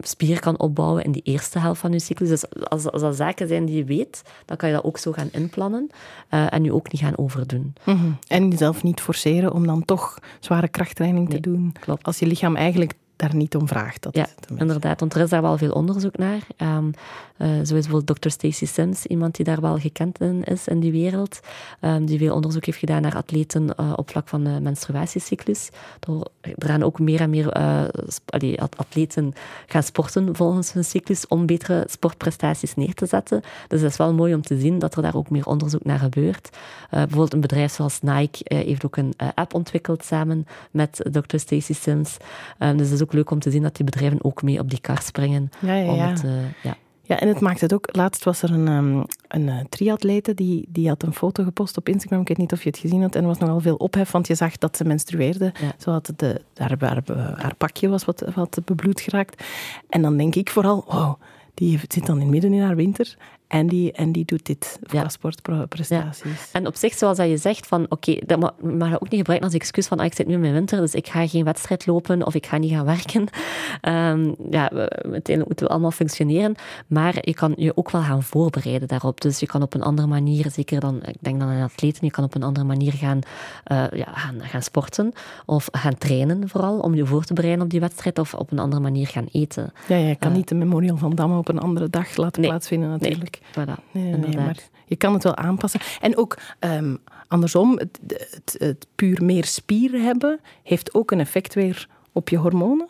spier 0.00 0.40
kan 0.40 0.58
opbouwen 0.58 1.04
in 1.04 1.12
die 1.12 1.22
eerste 1.22 1.58
helft 1.58 1.80
van 1.80 1.92
je 1.92 1.98
cyclus. 1.98 2.28
Dus 2.28 2.44
als, 2.62 2.90
als 2.90 3.02
dat 3.02 3.16
zaken 3.16 3.48
zijn 3.48 3.64
die 3.64 3.76
je 3.76 3.84
weet, 3.84 4.22
dan 4.44 4.56
kan 4.56 4.68
je 4.68 4.74
dat 4.74 4.84
ook 4.84 4.98
zo 4.98 5.12
gaan 5.12 5.28
inplannen 5.32 5.90
uh, 6.30 6.52
en 6.52 6.64
je 6.64 6.74
ook 6.74 6.92
niet 6.92 7.00
gaan 7.00 7.18
overdoen. 7.18 7.74
-hmm. 7.82 8.18
En 8.28 8.48
jezelf 8.48 8.82
niet 8.82 9.00
forceren 9.00 9.52
om 9.52 9.66
dan 9.66 9.84
toch 9.84 10.18
zware 10.40 10.68
krachttraining 10.76 11.28
nee, 11.28 11.40
te 11.40 11.50
doen. 11.50 11.72
Klopt. 11.80 12.04
Als 12.04 12.18
je 12.18 12.26
lichaam 12.26 12.56
eigenlijk 12.56 12.92
daar 13.16 13.34
niet 13.34 13.56
om 13.56 13.68
vraagt. 13.68 14.02
Dat 14.02 14.14
ja, 14.14 14.26
inderdaad, 14.56 15.00
want 15.00 15.14
er 15.14 15.20
is 15.20 15.30
daar 15.30 15.42
wel 15.42 15.58
veel 15.58 15.72
onderzoek 15.72 16.16
naar. 16.16 16.40
Um, 16.56 16.90
uh, 17.38 17.48
zo 17.48 17.60
is 17.60 17.70
bijvoorbeeld 17.70 18.20
Dr. 18.20 18.28
Stacy 18.28 18.66
Sims, 18.66 19.06
iemand 19.06 19.36
die 19.36 19.44
daar 19.44 19.60
wel 19.60 19.78
gekend 19.78 20.20
in 20.20 20.44
is 20.44 20.68
in 20.68 20.80
die 20.80 20.92
wereld, 20.92 21.40
um, 21.80 22.06
die 22.06 22.18
veel 22.18 22.34
onderzoek 22.34 22.64
heeft 22.64 22.78
gedaan 22.78 23.02
naar 23.02 23.16
atleten 23.16 23.74
uh, 23.80 23.92
op 23.96 24.10
vlak 24.10 24.28
van 24.28 24.44
de 24.44 24.58
menstruatiecyclus. 24.60 25.68
Er 26.40 26.66
gaan 26.68 26.82
ook 26.82 26.98
meer 26.98 27.20
en 27.20 27.30
meer 27.30 27.52
allee, 28.26 28.60
atleten 28.60 29.32
gaan 29.66 29.82
sporten 29.82 30.36
volgens 30.36 30.72
hun 30.72 30.84
cyclus 30.84 31.26
om 31.26 31.46
betere 31.46 31.84
sportprestaties 31.88 32.74
neer 32.74 32.94
te 32.94 33.06
zetten. 33.06 33.42
Dus 33.68 33.80
het 33.80 33.90
is 33.90 33.96
wel 33.96 34.14
mooi 34.14 34.34
om 34.34 34.42
te 34.42 34.58
zien 34.58 34.78
dat 34.78 34.96
er 34.96 35.02
daar 35.02 35.16
ook 35.16 35.30
meer 35.30 35.46
onderzoek 35.46 35.84
naar 35.84 35.98
gebeurt. 35.98 36.50
bijvoorbeeld 36.90 37.32
een 37.32 37.40
bedrijf 37.40 37.72
zoals 37.72 38.00
Nike 38.00 38.54
heeft 38.54 38.84
ook 38.84 38.96
een 38.96 39.14
app 39.34 39.54
ontwikkeld 39.54 40.04
samen 40.04 40.46
met 40.70 41.00
Dr. 41.12 41.36
Stacy 41.38 41.74
Sims. 41.74 42.16
Um, 42.58 42.76
dus 42.76 42.86
het 42.86 42.96
is 42.96 43.02
ook 43.02 43.12
leuk 43.12 43.30
om 43.30 43.40
te 43.40 43.50
zien 43.50 43.62
dat 43.62 43.76
die 43.76 43.84
bedrijven 43.84 44.24
ook 44.24 44.42
mee 44.42 44.58
op 44.58 44.70
die 44.70 44.80
kar 44.80 45.02
springen. 45.02 45.50
Ja, 45.58 45.74
ja, 45.74 45.92
ja. 45.92 46.08
Het, 46.08 46.24
uh, 46.24 46.32
ja. 46.62 46.76
Ja, 47.06 47.20
en 47.20 47.28
het 47.28 47.40
maakt 47.40 47.60
het 47.60 47.74
ook. 47.74 47.88
Laatst 47.92 48.24
was 48.24 48.42
er 48.42 48.52
een, 48.52 48.68
um, 48.68 49.04
een 49.28 49.46
uh, 49.46 49.60
triatlete 49.68 50.34
die, 50.34 50.66
die 50.68 50.88
had 50.88 51.02
een 51.02 51.14
foto 51.14 51.44
gepost 51.44 51.76
op 51.76 51.88
Instagram. 51.88 52.20
Ik 52.20 52.28
weet 52.28 52.36
niet 52.36 52.52
of 52.52 52.62
je 52.62 52.68
het 52.68 52.78
gezien 52.78 53.02
had. 53.02 53.14
En 53.14 53.20
er 53.20 53.26
was 53.26 53.38
nogal 53.38 53.60
veel 53.60 53.76
ophef, 53.76 54.10
want 54.10 54.26
je 54.26 54.34
zag 54.34 54.56
dat 54.56 54.76
ze 54.76 54.84
menstrueerde. 54.84 55.52
Ja. 55.60 55.72
Zo 55.78 55.90
had 55.90 56.12
de, 56.16 56.40
haar, 56.54 56.76
haar, 56.78 57.02
haar, 57.36 57.54
pakje 57.54 57.88
was 57.88 58.04
wat, 58.04 58.24
wat 58.34 58.58
bebloed 58.64 59.00
geraakt. 59.00 59.44
En 59.88 60.02
dan 60.02 60.16
denk 60.16 60.34
ik 60.34 60.50
vooral, 60.50 60.84
wow, 60.88 61.20
die 61.54 61.80
zit 61.88 62.06
dan 62.06 62.20
in 62.20 62.30
midden 62.30 62.52
in 62.52 62.62
haar 62.62 62.76
winter. 62.76 63.16
En 63.48 63.66
die, 63.66 63.92
en 63.92 64.12
die 64.12 64.24
doet 64.24 64.46
dit 64.46 64.78
voor 64.82 65.00
ja. 65.00 65.08
sportprestaties. 65.08 66.22
Ja. 66.22 66.30
En 66.52 66.66
op 66.66 66.76
zich, 66.76 66.94
zoals 66.94 67.16
dat 67.16 67.28
je 67.28 67.36
zegt, 67.36 67.66
van 67.66 67.84
oké, 67.84 68.10
okay, 68.10 68.22
dat 68.26 68.38
mag, 68.38 68.52
mag 68.60 68.88
je 68.88 68.94
ook 68.94 69.10
niet 69.10 69.18
gebruiken 69.18 69.48
als 69.48 69.54
excuus 69.56 69.86
van 69.86 69.98
ah, 69.98 70.04
ik 70.04 70.14
zit 70.14 70.26
nu 70.26 70.34
in 70.34 70.40
mijn 70.40 70.52
winter, 70.52 70.80
dus 70.80 70.94
ik 70.94 71.08
ga 71.08 71.26
geen 71.26 71.44
wedstrijd 71.44 71.86
lopen 71.86 72.26
of 72.26 72.34
ik 72.34 72.46
ga 72.46 72.56
niet 72.56 72.72
gaan 72.72 72.84
werken. 72.84 73.28
Um, 73.82 74.34
ja, 74.56 74.70
uiteindelijk 74.70 75.46
moeten 75.46 75.66
we 75.66 75.72
allemaal 75.72 75.90
functioneren. 75.90 76.54
Maar 76.86 77.14
je 77.20 77.34
kan 77.34 77.52
je 77.56 77.76
ook 77.76 77.90
wel 77.90 78.02
gaan 78.02 78.22
voorbereiden 78.22 78.88
daarop. 78.88 79.20
Dus 79.20 79.40
je 79.40 79.46
kan 79.46 79.62
op 79.62 79.74
een 79.74 79.82
andere 79.82 80.08
manier, 80.08 80.50
zeker 80.50 80.80
dan, 80.80 81.02
ik 81.02 81.16
denk 81.20 81.40
dan 81.40 81.48
aan 81.48 81.62
atleten, 81.62 82.06
je 82.06 82.12
kan 82.12 82.24
op 82.24 82.34
een 82.34 82.42
andere 82.42 82.66
manier 82.66 82.92
gaan, 82.92 83.18
uh, 83.72 83.84
ja, 83.90 84.06
gaan, 84.12 84.40
gaan 84.40 84.62
sporten 84.62 85.12
of 85.46 85.68
gaan 85.72 85.98
trainen 85.98 86.48
vooral, 86.48 86.78
om 86.78 86.94
je 86.94 87.06
voor 87.06 87.24
te 87.24 87.34
bereiden 87.34 87.64
op 87.64 87.70
die 87.70 87.80
wedstrijd 87.80 88.18
of 88.18 88.34
op 88.34 88.52
een 88.52 88.58
andere 88.58 88.82
manier 88.82 89.06
gaan 89.06 89.26
eten. 89.32 89.72
Ja, 89.88 89.96
ja 89.96 90.08
je 90.08 90.16
kan 90.16 90.30
uh, 90.30 90.36
niet 90.36 90.48
de 90.48 90.54
Memorial 90.54 90.96
van 90.96 91.14
Damme 91.14 91.38
op 91.38 91.48
een 91.48 91.58
andere 91.58 91.90
dag 91.90 92.16
laten 92.16 92.40
nee, 92.40 92.50
plaatsvinden 92.50 92.90
natuurlijk. 92.90 93.35
Nee. 93.35 93.35
Voilà, 93.50 93.90
nee, 93.90 94.12
nee, 94.12 94.36
maar 94.36 94.56
je 94.86 94.96
kan 94.96 95.12
het 95.12 95.22
wel 95.22 95.36
aanpassen. 95.36 95.80
En 96.00 96.16
ook 96.16 96.38
um, 96.60 96.98
andersom, 97.28 97.78
het, 97.78 97.98
het, 98.06 98.56
het, 98.58 98.86
puur 98.94 99.24
meer 99.24 99.44
spieren 99.44 100.04
hebben, 100.04 100.40
heeft 100.62 100.94
ook 100.94 101.10
een 101.10 101.20
effect 101.20 101.54
weer 101.54 101.88
op 102.16 102.28
je 102.28 102.36
hormonen? 102.36 102.86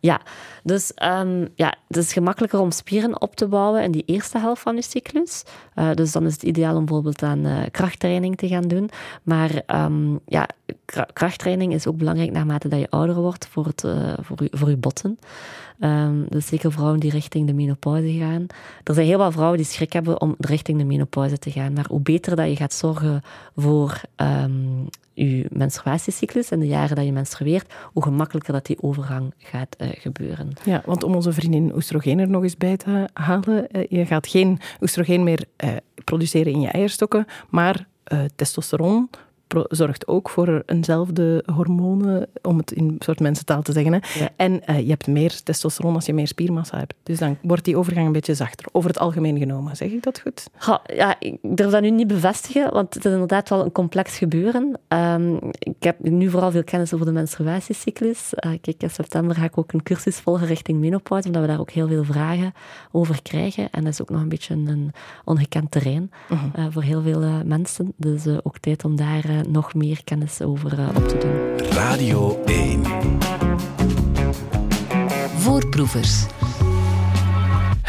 Ja, 0.00 0.20
dus 0.62 0.92
um, 1.02 1.48
ja, 1.54 1.74
het 1.88 1.96
is 1.96 2.12
gemakkelijker 2.12 2.60
om 2.60 2.70
spieren 2.70 3.20
op 3.20 3.36
te 3.36 3.48
bouwen 3.48 3.82
in 3.82 3.90
die 3.90 4.02
eerste 4.06 4.38
helft 4.38 4.62
van 4.62 4.74
je 4.74 4.82
cyclus. 4.82 5.44
Uh, 5.74 5.92
dus 5.94 6.12
dan 6.12 6.26
is 6.26 6.32
het 6.32 6.42
ideaal 6.42 6.76
om 6.76 6.84
bijvoorbeeld 6.84 7.22
aan 7.22 7.46
uh, 7.46 7.62
krachttraining 7.70 8.36
te 8.36 8.48
gaan 8.48 8.68
doen. 8.68 8.90
Maar 9.22 9.62
um, 9.66 10.20
ja, 10.26 10.48
krachttraining 11.12 11.72
is 11.72 11.86
ook 11.86 11.96
belangrijk 11.96 12.30
naarmate 12.30 12.68
dat 12.68 12.78
je 12.78 12.90
ouder 12.90 13.14
wordt 13.14 13.46
voor, 13.46 13.66
het, 13.66 13.84
uh, 13.84 14.12
voor, 14.20 14.42
je, 14.42 14.48
voor 14.52 14.70
je 14.70 14.76
botten. 14.76 15.18
Um, 15.80 16.26
dus 16.28 16.46
zeker 16.46 16.72
vrouwen 16.72 17.00
die 17.00 17.10
richting 17.10 17.46
de 17.46 17.54
menopauze 17.54 18.12
gaan. 18.12 18.46
Er 18.84 18.94
zijn 18.94 19.06
heel 19.06 19.18
veel 19.18 19.32
vrouwen 19.32 19.58
die 19.58 19.66
schrik 19.66 19.92
hebben 19.92 20.20
om 20.20 20.34
richting 20.38 20.78
de 20.78 20.84
menopauze 20.84 21.38
te 21.38 21.50
gaan. 21.50 21.72
Maar 21.72 21.86
hoe 21.88 22.00
beter 22.00 22.36
dat 22.36 22.48
je 22.48 22.56
gaat 22.56 22.72
zorgen 22.72 23.22
voor 23.56 24.00
je 25.14 25.46
menstruatiecyclus 25.50 26.50
en 26.50 26.60
de 26.60 26.66
jaren 26.66 26.96
dat 26.96 27.04
je 27.04 27.12
menstrueert, 27.12 27.72
hoe 27.92 28.02
gemakkelijker 28.02 28.52
dat 28.52 28.66
die 28.66 28.82
overgang 28.82 29.34
gaat 29.38 29.76
uh, 29.78 29.88
gebeuren. 29.92 30.52
Ja, 30.64 30.82
want 30.84 31.02
om 31.02 31.14
onze 31.14 31.32
vriendin 31.32 31.74
oestrogeen 31.74 32.18
er 32.18 32.28
nog 32.28 32.42
eens 32.42 32.56
bij 32.56 32.76
te 32.76 33.08
halen, 33.12 33.66
uh, 33.72 33.84
je 33.88 34.06
gaat 34.06 34.26
geen 34.26 34.58
oestrogeen 34.80 35.22
meer 35.22 35.44
uh, 35.64 35.70
produceren 36.04 36.52
in 36.52 36.60
je 36.60 36.68
eierstokken, 36.68 37.26
maar 37.48 37.86
testosteron 38.36 39.08
zorgt 39.68 40.06
ook 40.06 40.30
voor 40.30 40.62
eenzelfde 40.66 41.44
hormonen, 41.54 42.26
om 42.42 42.58
het 42.58 42.72
in 42.72 42.96
soort 42.98 43.20
mensentaal 43.20 43.62
te 43.62 43.72
zeggen. 43.72 43.92
Hè. 43.92 43.98
Ja. 44.18 44.28
En 44.36 44.62
uh, 44.70 44.80
je 44.80 44.88
hebt 44.88 45.06
meer 45.06 45.42
testosteron 45.42 45.94
als 45.94 46.06
je 46.06 46.14
meer 46.14 46.26
spiermassa 46.26 46.78
hebt. 46.78 46.94
Dus 47.02 47.18
dan 47.18 47.36
wordt 47.42 47.64
die 47.64 47.76
overgang 47.76 48.06
een 48.06 48.12
beetje 48.12 48.34
zachter. 48.34 48.66
Over 48.72 48.90
het 48.90 48.98
algemeen 48.98 49.38
genomen, 49.38 49.76
zeg 49.76 49.90
ik 49.90 50.02
dat 50.02 50.20
goed? 50.20 50.50
Ha, 50.54 50.82
ja, 50.94 51.16
ik 51.18 51.38
durf 51.42 51.70
dat 51.70 51.82
nu 51.82 51.90
niet 51.90 52.06
bevestigen, 52.06 52.72
want 52.72 52.94
het 52.94 53.04
is 53.04 53.12
inderdaad 53.12 53.48
wel 53.48 53.64
een 53.64 53.72
complex 53.72 54.18
gebeuren. 54.18 54.78
Um, 54.88 55.38
ik 55.58 55.82
heb 55.82 56.00
nu 56.00 56.30
vooral 56.30 56.50
veel 56.50 56.64
kennis 56.64 56.94
over 56.94 57.06
de 57.06 57.12
menstruatiecyclus. 57.12 58.32
Uh, 58.34 58.52
kijk, 58.60 58.82
in 58.82 58.90
september 58.90 59.36
ga 59.36 59.44
ik 59.44 59.58
ook 59.58 59.72
een 59.72 59.82
cursus 59.82 60.16
volgen 60.16 60.46
richting 60.46 60.80
menopauze, 60.80 61.26
omdat 61.26 61.42
we 61.42 61.48
daar 61.48 61.60
ook 61.60 61.70
heel 61.70 61.88
veel 61.88 62.04
vragen 62.04 62.52
over 62.92 63.22
krijgen. 63.22 63.70
En 63.70 63.84
dat 63.84 63.92
is 63.92 64.02
ook 64.02 64.10
nog 64.10 64.20
een 64.20 64.28
beetje 64.28 64.54
een 64.54 64.92
ongekend 65.24 65.70
terrein 65.70 66.10
uh 66.30 66.42
-huh. 66.42 66.64
uh, 66.64 66.72
voor 66.72 66.82
heel 66.82 67.02
veel 67.02 67.20
mensen. 67.44 67.92
Dus 67.96 68.26
ook 68.42 68.58
tijd 68.58 68.84
om 68.84 68.96
daar 68.96 69.24
nog 69.48 69.74
meer 69.74 70.04
kennis 70.04 70.42
over 70.42 70.78
uh, 70.78 70.88
op 70.94 71.08
te 71.08 71.18
doen. 71.18 71.68
Radio 71.70 72.42
1. 72.44 72.82
Voorproevers. 75.36 76.26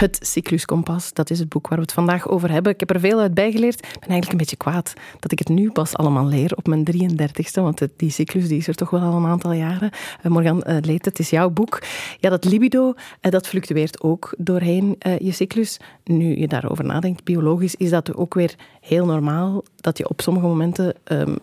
Het 0.04 0.20
Cycluskompas, 0.22 1.14
dat 1.14 1.30
is 1.30 1.40
het 1.40 1.50
boek 1.50 1.68
waar 1.68 1.78
we 1.78 1.84
het 1.84 1.94
vandaag 1.94 2.28
over 2.28 2.52
hebben. 2.52 2.72
Ik 2.72 2.80
heb 2.80 2.90
er 2.90 3.00
veel 3.00 3.20
uit 3.20 3.34
bijgeleerd. 3.34 3.80
Ik 3.80 4.00
ben 4.00 4.10
eigenlijk 4.10 4.32
een 4.32 4.38
beetje 4.38 4.56
kwaad 4.56 4.94
dat 5.20 5.32
ik 5.32 5.40
het 5.40 5.50
nu 5.50 5.72
pas 5.72 5.96
allemaal 5.96 6.26
leer 6.26 6.56
op 6.56 6.68
mijn 6.68 6.86
33ste, 6.86 7.62
want 7.62 7.88
die 7.96 8.10
cyclus 8.10 8.48
die 8.48 8.58
is 8.58 8.68
er 8.68 8.76
toch 8.76 8.90
wel 8.90 9.02
al 9.02 9.14
een 9.14 9.26
aantal 9.26 9.52
jaren. 9.52 9.90
Uh, 10.24 10.32
Morgan 10.32 10.64
uh, 10.68 10.78
Leet, 10.82 11.06
het 11.06 11.20
is 11.20 11.30
jouw 11.30 11.50
boek. 11.50 11.82
Ja, 12.20 12.30
dat 12.30 12.46
libido, 12.46 12.94
uh, 13.22 13.32
dat 13.32 13.48
fluctueert 13.48 14.02
ook 14.02 14.34
doorheen 14.38 14.96
je 15.20 15.32
cyclus. 15.32 15.80
Nu 16.04 16.38
je 16.38 16.48
daarover 16.48 16.86
nadenkt, 16.86 17.24
biologisch, 17.24 17.76
is 17.76 17.90
dat 17.90 18.16
ook 18.16 18.34
weer 18.34 18.56
heel 18.82 19.06
normaal 19.06 19.64
dat 19.76 19.98
je 19.98 20.10
op 20.10 20.22
sommige 20.22 20.46
momenten 20.46 20.96
um, 21.04 21.36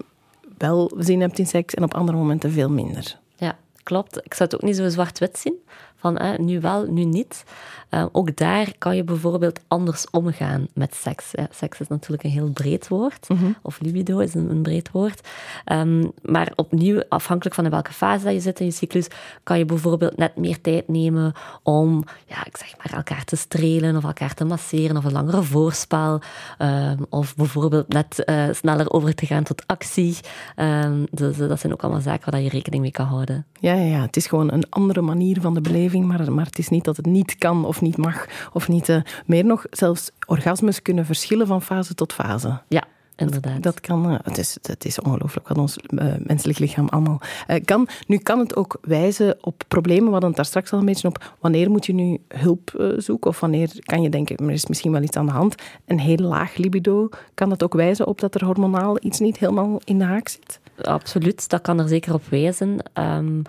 wel 0.58 0.92
zin 0.98 1.20
hebt 1.20 1.38
in 1.38 1.46
seks 1.46 1.74
en 1.74 1.82
op 1.82 1.94
andere 1.94 2.18
momenten 2.18 2.52
veel 2.52 2.70
minder. 2.70 3.18
Ja, 3.36 3.58
klopt. 3.82 4.16
Ik 4.16 4.34
zou 4.34 4.50
het 4.50 4.54
ook 4.54 4.68
niet 4.68 4.76
zo 4.76 4.88
zwart-wit 4.88 5.38
zien 5.38 5.58
van 6.00 6.18
nu 6.38 6.60
wel, 6.60 6.86
nu 6.86 7.04
niet. 7.04 7.44
Uh, 7.90 8.06
ook 8.12 8.36
daar 8.36 8.72
kan 8.78 8.96
je 8.96 9.04
bijvoorbeeld 9.04 9.60
anders 9.68 10.10
omgaan 10.10 10.66
met 10.74 10.94
seks. 10.94 11.30
seks 11.50 11.80
is 11.80 11.88
natuurlijk 11.88 12.22
een 12.22 12.30
heel 12.30 12.50
breed 12.50 12.88
woord, 12.88 13.28
mm 13.28 13.56
of 13.62 13.80
libido 13.80 14.18
is 14.18 14.34
een, 14.34 14.50
een 14.50 14.62
breed 14.62 14.90
woord. 14.90 15.28
Um, 15.72 16.12
maar 16.22 16.52
opnieuw, 16.56 17.02
afhankelijk 17.08 17.54
van 17.54 17.64
in 17.64 17.70
welke 17.70 17.92
fase 17.92 18.24
dat 18.24 18.32
je 18.32 18.40
zit 18.40 18.60
in 18.60 18.66
je 18.66 18.72
cyclus, 18.72 19.06
kan 19.42 19.58
je 19.58 19.64
bijvoorbeeld 19.64 20.16
net 20.16 20.36
meer 20.36 20.60
tijd 20.60 20.88
nemen 20.88 21.32
om, 21.62 22.04
ja, 22.26 22.46
ik 22.46 22.56
zeg 22.56 22.74
maar, 22.76 22.92
elkaar 22.96 23.24
te 23.24 23.36
strelen 23.36 23.96
of 23.96 24.04
elkaar 24.04 24.34
te 24.34 24.44
masseren 24.44 24.96
of 24.96 25.04
een 25.04 25.12
langere 25.12 25.42
voorspel. 25.42 26.20
Um, 26.58 27.06
of 27.08 27.36
bijvoorbeeld 27.36 27.88
net 27.88 28.22
uh, 28.26 28.44
sneller 28.52 28.90
over 28.90 29.14
te 29.14 29.26
gaan 29.26 29.42
tot 29.42 29.66
actie. 29.66 30.18
Um, 30.56 31.06
dus 31.10 31.38
uh, 31.38 31.48
dat 31.48 31.60
zijn 31.60 31.72
ook 31.72 31.82
allemaal 31.82 32.00
zaken 32.00 32.32
waar 32.32 32.40
je 32.40 32.48
rekening 32.48 32.82
mee 32.82 32.90
kan 32.90 33.06
houden. 33.06 33.46
Ja, 33.60 33.74
ja, 33.74 33.84
ja, 33.84 34.00
het 34.00 34.16
is 34.16 34.26
gewoon 34.26 34.52
een 34.52 34.70
andere 34.70 35.00
manier 35.00 35.40
van 35.40 35.54
de 35.54 35.60
beleving 35.60 35.89
maar, 35.98 36.32
maar 36.32 36.46
het 36.46 36.58
is 36.58 36.68
niet 36.68 36.84
dat 36.84 36.96
het 36.96 37.06
niet 37.06 37.38
kan 37.38 37.64
of 37.64 37.80
niet 37.80 37.96
mag 37.96 38.26
of 38.52 38.68
niet. 38.68 38.88
Uh, 38.88 39.00
meer 39.26 39.44
nog, 39.44 39.64
zelfs 39.70 40.10
orgasmes 40.26 40.82
kunnen 40.82 41.06
verschillen 41.06 41.46
van 41.46 41.62
fase 41.62 41.94
tot 41.94 42.12
fase. 42.12 42.60
Ja. 42.68 42.84
Inderdaad. 43.16 43.62
Dat, 43.62 43.80
kan, 43.80 44.12
uh, 44.12 44.18
het, 44.22 44.38
is, 44.38 44.58
het 44.62 44.84
is 44.84 45.00
ongelooflijk 45.00 45.48
wat 45.48 45.58
ons 45.58 45.78
uh, 45.88 46.04
menselijk 46.18 46.58
lichaam 46.58 46.88
allemaal 46.88 47.20
kan. 47.64 47.88
Nu 48.06 48.16
kan 48.16 48.38
het 48.38 48.56
ook 48.56 48.78
wijzen 48.80 49.36
op 49.40 49.62
problemen, 49.68 50.04
we 50.04 50.10
hadden 50.10 50.28
het 50.28 50.36
daar 50.36 50.46
straks 50.46 50.72
al 50.72 50.78
een 50.78 50.84
beetje 50.84 51.08
op. 51.08 51.34
Wanneer 51.40 51.70
moet 51.70 51.86
je 51.86 51.92
nu 51.92 52.18
hulp 52.28 52.94
zoeken? 52.96 53.30
Of 53.30 53.40
wanneer 53.40 53.70
kan 53.80 54.02
je 54.02 54.08
denken, 54.08 54.36
er 54.36 54.50
is 54.50 54.66
misschien 54.66 54.92
wel 54.92 55.02
iets 55.02 55.16
aan 55.16 55.26
de 55.26 55.32
hand. 55.32 55.54
Een 55.86 56.00
heel 56.00 56.16
laag 56.16 56.56
libido, 56.56 57.08
kan 57.34 57.48
dat 57.48 57.62
ook 57.62 57.74
wijzen 57.74 58.06
op 58.06 58.20
dat 58.20 58.34
er 58.34 58.44
hormonaal 58.44 58.96
iets 59.00 59.18
niet 59.18 59.38
helemaal 59.38 59.80
in 59.84 59.98
de 59.98 60.04
haak 60.04 60.28
zit? 60.28 60.60
Absoluut, 60.82 61.48
dat 61.48 61.60
kan 61.60 61.78
er 61.78 61.88
zeker 61.88 62.14
op 62.14 62.22
wijzen. 62.28 62.78
Um, 62.94 63.42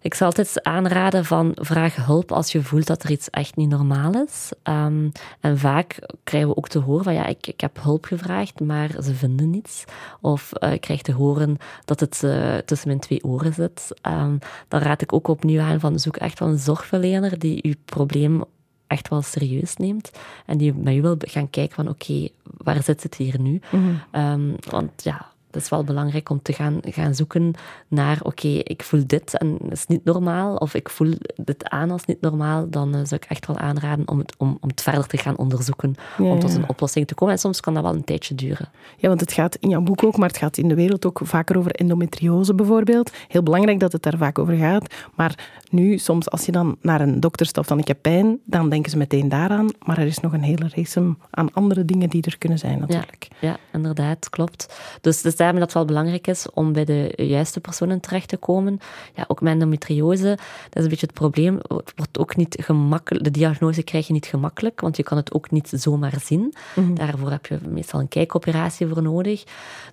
ik 0.00 0.14
zal 0.14 0.26
altijd 0.26 0.62
aanraden 0.64 1.24
van 1.24 1.52
vraag 1.54 1.96
hulp 1.96 2.32
als 2.32 2.52
je 2.52 2.62
voelt 2.62 2.86
dat 2.86 3.02
er 3.02 3.10
iets 3.10 3.30
echt 3.30 3.56
niet 3.56 3.68
normaal 3.68 4.24
is. 4.24 4.52
Um, 4.62 5.12
en 5.40 5.58
vaak 5.58 5.98
krijgen 6.24 6.48
we 6.48 6.56
ook 6.56 6.68
te 6.68 6.78
horen 6.78 7.04
van 7.04 7.14
ja, 7.14 7.26
ik, 7.26 7.46
ik 7.46 7.60
heb 7.60 7.82
hulp 7.82 8.04
gevraagd, 8.04 8.60
maar 8.60 8.90
ze 9.02 9.14
vinden 9.14 9.50
niets. 9.50 9.84
Of 10.20 10.50
uh, 10.60 10.72
ik 10.72 10.80
krijg 10.80 11.02
te 11.02 11.12
horen 11.12 11.56
dat 11.84 12.00
het 12.00 12.22
uh, 12.24 12.56
tussen 12.56 12.88
mijn 12.88 13.00
twee 13.00 13.24
oren 13.24 13.54
zit. 13.54 13.88
Um, 14.08 14.38
dan 14.68 14.80
raad 14.80 15.02
ik 15.02 15.12
ook 15.12 15.28
opnieuw 15.28 15.60
aan 15.60 15.80
van 15.80 15.98
zoek 15.98 16.16
echt 16.16 16.38
wel 16.38 16.48
een 16.48 16.58
zorgverlener 16.58 17.38
die 17.38 17.68
je 17.68 17.76
probleem 17.84 18.44
echt 18.86 19.08
wel 19.08 19.22
serieus 19.22 19.76
neemt 19.76 20.10
en 20.46 20.58
die 20.58 20.74
met 20.74 20.94
je 20.94 21.00
wil 21.00 21.16
gaan 21.18 21.50
kijken 21.50 21.74
van 21.74 21.88
oké, 21.88 22.28
waar 22.42 22.82
zit 22.82 23.02
het 23.02 23.14
hier 23.14 23.40
nu? 23.40 23.60
Mm 23.70 24.00
-hmm. 24.10 24.22
um, 24.22 24.56
want 24.70 25.02
ja, 25.02 25.30
dat 25.50 25.62
is 25.62 25.68
wel 25.68 25.84
belangrijk 25.84 26.30
om 26.30 26.42
te 26.42 26.52
gaan, 26.52 26.78
gaan 26.80 27.14
zoeken 27.14 27.54
naar, 27.88 28.18
oké, 28.22 28.48
ik 28.48 28.82
voel 28.82 29.02
dit 29.06 29.38
en 29.38 29.56
het 29.62 29.72
is 29.72 29.86
niet 29.86 30.04
normaal, 30.04 30.56
of 30.56 30.74
ik 30.74 30.88
voel 30.88 31.14
dit 31.36 31.68
aan 31.68 31.90
als 31.90 32.04
niet 32.04 32.20
normaal, 32.20 32.70
dan 32.70 32.88
uh, 32.88 33.00
zou 33.04 33.20
ik 33.22 33.24
echt 33.24 33.46
wel 33.46 33.58
aanraden 33.58 34.08
om 34.08 34.18
het, 34.18 34.34
om, 34.38 34.58
om 34.60 34.68
het 34.68 34.82
verder 34.82 35.06
te 35.06 35.16
gaan 35.16 35.36
onderzoeken, 35.36 35.94
om 36.18 36.38
tot 36.38 36.54
een 36.54 36.68
oplossing 36.68 37.06
te 37.06 37.14
komen. 37.14 37.34
En 37.34 37.40
soms 37.40 37.60
kan 37.60 37.74
dat 37.74 37.82
wel 37.82 37.94
een 37.94 38.04
tijdje 38.04 38.34
duren. 38.34 38.68
Ja, 38.96 39.08
want 39.08 39.20
het 39.20 39.32
gaat 39.32 39.54
in 39.54 39.68
jouw 39.68 39.80
boek 39.80 40.04
ook, 40.04 40.16
maar 40.16 40.28
het 40.28 40.38
gaat 40.38 40.56
in 40.56 40.68
de 40.68 40.74
wereld 40.74 41.06
ook 41.06 41.20
vaker 41.22 41.58
over 41.58 41.70
endometriose 41.70 42.54
bijvoorbeeld. 42.54 43.10
Heel 43.28 43.42
belangrijk 43.42 43.80
dat 43.80 43.92
het 43.92 44.02
daar 44.02 44.18
vaak 44.18 44.38
over 44.38 44.56
gaat. 44.56 44.94
Maar 45.14 45.48
nu, 45.70 45.98
soms 45.98 46.30
als 46.30 46.46
je 46.46 46.52
dan 46.52 46.76
naar 46.80 47.00
een 47.00 47.20
dokter 47.20 47.46
stapt 47.46 47.66
van 47.66 47.78
ik 47.78 47.88
heb 47.88 47.98
pijn, 48.02 48.38
dan 48.44 48.68
denken 48.68 48.90
ze 48.90 48.96
meteen 48.96 49.28
daaraan. 49.28 49.68
Maar 49.84 49.98
er 49.98 50.06
is 50.06 50.20
nog 50.20 50.32
een 50.32 50.42
hele 50.42 50.68
race 50.74 51.14
aan 51.30 51.52
andere 51.52 51.84
dingen 51.84 52.08
die 52.08 52.22
er 52.22 52.38
kunnen 52.38 52.58
zijn 52.58 52.78
natuurlijk. 52.78 53.28
Ja, 53.40 53.48
ja 53.48 53.56
inderdaad, 53.72 54.30
klopt. 54.30 54.74
Dus, 55.00 55.22
dus 55.22 55.36
daarom 55.40 55.58
dat 55.58 55.68
het 55.68 55.76
wel 55.76 55.84
belangrijk 55.84 56.26
is 56.26 56.50
om 56.50 56.72
bij 56.72 56.84
de 56.84 57.12
juiste 57.16 57.60
personen 57.60 58.00
terecht 58.00 58.28
te 58.28 58.36
komen. 58.36 58.80
Ja, 59.14 59.24
ook 59.28 59.40
met 59.40 59.52
endometriose, 59.52 60.28
dat 60.68 60.76
is 60.76 60.82
een 60.82 60.88
beetje 60.88 61.06
het 61.06 61.14
probleem. 61.14 61.54
Het 61.56 61.92
wordt 61.96 62.18
ook 62.18 62.36
niet 62.36 62.56
gemakkelijk, 62.60 63.24
de 63.24 63.30
diagnose 63.30 63.82
krijg 63.82 64.06
je 64.06 64.12
niet 64.12 64.26
gemakkelijk, 64.26 64.80
want 64.80 64.96
je 64.96 65.02
kan 65.02 65.16
het 65.16 65.32
ook 65.32 65.50
niet 65.50 65.72
zomaar 65.74 66.14
zien. 66.22 66.54
Mhm. 66.74 66.94
Daarvoor 66.94 67.30
heb 67.30 67.46
je 67.46 67.58
meestal 67.68 68.00
een 68.00 68.08
kijkoperatie 68.08 68.86
voor 68.86 69.02
nodig. 69.02 69.44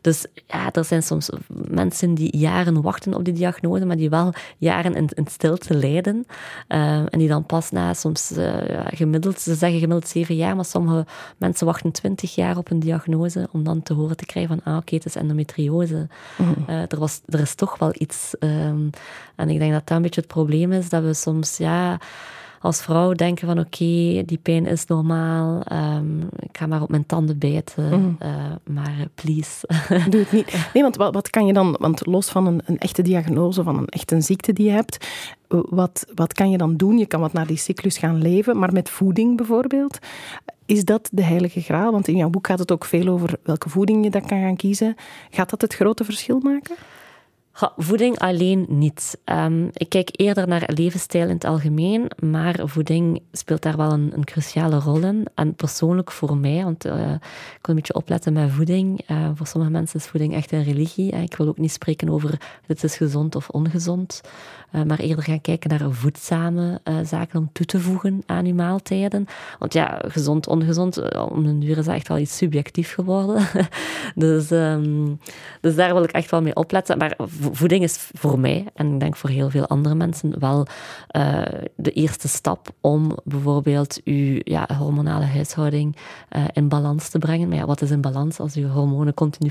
Dus 0.01 0.25
ja, 0.47 0.71
er 0.71 0.85
zijn 0.85 1.03
soms 1.03 1.29
mensen 1.67 2.13
die 2.13 2.37
jaren 2.37 2.81
wachten 2.81 3.13
op 3.13 3.23
die 3.23 3.33
diagnose, 3.33 3.85
maar 3.85 3.97
die 3.97 4.09
wel 4.09 4.33
jaren 4.57 4.95
in, 4.95 5.09
in 5.13 5.27
stilte 5.27 5.73
lijden. 5.73 6.25
Uh, 6.67 6.97
en 6.97 7.19
die 7.19 7.27
dan 7.27 7.45
pas 7.45 7.71
na 7.71 7.93
soms 7.93 8.31
uh, 8.31 8.55
gemiddeld, 8.85 9.39
ze 9.39 9.55
zeggen 9.55 9.79
gemiddeld 9.79 10.07
zeven 10.07 10.35
jaar, 10.35 10.55
maar 10.55 10.65
sommige 10.65 11.05
mensen 11.37 11.65
wachten 11.65 11.91
twintig 11.91 12.35
jaar 12.35 12.57
op 12.57 12.71
een 12.71 12.79
diagnose 12.79 13.47
om 13.51 13.63
dan 13.63 13.83
te 13.83 13.93
horen 13.93 14.17
te 14.17 14.25
krijgen 14.25 14.55
van, 14.55 14.73
ah 14.73 14.77
oké, 14.77 14.85
okay, 14.85 14.97
het 14.97 15.05
is 15.05 15.15
endometriose. 15.15 15.36
Mm. 16.37 16.55
Uh, 16.69 16.81
er, 16.81 16.99
was, 16.99 17.21
er 17.25 17.39
is 17.39 17.55
toch 17.55 17.77
wel 17.77 17.91
iets. 17.93 18.35
Um, 18.39 18.89
en 19.35 19.49
ik 19.49 19.59
denk 19.59 19.71
dat 19.71 19.87
dat 19.87 19.97
een 19.97 20.03
beetje 20.03 20.21
het 20.21 20.29
probleem 20.29 20.71
is, 20.71 20.89
dat 20.89 21.03
we 21.03 21.13
soms, 21.13 21.57
ja 21.57 21.99
als 22.61 22.81
vrouw 22.81 23.13
denken 23.13 23.47
van 23.47 23.59
oké, 23.59 24.23
die 24.25 24.39
pijn 24.41 24.65
is 24.65 24.85
normaal, 24.85 25.61
um, 25.71 26.29
ik 26.39 26.57
ga 26.57 26.67
maar 26.67 26.81
op 26.81 26.89
mijn 26.89 27.05
tanden 27.05 27.37
bijten, 27.37 27.99
mm. 27.99 28.17
uh, 28.23 28.29
maar 28.63 29.07
please. 29.15 29.67
Doe 30.09 30.19
het 30.19 30.31
niet. 30.31 30.55
Nee, 30.73 30.83
want 30.83 30.95
wat, 30.95 31.13
wat 31.13 31.29
kan 31.29 31.45
je 31.45 31.53
dan, 31.53 31.75
want 31.79 32.05
los 32.05 32.29
van 32.29 32.45
een, 32.47 32.61
een 32.65 32.77
echte 32.77 33.01
diagnose, 33.01 33.63
van 33.63 33.77
een 33.77 33.87
echte 33.87 34.21
ziekte 34.21 34.53
die 34.53 34.65
je 34.65 34.71
hebt, 34.71 35.07
wat, 35.47 36.05
wat 36.15 36.33
kan 36.33 36.49
je 36.49 36.57
dan 36.57 36.75
doen? 36.75 36.97
Je 36.97 37.05
kan 37.05 37.19
wat 37.19 37.33
naar 37.33 37.47
die 37.47 37.57
cyclus 37.57 37.97
gaan 37.97 38.21
leven, 38.21 38.59
maar 38.59 38.73
met 38.73 38.89
voeding 38.89 39.37
bijvoorbeeld. 39.37 39.99
Is 40.65 40.85
dat 40.85 41.09
de 41.11 41.23
heilige 41.23 41.61
graal? 41.61 41.91
Want 41.91 42.07
in 42.07 42.15
jouw 42.15 42.29
boek 42.29 42.47
gaat 42.47 42.59
het 42.59 42.71
ook 42.71 42.85
veel 42.85 43.07
over 43.07 43.37
welke 43.43 43.69
voeding 43.69 44.03
je 44.03 44.09
dan 44.09 44.25
kan 44.25 44.41
gaan 44.41 44.55
kiezen. 44.55 44.95
Gaat 45.29 45.49
dat 45.49 45.61
het 45.61 45.73
grote 45.73 46.03
verschil 46.03 46.39
maken? 46.39 46.75
Voeding 47.77 48.19
alleen 48.19 48.65
niet. 48.69 49.19
Um, 49.25 49.69
ik 49.73 49.89
kijk 49.89 50.09
eerder 50.11 50.47
naar 50.47 50.69
levensstijl 50.73 51.27
in 51.27 51.33
het 51.33 51.45
algemeen, 51.45 52.11
maar 52.19 52.59
voeding 52.63 53.21
speelt 53.31 53.61
daar 53.61 53.77
wel 53.77 53.91
een, 53.91 54.11
een 54.15 54.23
cruciale 54.23 54.79
rol 54.79 55.03
in. 55.03 55.27
En 55.35 55.55
persoonlijk 55.55 56.11
voor 56.11 56.37
mij, 56.37 56.63
want 56.63 56.85
uh, 56.85 56.93
ik 56.93 56.97
wil 57.01 57.19
een 57.61 57.75
beetje 57.75 57.93
opletten 57.93 58.33
met 58.33 58.51
voeding. 58.51 59.01
Uh, 59.11 59.29
voor 59.35 59.47
sommige 59.47 59.71
mensen 59.71 59.99
is 59.99 60.05
voeding 60.05 60.33
echt 60.33 60.51
een 60.51 60.63
religie. 60.63 61.11
Ik 61.11 61.35
wil 61.35 61.47
ook 61.47 61.57
niet 61.57 61.71
spreken 61.71 62.09
over 62.09 62.39
dit 62.65 62.83
is 62.83 62.97
gezond 62.97 63.35
of 63.35 63.49
ongezond, 63.49 64.21
uh, 64.71 64.83
maar 64.83 64.99
eerder 64.99 65.23
gaan 65.23 65.41
kijken 65.41 65.69
naar 65.69 65.91
voedzame 65.91 66.81
zaken 67.03 67.39
om 67.39 67.49
toe 67.51 67.65
te 67.65 67.79
voegen 67.79 68.23
aan 68.25 68.45
uw 68.45 68.53
maaltijden. 68.53 69.25
Want 69.59 69.73
ja, 69.73 70.01
gezond, 70.07 70.47
ongezond, 70.47 71.15
om 71.29 71.45
een 71.45 71.59
duur 71.59 71.77
is 71.77 71.85
dat 71.85 71.95
echt 71.95 72.07
wel 72.07 72.17
iets 72.17 72.37
subjectief 72.37 72.93
geworden. 72.93 73.47
dus, 74.15 74.51
um, 74.51 75.19
dus 75.61 75.75
daar 75.75 75.93
wil 75.93 76.03
ik 76.03 76.11
echt 76.11 76.31
wel 76.31 76.41
mee 76.41 76.55
opletten. 76.55 76.97
Maar 76.97 77.17
voeding 77.51 77.83
is 77.83 78.09
voor 78.13 78.39
mij, 78.39 78.65
en 78.73 78.93
ik 78.93 78.99
denk 78.99 79.15
voor 79.15 79.29
heel 79.29 79.49
veel 79.49 79.67
andere 79.67 79.95
mensen, 79.95 80.39
wel 80.39 80.65
uh, 81.11 81.41
de 81.75 81.91
eerste 81.91 82.27
stap 82.27 82.67
om 82.81 83.17
bijvoorbeeld 83.23 84.01
uw 84.03 84.39
ja, 84.43 84.67
hormonale 84.77 85.25
huishouding 85.25 85.95
uh, 86.35 86.43
in 86.53 86.67
balans 86.67 87.09
te 87.09 87.17
brengen. 87.17 87.47
Maar 87.47 87.57
ja, 87.57 87.65
wat 87.65 87.81
is 87.81 87.91
in 87.91 88.01
balans 88.01 88.39
als 88.39 88.55
uw 88.55 88.67
hormonen 88.67 89.13
continu 89.13 89.49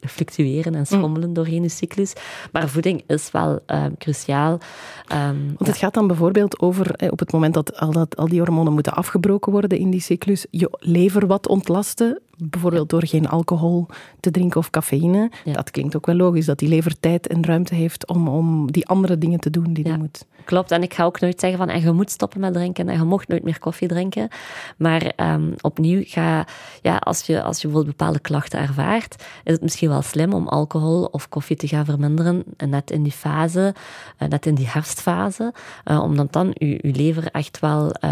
fluctueren 0.00 0.74
en 0.74 0.86
schommelen 0.86 1.28
mm. 1.28 1.34
doorheen 1.34 1.62
uw 1.62 1.68
cyclus? 1.68 2.12
Maar 2.52 2.68
voeding 2.68 3.02
is 3.06 3.30
wel 3.30 3.58
uh, 3.66 3.84
cruciaal. 3.98 4.52
Um, 4.52 5.54
Want 5.56 5.66
het 5.66 5.76
gaat 5.76 5.94
dan 5.94 6.06
bijvoorbeeld 6.06 6.60
over, 6.60 7.10
op 7.10 7.18
het 7.18 7.32
moment 7.32 7.54
dat 7.54 7.80
al, 7.80 7.92
dat 7.92 8.16
al 8.16 8.28
die 8.28 8.40
hormonen 8.40 8.72
moeten 8.72 8.94
afgebroken 8.94 9.52
worden 9.52 9.78
in 9.78 9.90
die 9.90 10.00
cyclus, 10.00 10.46
je 10.50 10.68
lever 10.78 11.26
wat 11.26 11.48
ontlasten, 11.48 12.20
bijvoorbeeld 12.36 12.90
door 12.90 13.06
geen 13.06 13.28
alcohol 13.28 13.86
te 14.20 14.30
drinken 14.30 14.60
of 14.60 14.70
cafeïne. 14.70 15.30
Dat 15.44 15.70
klinkt 15.70 15.96
ook 15.96 16.06
wel 16.06 16.14
logisch, 16.14 16.46
dat 16.46 16.58
die 16.58 16.68
lever 16.68 17.00
tijd 17.00 17.26
en 17.26 17.44
ruimte 17.44 17.74
heeft 17.74 18.06
om, 18.06 18.28
om 18.28 18.72
die 18.72 18.86
andere 18.86 19.18
dingen 19.18 19.40
te 19.40 19.50
doen 19.50 19.72
die 19.72 19.84
ja. 19.84 19.90
die 19.90 19.98
moet. 19.98 20.26
Klopt, 20.46 20.70
en 20.70 20.82
ik 20.82 20.94
ga 20.94 21.04
ook 21.04 21.20
nooit 21.20 21.40
zeggen 21.40 21.58
van 21.58 21.68
en 21.68 21.80
je 21.80 21.92
moet 21.92 22.10
stoppen 22.10 22.40
met 22.40 22.52
drinken 22.52 22.88
en 22.88 22.98
je 22.98 23.04
mocht 23.04 23.28
nooit 23.28 23.42
meer 23.42 23.58
koffie 23.58 23.88
drinken. 23.88 24.28
Maar 24.76 25.12
um, 25.16 25.54
opnieuw, 25.60 26.02
ga, 26.04 26.46
ja, 26.82 26.96
als, 26.96 27.22
je, 27.22 27.42
als 27.42 27.60
je 27.60 27.66
bijvoorbeeld 27.66 27.96
bepaalde 27.96 28.20
klachten 28.20 28.60
ervaart, 28.60 29.24
is 29.44 29.52
het 29.52 29.62
misschien 29.62 29.88
wel 29.88 30.02
slim 30.02 30.32
om 30.32 30.48
alcohol 30.48 31.04
of 31.04 31.28
koffie 31.28 31.56
te 31.56 31.68
gaan 31.68 31.84
verminderen, 31.84 32.44
net 32.66 32.90
in 32.90 33.02
die 33.02 33.12
fase, 33.12 33.74
uh, 34.18 34.28
net 34.28 34.46
in 34.46 34.54
die 34.54 34.68
herfstfase, 34.68 35.52
uh, 35.84 36.02
omdat 36.02 36.32
dan 36.32 36.50
je, 36.52 36.78
je 36.82 36.94
lever 36.94 37.26
echt 37.30 37.60
wel 37.60 37.94
uh, 38.00 38.10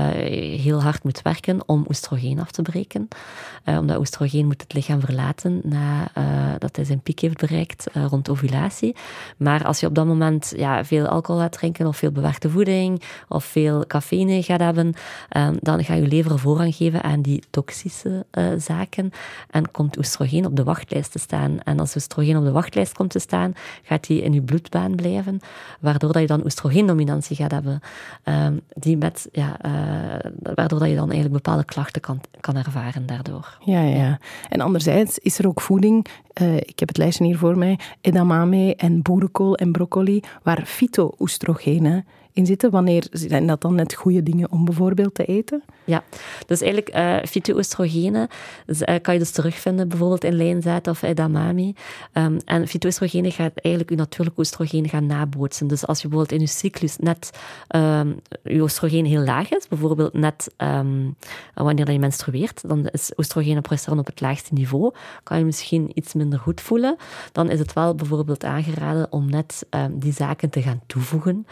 heel 0.61 0.83
hard 0.83 1.05
moet 1.05 1.23
werken 1.23 1.69
om 1.69 1.85
oestrogeen 1.89 2.41
af 2.41 2.51
te 2.51 2.63
breken. 2.63 3.09
omdat 3.65 3.99
oestrogeen 4.15 4.47
moet 4.47 4.61
het 4.61 4.73
lichaam 4.73 5.01
verlaten 5.01 5.61
nadat 5.63 6.77
hij 6.77 6.85
zijn 6.85 7.01
piek 7.01 7.21
heeft 7.21 7.37
bereikt 7.37 7.87
rond 7.93 8.29
ovulatie. 8.29 8.97
Maar 9.37 9.65
als 9.65 9.81
je 9.81 9.87
op 9.87 9.95
dat 9.95 10.07
moment 10.07 10.53
ja, 10.57 10.85
veel 10.85 11.07
alcohol 11.07 11.41
gaat 11.41 11.53
drinken 11.53 11.87
of 11.87 11.97
veel 11.97 12.11
bewerkte 12.11 12.51
voeding 12.51 13.03
of 13.29 13.45
veel 13.45 13.87
cafeïne 13.87 14.43
gaat 14.43 14.61
hebben, 14.61 14.95
um, 15.37 15.57
dan 15.61 15.85
ga 15.85 15.95
je 15.95 16.07
lever 16.07 16.39
voorrang 16.39 16.75
geven 16.75 17.03
aan 17.03 17.23
die 17.23 17.43
toxische 17.51 18.27
uh, 18.33 18.47
zaken 18.59 19.11
en 19.51 19.71
komt 19.71 19.99
oestrogeen 19.99 20.47
op 20.47 20.57
de 20.57 20.65
wachtlijst 20.65 21.13
te 21.13 21.19
staan. 21.19 21.61
En 21.65 21.81
als 21.81 21.97
oestrogeen 21.97 22.37
op 22.37 22.45
de 22.45 22.53
wachtlijst 22.53 22.93
komt 22.93 23.11
te 23.11 23.19
staan, 23.19 23.53
gaat 23.83 24.07
die 24.07 24.23
in 24.23 24.33
je 24.33 24.43
bloedbaan 24.43 24.95
blijven, 24.95 25.41
waardoor 25.81 26.13
dat 26.13 26.21
je 26.21 26.29
dan 26.29 26.45
oestrogeendominantie 26.45 27.37
gaat 27.37 27.51
hebben, 27.51 27.81
um, 28.25 28.61
die 28.69 28.97
met, 28.97 29.29
ja, 29.33 29.57
waardoor 30.55 30.79
dat 30.79 30.89
je 30.89 30.95
dan 30.95 31.11
eigenlijk 31.11 31.43
bepaalde 31.43 31.65
klachten 31.65 32.01
kan, 32.01 32.21
kan 32.41 32.57
ervaren 32.57 33.07
daardoor. 33.07 33.59
Ja, 33.65 33.81
ja. 33.81 34.04
Ja, 34.05 34.19
en 34.49 34.61
anderzijds 34.61 35.19
is 35.19 35.39
er 35.39 35.47
ook 35.47 35.61
voeding, 35.61 36.07
uh, 36.43 36.57
ik 36.57 36.79
heb 36.79 36.89
het 36.89 36.97
lijstje 36.97 37.25
hier 37.25 37.39
voor 37.39 37.59
mij, 37.59 37.79
edamame 38.01 38.77
en 38.77 39.03
boerenkool 39.03 39.57
en 39.57 39.73
broccoli, 39.73 40.21
waar 40.43 40.63
fyto-oestrogenen 40.67 42.07
in 42.35 42.47
zitten? 42.47 42.71
Wanneer 42.71 43.07
zijn 43.11 43.47
dat 43.47 43.61
dan 43.61 43.75
net 43.75 43.95
goede 43.95 44.23
dingen 44.23 44.53
om 44.53 44.65
bijvoorbeeld 44.65 45.15
te 45.15 45.25
eten? 45.25 45.63
Ja, 45.85 46.05
dus 46.47 46.61
eigenlijk 46.61 46.97
uh, 46.97 47.17
fytoestrogenen 47.29 48.29
uh, 48.67 48.95
kan 49.03 49.15
je 49.15 49.21
dus 49.21 49.31
terugvinden 49.31 49.89
bijvoorbeeld 49.89 50.25
in 50.25 50.37
lijnzaad 50.37 50.89
of 50.89 51.03
edamame. 51.03 51.75
Um, 52.13 52.37
en 52.45 52.69
fytoestrogenen 52.69 53.33
gaat 53.33 53.53
eigenlijk 53.55 53.91
je 53.91 53.97
natuurlijke 53.97 54.41
oestrogeen 54.41 54.89
gaan 54.89 55.07
nabootsen. 55.07 55.67
Dus 55.67 55.87
als 55.87 56.03
je 56.03 56.09
bijvoorbeeld 56.09 56.41
in 56.41 56.47
je 56.47 56.53
cyclus 56.53 56.97
net 56.97 57.31
um, 57.77 58.21
je 58.43 58.61
oestrogeen 58.61 59.07
heel 59.07 59.25
laag 59.25 59.51
is, 59.51 59.69
bijvoorbeeld 59.69 60.13
net 60.13 60.55
um, 60.57 61.17
wanneer 61.55 61.91
je 61.91 61.99
menstrueert, 61.99 62.69
dan 62.69 62.87
is 62.87 63.13
oestrogeen 63.17 63.57
en 63.57 63.63
progesteron 63.63 63.99
op 63.99 64.07
het 64.07 64.21
laagste 64.21 64.55
niveau, 64.55 64.95
kan 65.23 65.39
je 65.39 65.45
misschien 65.45 65.91
iets 65.95 66.15
minder 66.15 66.39
goed 66.39 66.61
voelen. 66.61 66.97
Dan 67.33 67.51
is 67.51 67.59
het 67.59 67.73
wel 67.73 67.95
bijvoorbeeld 67.95 68.45
aangeraden 68.45 69.13
om 69.13 69.31
net 69.31 69.67
die 69.91 70.13
zaken 70.13 70.51
te 70.51 70.63
gaan 70.63 70.81
toevoegen. 70.87 71.47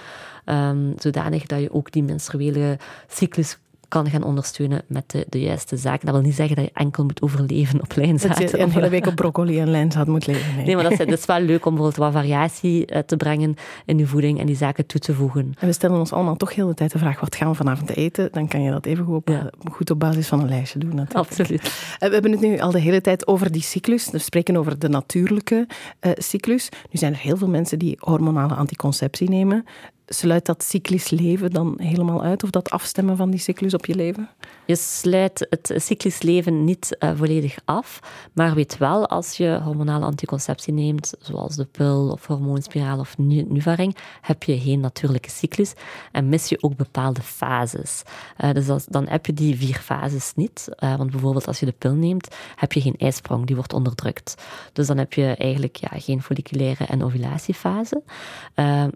Um, 0.45 0.95
zodanig 0.99 1.47
dat 1.47 1.61
je 1.61 1.73
ook 1.73 1.93
die 1.93 2.03
menstruele 2.03 2.79
cyclus 3.09 3.59
kan 3.93 4.11
gaan 4.11 4.23
ondersteunen 4.23 4.83
met 4.87 5.11
de, 5.11 5.27
de 5.29 5.41
juiste 5.41 5.77
zaken. 5.77 6.07
Dat 6.07 6.15
wil 6.15 6.25
niet 6.25 6.35
zeggen 6.35 6.57
dat 6.57 6.65
je 6.65 6.71
enkel 6.75 7.05
moet 7.05 7.23
overleven 7.23 7.81
op 7.81 7.93
lijnzaad. 7.97 8.39
Dat 8.39 8.51
je 8.51 8.59
een 8.59 8.71
hele 8.71 8.89
week 8.89 9.07
op 9.07 9.15
broccoli 9.15 9.61
en 9.61 9.71
lijnzaad 9.71 10.07
moet 10.07 10.27
leven. 10.27 10.65
Nee, 10.65 10.75
maar 10.75 10.85
dat 10.85 10.93
is, 10.93 10.99
dat 10.99 11.09
is, 11.09 11.25
wel 11.25 11.41
leuk 11.41 11.67
om 11.67 11.75
bijvoorbeeld 11.75 11.97
wat 11.97 12.13
variatie 12.13 12.87
eh, 12.87 12.99
te 12.99 13.17
brengen 13.17 13.55
in 13.87 13.99
je 13.99 14.07
voeding 14.07 14.41
en 14.41 14.47
die 14.47 14.57
zaken 14.57 14.87
toe 14.87 15.01
te 15.01 15.15
voegen. 15.15 15.55
En 15.59 15.67
we 15.67 15.73
stellen 15.73 15.99
ons 15.99 16.13
allemaal 16.13 16.37
toch 16.37 16.55
heel 16.55 16.67
de 16.67 16.75
tijd 16.75 16.93
de 16.93 16.99
vraag, 16.99 17.21
wat 17.21 17.37
gaan 17.37 17.49
we 17.49 17.55
vanavond 17.55 17.91
eten? 17.91 18.29
Dan 18.33 18.49
kan 18.49 18.63
je 18.63 18.71
dat 18.71 18.87
even 18.87 19.05
goed 19.05 19.15
op, 19.15 19.29
ja. 19.29 19.51
goed 19.71 19.91
op 19.91 19.99
basis 19.99 20.29
van 20.29 20.41
een 20.41 20.49
lijstje 20.49 20.79
doen. 20.79 20.95
Natuurlijk. 20.95 21.29
Absoluut. 21.29 21.63
Eh, 21.63 22.09
we 22.09 22.15
hebben 22.15 22.31
het 22.31 22.41
nu 22.41 22.59
al 22.59 22.71
de 22.71 22.81
hele 22.81 23.01
tijd 23.01 23.27
over 23.27 23.53
die 23.53 23.63
cyclus. 23.63 24.11
We 24.11 24.19
spreken 24.19 24.57
over 24.57 24.79
de 24.79 24.89
natuurlijke 24.89 25.67
uh, 26.01 26.13
cyclus. 26.17 26.69
Nu 26.91 26.99
zijn 26.99 27.13
er 27.13 27.19
heel 27.19 27.37
veel 27.37 27.49
mensen 27.49 27.79
die 27.79 27.97
hormonale 28.01 28.55
anticonceptie 28.55 29.29
nemen 29.29 29.65
sluit 30.07 30.47
dat 30.47 30.63
cyclisch 30.63 31.11
leven 31.11 31.51
dan 31.51 31.75
helemaal 31.77 32.23
uit? 32.23 32.43
Of 32.43 32.51
dat 32.51 32.71
afstemmen 32.71 33.17
van 33.17 33.31
die 33.31 33.41
cyclus 33.41 33.75
op 33.75 33.87
je 33.87 33.95
leven? 33.95 34.29
Je 34.67 34.77
sluit 34.77 35.47
het 35.51 35.73
cyclisch 35.77 36.23
leven 36.23 36.65
niet 36.65 36.97
uh, 36.99 37.11
volledig 37.15 37.59
af, 37.65 38.01
maar 38.33 38.55
weet 38.55 38.79
wel, 38.79 39.09
als 39.09 39.37
je 39.37 39.61
hormonale 39.63 40.05
anticonceptie 40.05 40.73
neemt, 40.73 41.15
zoals 41.19 41.57
de 41.57 41.65
pil 41.65 42.09
of 42.09 42.27
hormoonspiraal 42.27 42.99
of 42.99 43.19
Nuvaring, 43.19 43.97
heb 44.21 44.43
je 44.43 44.61
geen 44.61 44.81
natuurlijke 44.81 45.31
cyclus 45.31 45.73
en 46.13 46.29
mis 46.29 46.49
je 46.49 46.63
ook 46.63 46.77
bepaalde 46.77 47.23
fases. 47.23 48.03
Uh, 48.45 48.53
dus 48.53 48.87
dan 48.89 49.09
heb 49.09 49.27
je 49.27 49.33
die 49.33 49.57
vier 49.57 49.75
fases 49.75 50.33
niet. 50.37 50.69
Uh, 50.79 50.97
want 50.97 51.11
bijvoorbeeld 51.11 51.47
als 51.47 51.61
je 51.61 51.67
de 51.67 51.75
pil 51.79 51.95
neemt, 51.95 52.29
heb 52.57 52.73
je 52.73 52.81
geen 52.81 52.97
ijsprong, 52.97 53.47
die 53.47 53.57
wordt 53.57 53.73
onderdrukt. 53.73 54.43
Dus 54.73 54.87
dan 54.87 54.99
heb 54.99 55.13
je 55.13 55.35
eigenlijk 55.39 55.77
ja, 55.77 55.89
geen 55.93 56.23
folliculaire 56.23 56.85
en 56.85 57.05
ovulatiefase. 57.05 58.03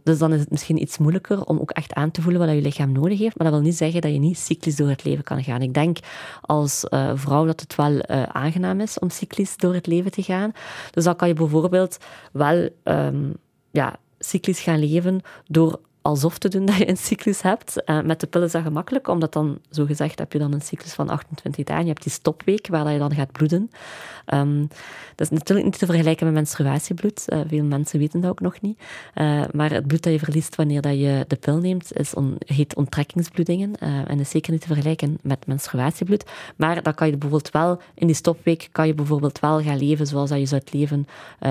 dus 0.02 0.18
dan 0.18 0.32
is 0.32 0.40
het 0.40 0.50
misschien 0.50 0.82
iets 0.82 0.98
moeilijker 0.98 1.44
om 1.44 1.58
ook 1.58 1.70
echt 1.70 1.92
aan 1.92 2.10
te 2.10 2.22
voelen 2.22 2.46
wat 2.46 2.54
je 2.54 2.62
lichaam 2.62 2.92
nodig 2.92 3.18
heeft, 3.18 3.38
maar 3.38 3.46
dat 3.50 3.56
wil 3.56 3.66
niet 3.66 3.76
zeggen 3.76 4.00
dat 4.00 4.12
je 4.12 4.18
niet 4.18 4.38
cyclisch 4.38 4.76
door 4.76 4.88
het 4.88 5.04
leven 5.04 5.24
kan 5.24 5.44
gaan. 5.44 5.55
Ik 5.62 5.74
denk 5.74 5.98
als 6.40 6.84
uh, 6.90 7.10
vrouw 7.14 7.44
dat 7.44 7.60
het 7.60 7.74
wel 7.74 7.92
uh, 7.92 8.22
aangenaam 8.22 8.80
is 8.80 8.98
om 8.98 9.10
cyclisch 9.10 9.56
door 9.56 9.74
het 9.74 9.86
leven 9.86 10.10
te 10.10 10.22
gaan. 10.22 10.52
Dus 10.90 11.04
dan 11.04 11.16
kan 11.16 11.28
je 11.28 11.34
bijvoorbeeld 11.34 11.98
wel 12.32 12.68
um, 12.84 13.34
ja, 13.70 13.96
cyclisch 14.18 14.60
gaan 14.60 14.78
leven 14.78 15.20
door 15.46 15.80
alsof 16.06 16.38
te 16.38 16.48
doen 16.48 16.64
dat 16.66 16.76
je 16.76 16.88
een 16.88 16.96
cyclus 16.96 17.42
hebt. 17.42 17.82
Uh, 17.86 18.00
met 18.00 18.20
de 18.20 18.26
pillen 18.26 18.46
is 18.46 18.52
dat 18.52 18.62
gemakkelijk, 18.62 19.08
omdat 19.08 19.32
dan, 19.32 19.58
zo 19.70 19.84
gezegd, 19.84 20.18
heb 20.18 20.32
je 20.32 20.38
dan 20.38 20.52
een 20.52 20.60
cyclus 20.60 20.92
van 20.92 21.08
28 21.08 21.64
dagen. 21.64 21.82
Je 21.82 21.90
hebt 21.90 22.02
die 22.02 22.12
stopweek, 22.12 22.66
waar 22.66 22.92
je 22.92 22.98
dan 22.98 23.14
gaat 23.14 23.32
bloeden. 23.32 23.70
Um, 24.34 24.68
dat 25.14 25.30
is 25.30 25.38
natuurlijk 25.38 25.66
niet 25.66 25.78
te 25.78 25.86
vergelijken 25.86 26.26
met 26.26 26.34
menstruatiebloed. 26.34 27.24
Uh, 27.28 27.40
veel 27.48 27.64
mensen 27.64 27.98
weten 27.98 28.20
dat 28.20 28.30
ook 28.30 28.40
nog 28.40 28.60
niet. 28.60 28.78
Uh, 29.14 29.42
maar 29.52 29.70
het 29.70 29.86
bloed 29.86 30.02
dat 30.02 30.12
je 30.12 30.18
verliest 30.18 30.56
wanneer 30.56 30.80
dat 30.80 30.98
je 30.98 31.24
de 31.28 31.36
pil 31.36 31.58
neemt, 31.58 31.96
is 31.96 32.14
on, 32.14 32.36
heet 32.38 32.76
onttrekkingsbloedingen. 32.76 33.78
en 34.06 34.20
is 34.20 34.30
zeker 34.30 34.52
niet 34.52 34.60
te 34.60 34.66
vergelijken 34.66 35.18
met 35.22 35.46
menstruatiebloed. 35.46 36.24
Maar 36.56 36.82
dan 36.82 36.94
kan 36.94 37.06
je 37.06 37.16
bijvoorbeeld 37.16 37.52
wel, 37.52 37.80
in 37.94 38.06
die 38.06 38.16
stopweek, 38.16 38.68
kan 38.72 38.86
je 38.86 38.94
bijvoorbeeld 38.94 39.40
wel 39.40 39.62
gaan 39.62 39.78
leven 39.78 40.06
zoals 40.06 40.30
dat 40.30 40.38
je 40.38 40.46
zou 40.46 40.62
leven 40.70 41.06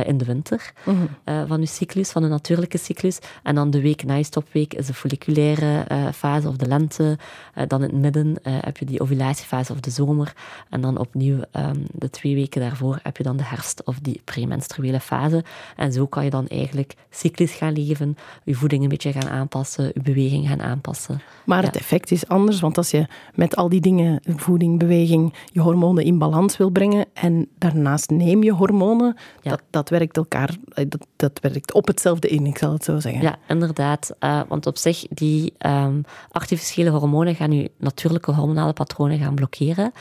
in 0.06 0.18
de 0.18 0.26
winter. 0.26 0.74
Mm 0.86 1.10
-hmm. 1.26 1.48
van 1.48 1.60
je 1.60 1.65
cyclus, 1.65 2.12
van 2.12 2.24
een 2.24 2.30
natuurlijke 2.30 2.78
cyclus. 2.78 3.20
En 3.44 3.56
dan 3.56 3.70
de 3.70 3.82
week 3.82 4.04
na 4.04 4.15
je 4.15 4.24
stop 4.24 4.45
week 4.52 4.74
is 4.74 4.86
de 4.86 4.94
folliculaire 4.94 5.86
uh, 5.92 6.08
fase 6.12 6.48
of 6.48 6.56
de 6.56 6.68
lente. 6.68 7.18
Uh, 7.58 7.64
dan 7.68 7.84
in 7.84 7.90
het 7.90 8.02
midden 8.02 8.28
uh, 8.28 8.54
heb 8.60 8.78
je 8.78 8.86
die 8.86 9.00
ovulatiefase 9.00 9.72
of 9.72 9.80
de 9.80 9.90
zomer. 9.90 10.34
En 10.70 10.82
dan 10.82 10.98
opnieuw 10.98 11.40
um, 11.52 11.86
de 11.92 12.10
twee 12.10 12.36
weken 12.36 12.62
daarvoor 12.62 13.00
heb 13.04 13.18
je 13.18 13.24
dan 13.24 13.38
de 13.38 13.44
herfst 13.44 13.84
of 13.84 14.00
die 14.00 14.22
premenstruele 14.24 15.00
fase. 15.00 15.44
En 15.76 15.92
zo 15.94 16.06
kan 16.06 16.24
je 16.24 16.30
dan 16.30 16.48
eigenlijk 16.48 16.96
cyclisch 17.10 17.54
gaan 17.54 17.74
leven, 17.74 18.18
je 18.44 18.56
voeding 18.56 18.84
een 18.84 18.90
beetje 18.90 19.12
gaan 19.12 19.30
aanpassen, 19.30 19.92
je 19.94 20.02
beweging 20.02 20.48
gaan 20.48 20.62
aanpassen. 20.62 21.22
Maar 21.46 21.62
ja. 21.62 21.68
het 21.68 21.76
effect 21.76 22.12
is 22.12 22.28
anders, 22.28 22.60
want 22.60 22.78
als 22.78 22.92
je 22.92 23.08
met 23.34 23.56
al 23.56 23.70
die 23.70 23.82
dingen, 23.82 24.22
voeding, 24.36 24.80
beweging, 24.80 25.34
je 25.52 25.62
hormonen 25.62 26.04
in 26.04 26.18
balans 26.18 26.58
wil 26.58 26.70
brengen 26.70 27.06
en 27.14 27.48
daarnaast 27.58 28.10
neem 28.10 28.44
je 28.44 28.52
hormonen, 28.52 29.16
ja. 29.42 29.50
dat, 29.50 29.62
dat 29.70 29.90
werkt 29.90 30.18
elkaar, 30.18 30.56
dat, 30.74 31.08
dat 31.16 31.40
werkt 31.42 31.74
op 31.74 31.88
hetzelfde 31.88 32.28
in, 32.28 32.46
ik 32.46 32.58
zal 32.58 32.72
het 32.72 32.84
zo 32.84 33.00
zeggen. 33.00 33.22
Ja, 33.22 33.38
inderdaad. 33.48 34.16
Uh, 34.20 34.35
want 34.48 34.65
op 34.65 34.78
zich, 34.78 35.06
die 35.10 35.54
um, 35.65 36.04
artificiële 36.32 36.89
hormonen 36.89 37.36
gaan 37.36 37.52
je 37.52 37.71
natuurlijke 37.78 38.32
hormonale 38.32 38.74
patronen 38.74 39.19
gaan 39.19 39.36
blokkeren. 39.36 39.91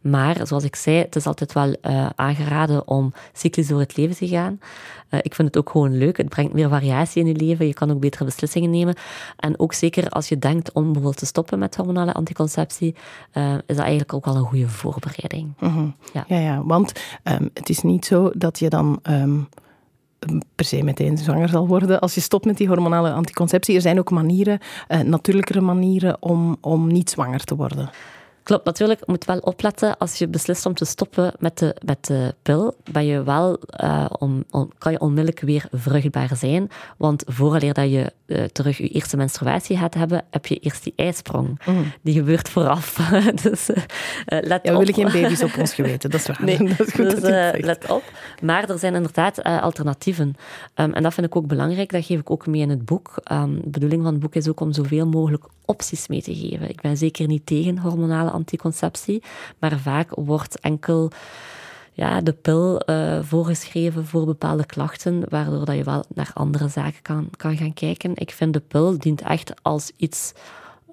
Maar 0.00 0.46
zoals 0.46 0.64
ik 0.64 0.76
zei, 0.76 0.96
het 0.96 1.16
is 1.16 1.26
altijd 1.26 1.52
wel 1.52 1.76
uh, 1.82 2.06
aangeraden 2.14 2.88
om 2.88 3.12
cyclisch 3.32 3.68
door 3.68 3.80
het 3.80 3.96
leven 3.96 4.16
te 4.16 4.28
gaan. 4.28 4.58
Uh, 5.10 5.20
ik 5.22 5.34
vind 5.34 5.48
het 5.48 5.56
ook 5.56 5.70
gewoon 5.70 5.98
leuk. 5.98 6.16
Het 6.16 6.28
brengt 6.28 6.52
meer 6.52 6.68
variatie 6.68 7.22
in 7.22 7.28
je 7.28 7.36
leven. 7.36 7.66
Je 7.66 7.74
kan 7.74 7.90
ook 7.90 8.00
betere 8.00 8.24
beslissingen 8.24 8.70
nemen. 8.70 8.94
En 9.36 9.58
ook 9.58 9.72
zeker 9.72 10.08
als 10.08 10.28
je 10.28 10.38
denkt 10.38 10.72
om 10.72 10.82
bijvoorbeeld 10.82 11.16
te 11.16 11.26
stoppen 11.26 11.58
met 11.58 11.76
hormonale 11.76 12.12
anticonceptie, 12.12 12.94
is 13.66 13.76
dat 13.76 13.78
eigenlijk 13.78 14.12
ook 14.12 14.26
al 14.26 14.36
een 14.36 14.44
goede 14.44 14.68
voorbereiding. 14.68 15.52
Mm 15.60 15.68
-hmm. 15.68 15.94
ja. 16.12 16.24
ja. 16.28 16.42
Ja, 16.44 16.64
want 16.64 16.92
um, 17.24 17.50
het 17.54 17.68
is 17.68 17.80
niet 17.82 18.04
zo 18.04 18.30
dat 18.34 18.58
je 18.58 18.68
dan. 18.68 18.98
Um 19.02 19.48
per 20.54 20.64
se 20.64 20.82
meteen 20.82 21.18
zwanger 21.18 21.48
zal 21.48 21.66
worden 21.66 22.00
als 22.00 22.14
je 22.14 22.20
stopt 22.20 22.44
met 22.44 22.56
die 22.56 22.68
hormonale 22.68 23.12
anticonceptie. 23.12 23.74
Er 23.74 23.80
zijn 23.80 23.98
ook 23.98 24.10
manieren, 24.10 24.58
uh, 24.88 25.00
natuurlijkere 25.00 25.60
manieren 25.60 26.16
om, 26.22 26.56
om 26.60 26.86
niet 26.86 27.10
zwanger 27.10 27.44
te 27.44 27.56
worden. 27.56 27.90
Klopt, 28.44 28.64
natuurlijk. 28.64 28.98
Je 29.00 29.06
moet 29.06 29.24
wel 29.24 29.38
opletten 29.38 29.98
als 29.98 30.18
je 30.18 30.28
beslist 30.28 30.66
om 30.66 30.74
te 30.74 30.84
stoppen 30.84 31.32
met 31.38 31.58
de, 31.58 31.76
met 31.84 32.06
de 32.06 32.34
pil. 32.42 32.76
Ben 32.92 33.06
je 33.06 33.22
wel, 33.22 33.58
uh, 33.84 34.06
on, 34.18 34.44
on, 34.50 34.72
kan 34.78 34.92
je 34.92 35.00
onmiddellijk 35.00 35.40
weer 35.40 35.66
vruchtbaar 35.70 36.36
zijn. 36.36 36.70
Want 36.96 37.24
vooraleer 37.26 37.74
dat 37.74 37.90
je 37.90 38.12
uh, 38.26 38.44
terug 38.44 38.78
je 38.78 38.88
eerste 38.88 39.16
menstruatie 39.16 39.76
gaat 39.76 39.94
hebben, 39.94 40.24
heb 40.30 40.46
je 40.46 40.58
eerst 40.58 40.84
die 40.84 40.92
ijsprong. 40.96 41.60
Mm. 41.66 41.92
Die 42.02 42.14
gebeurt 42.14 42.48
vooraf. 42.48 42.94
dus 43.42 43.70
uh, 43.70 43.76
let 44.26 44.60
ja, 44.62 44.72
we 44.72 44.78
willen 44.78 44.94
geen 44.94 45.22
baby's 45.22 45.42
op 45.42 45.56
ons 45.60 45.74
geweten, 45.74 46.10
dat 46.10 46.20
is 46.20 46.26
waar. 46.26 46.44
Nee, 46.44 46.58
dat 46.76 46.86
is 46.86 46.92
goed 46.92 47.10
dus 47.10 47.20
let 47.64 47.90
op. 47.90 48.02
Maar 48.42 48.68
er 48.70 48.78
zijn 48.78 48.94
inderdaad 48.94 49.42
alternatieven. 49.42 50.34
Um, 50.74 50.92
en 50.92 51.02
dat 51.02 51.14
vind 51.14 51.26
ik 51.26 51.36
ook 51.36 51.46
belangrijk. 51.46 51.92
Dat 51.92 52.04
geef 52.04 52.20
ik 52.20 52.30
ook 52.30 52.46
mee 52.46 52.60
in 52.60 52.70
het 52.70 52.84
boek. 52.84 53.14
Um, 53.32 53.60
de 53.62 53.70
bedoeling 53.70 54.02
van 54.02 54.12
het 54.12 54.22
boek 54.22 54.34
is 54.34 54.48
ook 54.48 54.60
om 54.60 54.72
zoveel 54.72 55.06
mogelijk 55.06 55.44
opties 55.64 56.08
mee 56.08 56.22
te 56.22 56.34
geven. 56.34 56.68
Ik 56.68 56.80
ben 56.80 56.96
zeker 56.96 57.26
niet 57.26 57.46
tegen 57.46 57.78
hormonale 57.78 58.30
anticonceptie, 58.30 59.22
maar 59.58 59.78
vaak 59.78 60.10
wordt 60.14 60.60
enkel 60.60 61.10
ja, 61.92 62.20
de 62.20 62.32
pil 62.32 62.82
uh, 62.90 63.18
voorgeschreven 63.22 64.06
voor 64.06 64.24
bepaalde 64.24 64.66
klachten, 64.66 65.24
waardoor 65.28 65.64
dat 65.64 65.76
je 65.76 65.84
wel 65.84 66.04
naar 66.14 66.30
andere 66.34 66.68
zaken 66.68 67.02
kan, 67.02 67.28
kan 67.36 67.56
gaan 67.56 67.74
kijken. 67.74 68.12
Ik 68.14 68.30
vind 68.30 68.52
de 68.52 68.60
pil 68.60 68.98
dient 68.98 69.22
echt 69.22 69.52
als 69.62 69.92
iets 69.96 70.32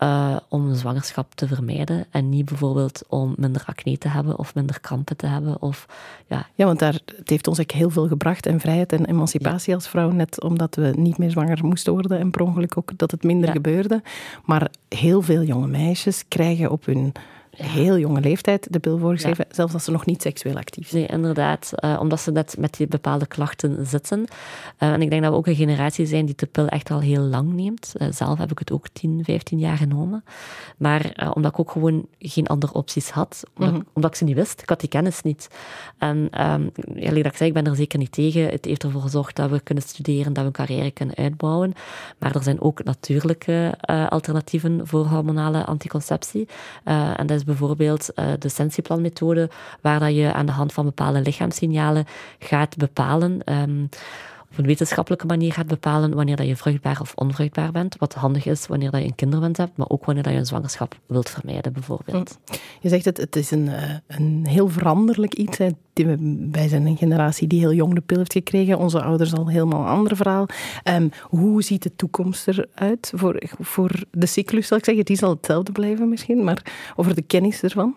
uh, 0.04 0.36
om 0.50 0.68
een 0.70 0.76
zwangerschap 0.76 1.36
te 1.36 1.48
vermijden 1.48 2.06
en 2.10 2.30
niet 2.30 2.46
bijvoorbeeld 2.46 3.04
om 3.08 3.34
minder 3.38 3.64
acne 3.66 3.98
te 3.98 4.08
hebben 4.08 4.40
of 4.40 4.56
minder 4.56 4.80
krampen 4.80 5.18
te 5.18 5.28
hebben. 5.28 5.62
Of, 5.62 5.86
ja. 6.28 6.48
ja, 6.56 6.66
want 6.66 6.80
daar, 6.80 7.00
het 7.16 7.30
heeft 7.30 7.48
ons 7.48 7.60
ook 7.60 7.72
heel 7.72 7.90
veel 7.90 8.08
gebracht 8.08 8.46
en 8.46 8.60
vrijheid 8.60 8.94
en 8.94 9.06
emancipatie 9.06 9.70
ja. 9.70 9.76
als 9.76 9.88
vrouw, 9.88 10.12
net 10.12 10.42
omdat 10.42 10.76
we 10.76 10.94
niet 10.96 11.18
meer 11.18 11.32
zwanger 11.32 11.66
moesten 11.66 11.94
worden 11.94 12.20
en 12.20 12.32
per 12.32 12.42
ongeluk 12.42 12.78
ook 12.78 12.98
dat 12.98 13.12
het 13.12 13.24
minder 13.24 13.48
ja. 13.48 13.54
gebeurde. 13.54 14.02
Maar 14.46 14.72
heel 14.90 15.22
veel 15.22 15.44
jonge 15.44 15.68
meisjes 15.68 16.24
krijgen 16.28 16.72
op 16.72 16.86
hun. 16.86 17.12
Heel 17.52 17.98
jonge 17.98 18.22
leeftijd 18.22 18.68
de 18.74 18.80
pil 18.80 18.98
voorgeschreven, 18.98 19.46
ja. 19.50 19.56
zelfs 19.56 19.74
als 19.74 19.84
ze 19.84 19.92
nog 19.92 20.06
niet 20.06 20.22
seksueel 20.22 20.56
actief 20.56 20.88
zijn. 20.88 21.02
Nee, 21.02 21.12
inderdaad. 21.12 21.72
Uh, 21.80 21.98
omdat 22.00 22.20
ze 22.20 22.32
net 22.32 22.56
met 22.60 22.74
die 22.74 22.88
bepaalde 22.88 23.26
klachten 23.26 23.86
zitten. 23.86 24.20
Uh, 24.20 24.92
en 24.92 25.02
ik 25.02 25.10
denk 25.10 25.22
dat 25.22 25.32
we 25.32 25.38
ook 25.38 25.48
een 25.48 25.56
generatie 25.56 26.06
zijn 26.06 26.26
die 26.26 26.36
de 26.36 26.46
pil 26.46 26.68
echt 26.68 26.92
al 26.92 27.00
heel 27.00 27.22
lang 27.22 27.54
neemt. 27.54 27.94
Uh, 27.98 28.08
zelf 28.12 28.38
heb 28.38 28.52
ik 28.52 28.60
het 28.60 28.72
ook 28.72 28.88
10, 28.94 29.22
15 29.24 29.60
jaar 29.60 29.78
genomen. 29.78 30.24
Maar 30.78 31.32
omdat 31.34 31.52
ik 31.52 31.60
ook 31.60 31.72
gewoon 31.72 32.06
geen 32.20 32.48
andere 32.48 32.74
opties 32.74 33.10
had. 33.10 33.44
Omdat, 33.56 33.72
mm 33.72 33.80
-hmm. 33.80 33.88
omdat, 33.94 34.12
ik 34.12 34.18
ze 34.18 34.24
niet 34.24 34.36
wist. 34.36 34.62
Ik 34.62 34.70
had 34.70 34.80
die 34.80 34.90
kennis 34.90 35.22
niet. 35.22 35.48
En 35.98 36.18
um, 36.48 36.72
dat 37.00 37.26
ik 37.26 37.36
zei, 37.36 37.50
ik 37.50 37.54
ben 37.54 37.66
er 37.66 37.76
zeker 37.76 38.00
niet 38.00 38.12
tegen. 38.12 38.46
Het 38.50 38.66
heeft 38.66 38.84
ervoor 38.84 39.02
gezorgd 39.02 39.36
dat 39.36 39.50
we 39.50 39.60
kunnen 39.60 39.84
studeren, 39.84 40.34
dat 40.34 40.44
we 40.44 40.48
een 40.48 40.52
carrière 40.52 40.92
kunnen 40.92 41.16
uitbouwen. 41.16 41.74
Maar 42.18 42.36
er 42.36 42.44
zijn 42.44 42.62
ook 42.62 42.84
natuurlijke 42.84 43.78
alternatieven 44.10 44.88
voor 44.88 45.06
hormonale 45.06 45.66
anticonceptie. 45.66 46.48
en 46.84 47.28
dat 47.28 47.38
is 47.38 47.41
bijvoorbeeld 47.44 48.10
de 48.40 48.50
Sensieplan-methode, 48.50 49.50
waar 49.82 50.00
dat 50.00 50.16
je 50.16 50.34
aan 50.34 50.46
de 50.46 50.52
hand 50.52 50.74
van 50.74 50.86
bepaalde 50.86 51.22
lichaamssignalen 51.22 52.06
gaat 52.40 52.78
bepalen 52.78 53.42
um, 53.54 53.90
op 54.52 54.58
een 54.58 54.66
wetenschappelijke 54.66 55.26
manier 55.26 55.54
gaat 55.54 55.68
bepalen 55.68 56.14
wanneer 56.14 56.36
dat 56.36 56.48
je 56.48 56.56
vruchtbaar 56.56 57.02
of 57.02 57.14
onvruchtbaar 57.16 57.72
bent. 57.72 57.96
Wat 57.98 58.14
handig 58.14 58.46
is 58.46 58.68
wanneer 58.68 58.92
dat 58.92 59.02
je 59.02 59.08
een 59.08 59.16
kinderwens 59.16 59.58
hebt, 59.58 59.78
maar 59.78 59.90
ook 59.90 60.06
wanneer 60.06 60.24
dat 60.24 60.34
je 60.34 60.40
een 60.40 60.46
zwangerschap 60.46 61.00
wilt 61.06 61.30
vermijden, 61.30 61.74
bijvoorbeeld. 61.74 62.40
Hm. 62.46 62.54
Je 62.80 62.90
zegt 62.90 63.06
het, 63.06 63.18
het 63.18 63.36
is 63.36 63.52
een, 63.52 63.68
eh, 63.68 63.96
een 64.08 64.46
heel 64.48 64.68
veranderlijk 64.68 65.34
iets. 65.34 65.58
Hè. 65.58 65.68
Wij 66.52 66.68
zijn 66.68 66.86
een 66.86 66.98
generatie 66.98 67.48
die 67.48 67.60
heel 67.60 67.74
jong 67.74 67.94
de 67.94 68.02
pil 68.02 68.18
heeft 68.18 68.34
gekregen. 68.34 68.78
Onze 68.78 69.02
ouders 69.02 69.34
al 69.34 69.48
helemaal 69.48 69.82
een 69.82 69.88
ander 69.88 70.16
verhaal. 70.16 70.46
Um, 70.84 71.12
hoe 71.22 71.64
ziet 71.64 71.84
de 71.84 71.96
toekomst 71.96 72.48
eruit 72.48 73.12
voor, 73.16 73.42
voor 73.60 73.92
de 74.12 74.26
cyclus, 74.26 74.68
zal 74.68 74.78
ik 74.78 74.86
zeggen? 74.86 75.06
Die 75.06 75.18
zal 75.18 75.30
hetzelfde 75.30 75.72
blijven 75.72 76.10
misschien, 76.10 76.44
maar 76.44 76.92
over 76.96 77.16
de 77.16 77.22
kennis 77.22 77.62
ervan? 77.62 77.96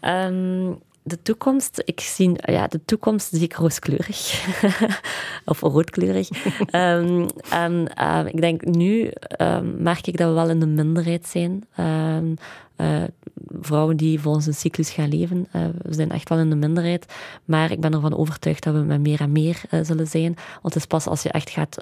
Um, 0.00 0.78
de 1.06 1.22
toekomst, 1.22 1.82
ik 1.84 2.00
zie, 2.00 2.32
ja, 2.36 2.66
de 2.66 2.80
toekomst 2.84 3.28
zie 3.30 3.42
ik 3.42 3.54
rooskleurig. 3.54 4.46
of 5.44 5.60
roodkleurig. 5.60 6.28
um, 6.72 7.26
en 7.50 7.92
uh, 8.00 8.20
ik 8.26 8.40
denk 8.40 8.64
nu 8.64 9.10
um, 9.40 9.82
merk 9.82 10.06
ik 10.06 10.16
dat 10.16 10.28
we 10.28 10.34
wel 10.34 10.48
in 10.48 10.60
de 10.60 10.66
minderheid 10.66 11.26
zijn. 11.26 11.64
Um, 11.80 12.34
uh, 12.76 13.02
vrouwen 13.60 13.96
die 13.96 14.20
volgens 14.20 14.46
een 14.46 14.54
cyclus 14.54 14.90
gaan 14.90 15.08
leven. 15.08 15.46
Uh, 15.56 15.62
we 15.82 15.94
zijn 15.94 16.10
echt 16.10 16.28
wel 16.28 16.38
in 16.38 16.50
de 16.50 16.56
minderheid. 16.56 17.14
Maar 17.44 17.70
ik 17.70 17.80
ben 17.80 17.92
ervan 17.92 18.16
overtuigd 18.16 18.62
dat 18.62 18.74
we 18.74 18.80
met 18.80 19.00
meer 19.00 19.20
en 19.20 19.32
meer 19.32 19.62
uh, 19.70 19.80
zullen 19.82 20.06
zijn. 20.06 20.34
Want 20.34 20.74
het 20.74 20.76
is 20.76 20.86
pas 20.86 21.06
als 21.06 21.22
je 21.22 21.28
echt 21.28 21.50
gaat 21.50 21.76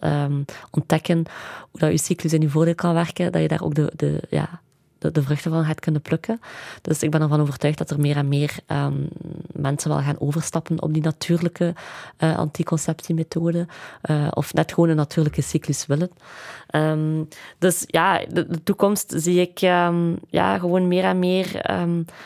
ontdekken 0.70 1.24
hoe 1.70 1.80
dat 1.80 1.90
je 1.90 1.98
cyclus 1.98 2.32
in 2.32 2.40
je 2.40 2.48
voordeel 2.48 2.74
kan 2.74 2.94
werken, 2.94 3.32
dat 3.32 3.42
je 3.42 3.48
daar 3.48 3.62
ook 3.62 3.74
de, 3.74 3.92
de 3.96 4.22
ja, 4.30 4.60
de, 5.02 5.12
de, 5.12 5.22
vruchten 5.22 5.50
van 5.50 5.64
gaat 5.64 5.80
kunnen 5.80 6.02
plukken. 6.02 6.40
Dus 6.82 7.02
ik 7.02 7.10
ben 7.10 7.22
ervan 7.22 7.40
overtuigd 7.40 7.78
dat 7.78 7.90
er 7.90 8.00
meer 8.00 8.16
en 8.16 8.28
meer 8.28 8.54
um, 8.66 9.08
mensen 9.52 9.90
wel 9.90 10.00
gaan 10.00 10.20
overstappen 10.20 10.82
op 10.82 10.92
die 10.92 11.02
natuurlijke 11.02 11.74
uh, 12.18 12.36
anticonceptiemethode. 12.36 13.66
Uh, 14.10 14.28
of 14.30 14.54
net 14.54 14.72
gewoon 14.72 14.88
een 14.88 14.96
natuurlijke 14.96 15.42
cyclus 15.42 15.86
willen. 15.86 16.10
Um, 16.74 17.28
dus 17.58 17.84
ja, 17.86 18.18
de, 18.28 18.46
de, 18.46 18.62
toekomst 18.62 19.12
zie 19.16 19.40
ik 19.40 19.62
um, 19.62 20.18
ja, 20.28 20.58
gewoon 20.58 20.88
meer 20.88 21.04
en 21.04 21.18
meer 21.18 21.70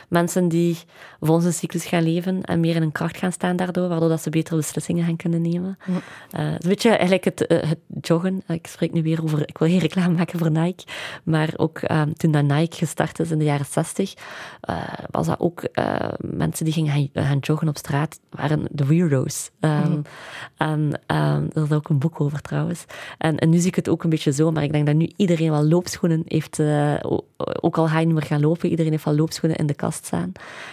mensen 0.09 0.49
die 0.49 0.79
volgens 1.21 1.47
een 1.47 1.53
cyclus 1.53 1.85
gaan 1.85 2.03
leven 2.03 2.43
en 2.43 2.61
meer 2.61 2.75
in 2.75 2.81
hun 2.81 2.93
kracht 2.93 3.17
gaan 3.17 3.33
staan 3.33 3.57
daardoor, 3.57 3.89
waardoor 3.89 4.09
dat 4.09 4.23
ze 4.23 4.31
betere 4.31 4.57
beslissingen 4.57 5.05
gaan 5.05 5.17
kunnen 5.17 5.43
nemen. 5.43 5.79
Ja. 5.85 5.93
Uh, 6.41 6.53
een 6.53 6.69
beetje 6.69 6.89
eigenlijk 6.89 7.25
het, 7.25 7.45
het 7.49 7.79
joggen. 8.01 8.43
Ik 8.47 8.67
spreek 8.67 8.93
nu 8.93 9.03
weer 9.03 9.23
over, 9.23 9.49
ik 9.49 9.59
wil 9.59 9.69
geen 9.69 9.79
reclame 9.79 10.15
maken 10.15 10.39
voor 10.39 10.51
Nike, 10.51 10.85
maar 11.23 11.53
ook 11.57 11.81
toen 12.17 12.31
dat 12.31 12.45
Nike 12.45 12.66
gestart 12.75 13.19
is 13.19 13.31
in 13.31 13.39
de 13.39 13.45
jaren 13.45 13.67
60, 13.67 14.15
uh, 14.15 14.77
eh, 14.77 15.05
was 15.11 15.27
dat 15.27 15.41
ook 15.41 15.69
uh, 15.73 16.09
mensen 16.21 16.65
die 16.65 16.75
gingen 16.75 17.11
gaan, 17.13 17.39
joggen 17.39 17.69
op 17.69 17.77
straat, 17.77 18.21
waren 18.31 18.65
de 18.71 18.87
weirdo's. 18.87 19.51
Um, 19.61 19.71
mm. 19.71 20.03
En 20.57 21.01
um, 21.07 21.49
er 21.53 21.63
is 21.63 21.73
ook 21.73 21.89
een 21.89 21.99
boek 21.99 22.21
over 22.21 22.41
trouwens. 22.41 22.85
En, 23.19 23.39
en, 23.39 23.49
nu 23.49 23.59
zie 23.59 23.69
ik 23.69 23.75
het 23.75 23.89
ook 23.89 24.05
een 24.05 24.11
beetje 24.11 24.33
zo, 24.33 24.51
maar 24.51 24.63
ik 24.63 24.73
denk 24.73 24.87
dat 24.87 24.95
nu 24.95 25.11
iedereen 25.17 25.51
wel 25.51 25.65
loopschoenen 25.65 26.23
heeft, 26.25 26.59
uh, 26.59 26.95
ook 27.37 27.79
al 27.79 27.87
ga 27.89 27.99
je 27.99 28.07
niet 28.07 28.15
meer 28.15 28.23
gaan 28.23 28.41
lopen, 28.41 28.71
iedereen 28.71 28.93
heeft 28.93 29.05
wel 29.05 29.15
loopschoenen 29.15 29.59
in 29.59 29.67
de 29.67 29.75
kast 29.75 30.05
staan. 30.05 30.33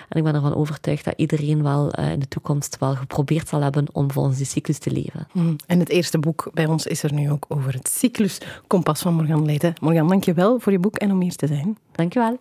En 0.10 0.18
ik 0.18 0.24
ben 0.24 0.36
ervan 0.36 0.56
overtuigd 0.56 1.06
dat 1.06 1.14
iedereen 1.18 1.64
wel 1.64 1.92
in 1.92 2.20
de 2.20 2.28
toekomst 2.28 2.78
wel 2.80 2.96
geprobeerd 2.96 3.48
zal 3.48 3.62
hebben 3.62 3.86
om 3.92 4.12
volgens 4.12 4.38
die 4.38 4.46
cyclus 4.46 4.78
te 4.78 4.92
leven. 4.92 5.28
Mm. 5.32 5.56
En 5.68 5.80
het 5.80 5.90
eerste 5.90 6.20
boek 6.20 6.50
bij 6.54 6.66
ons 6.66 6.86
is 6.86 7.04
er 7.04 7.14
nu 7.14 7.32
ook 7.32 7.46
over 7.48 7.74
het 7.74 7.88
cycluskompas 7.88 9.02
van 9.02 9.14
Morgan 9.14 9.46
Leiden. 9.46 9.74
Morgan, 9.82 10.08
dank 10.08 10.24
je 10.24 10.34
wel 10.34 10.60
voor 10.60 10.72
je 10.72 10.80
boek 10.80 10.96
en 10.96 11.12
om 11.12 11.22
hier 11.22 11.36
te 11.36 11.48
zijn. 11.48 11.78
Dankjewel. 11.92 12.38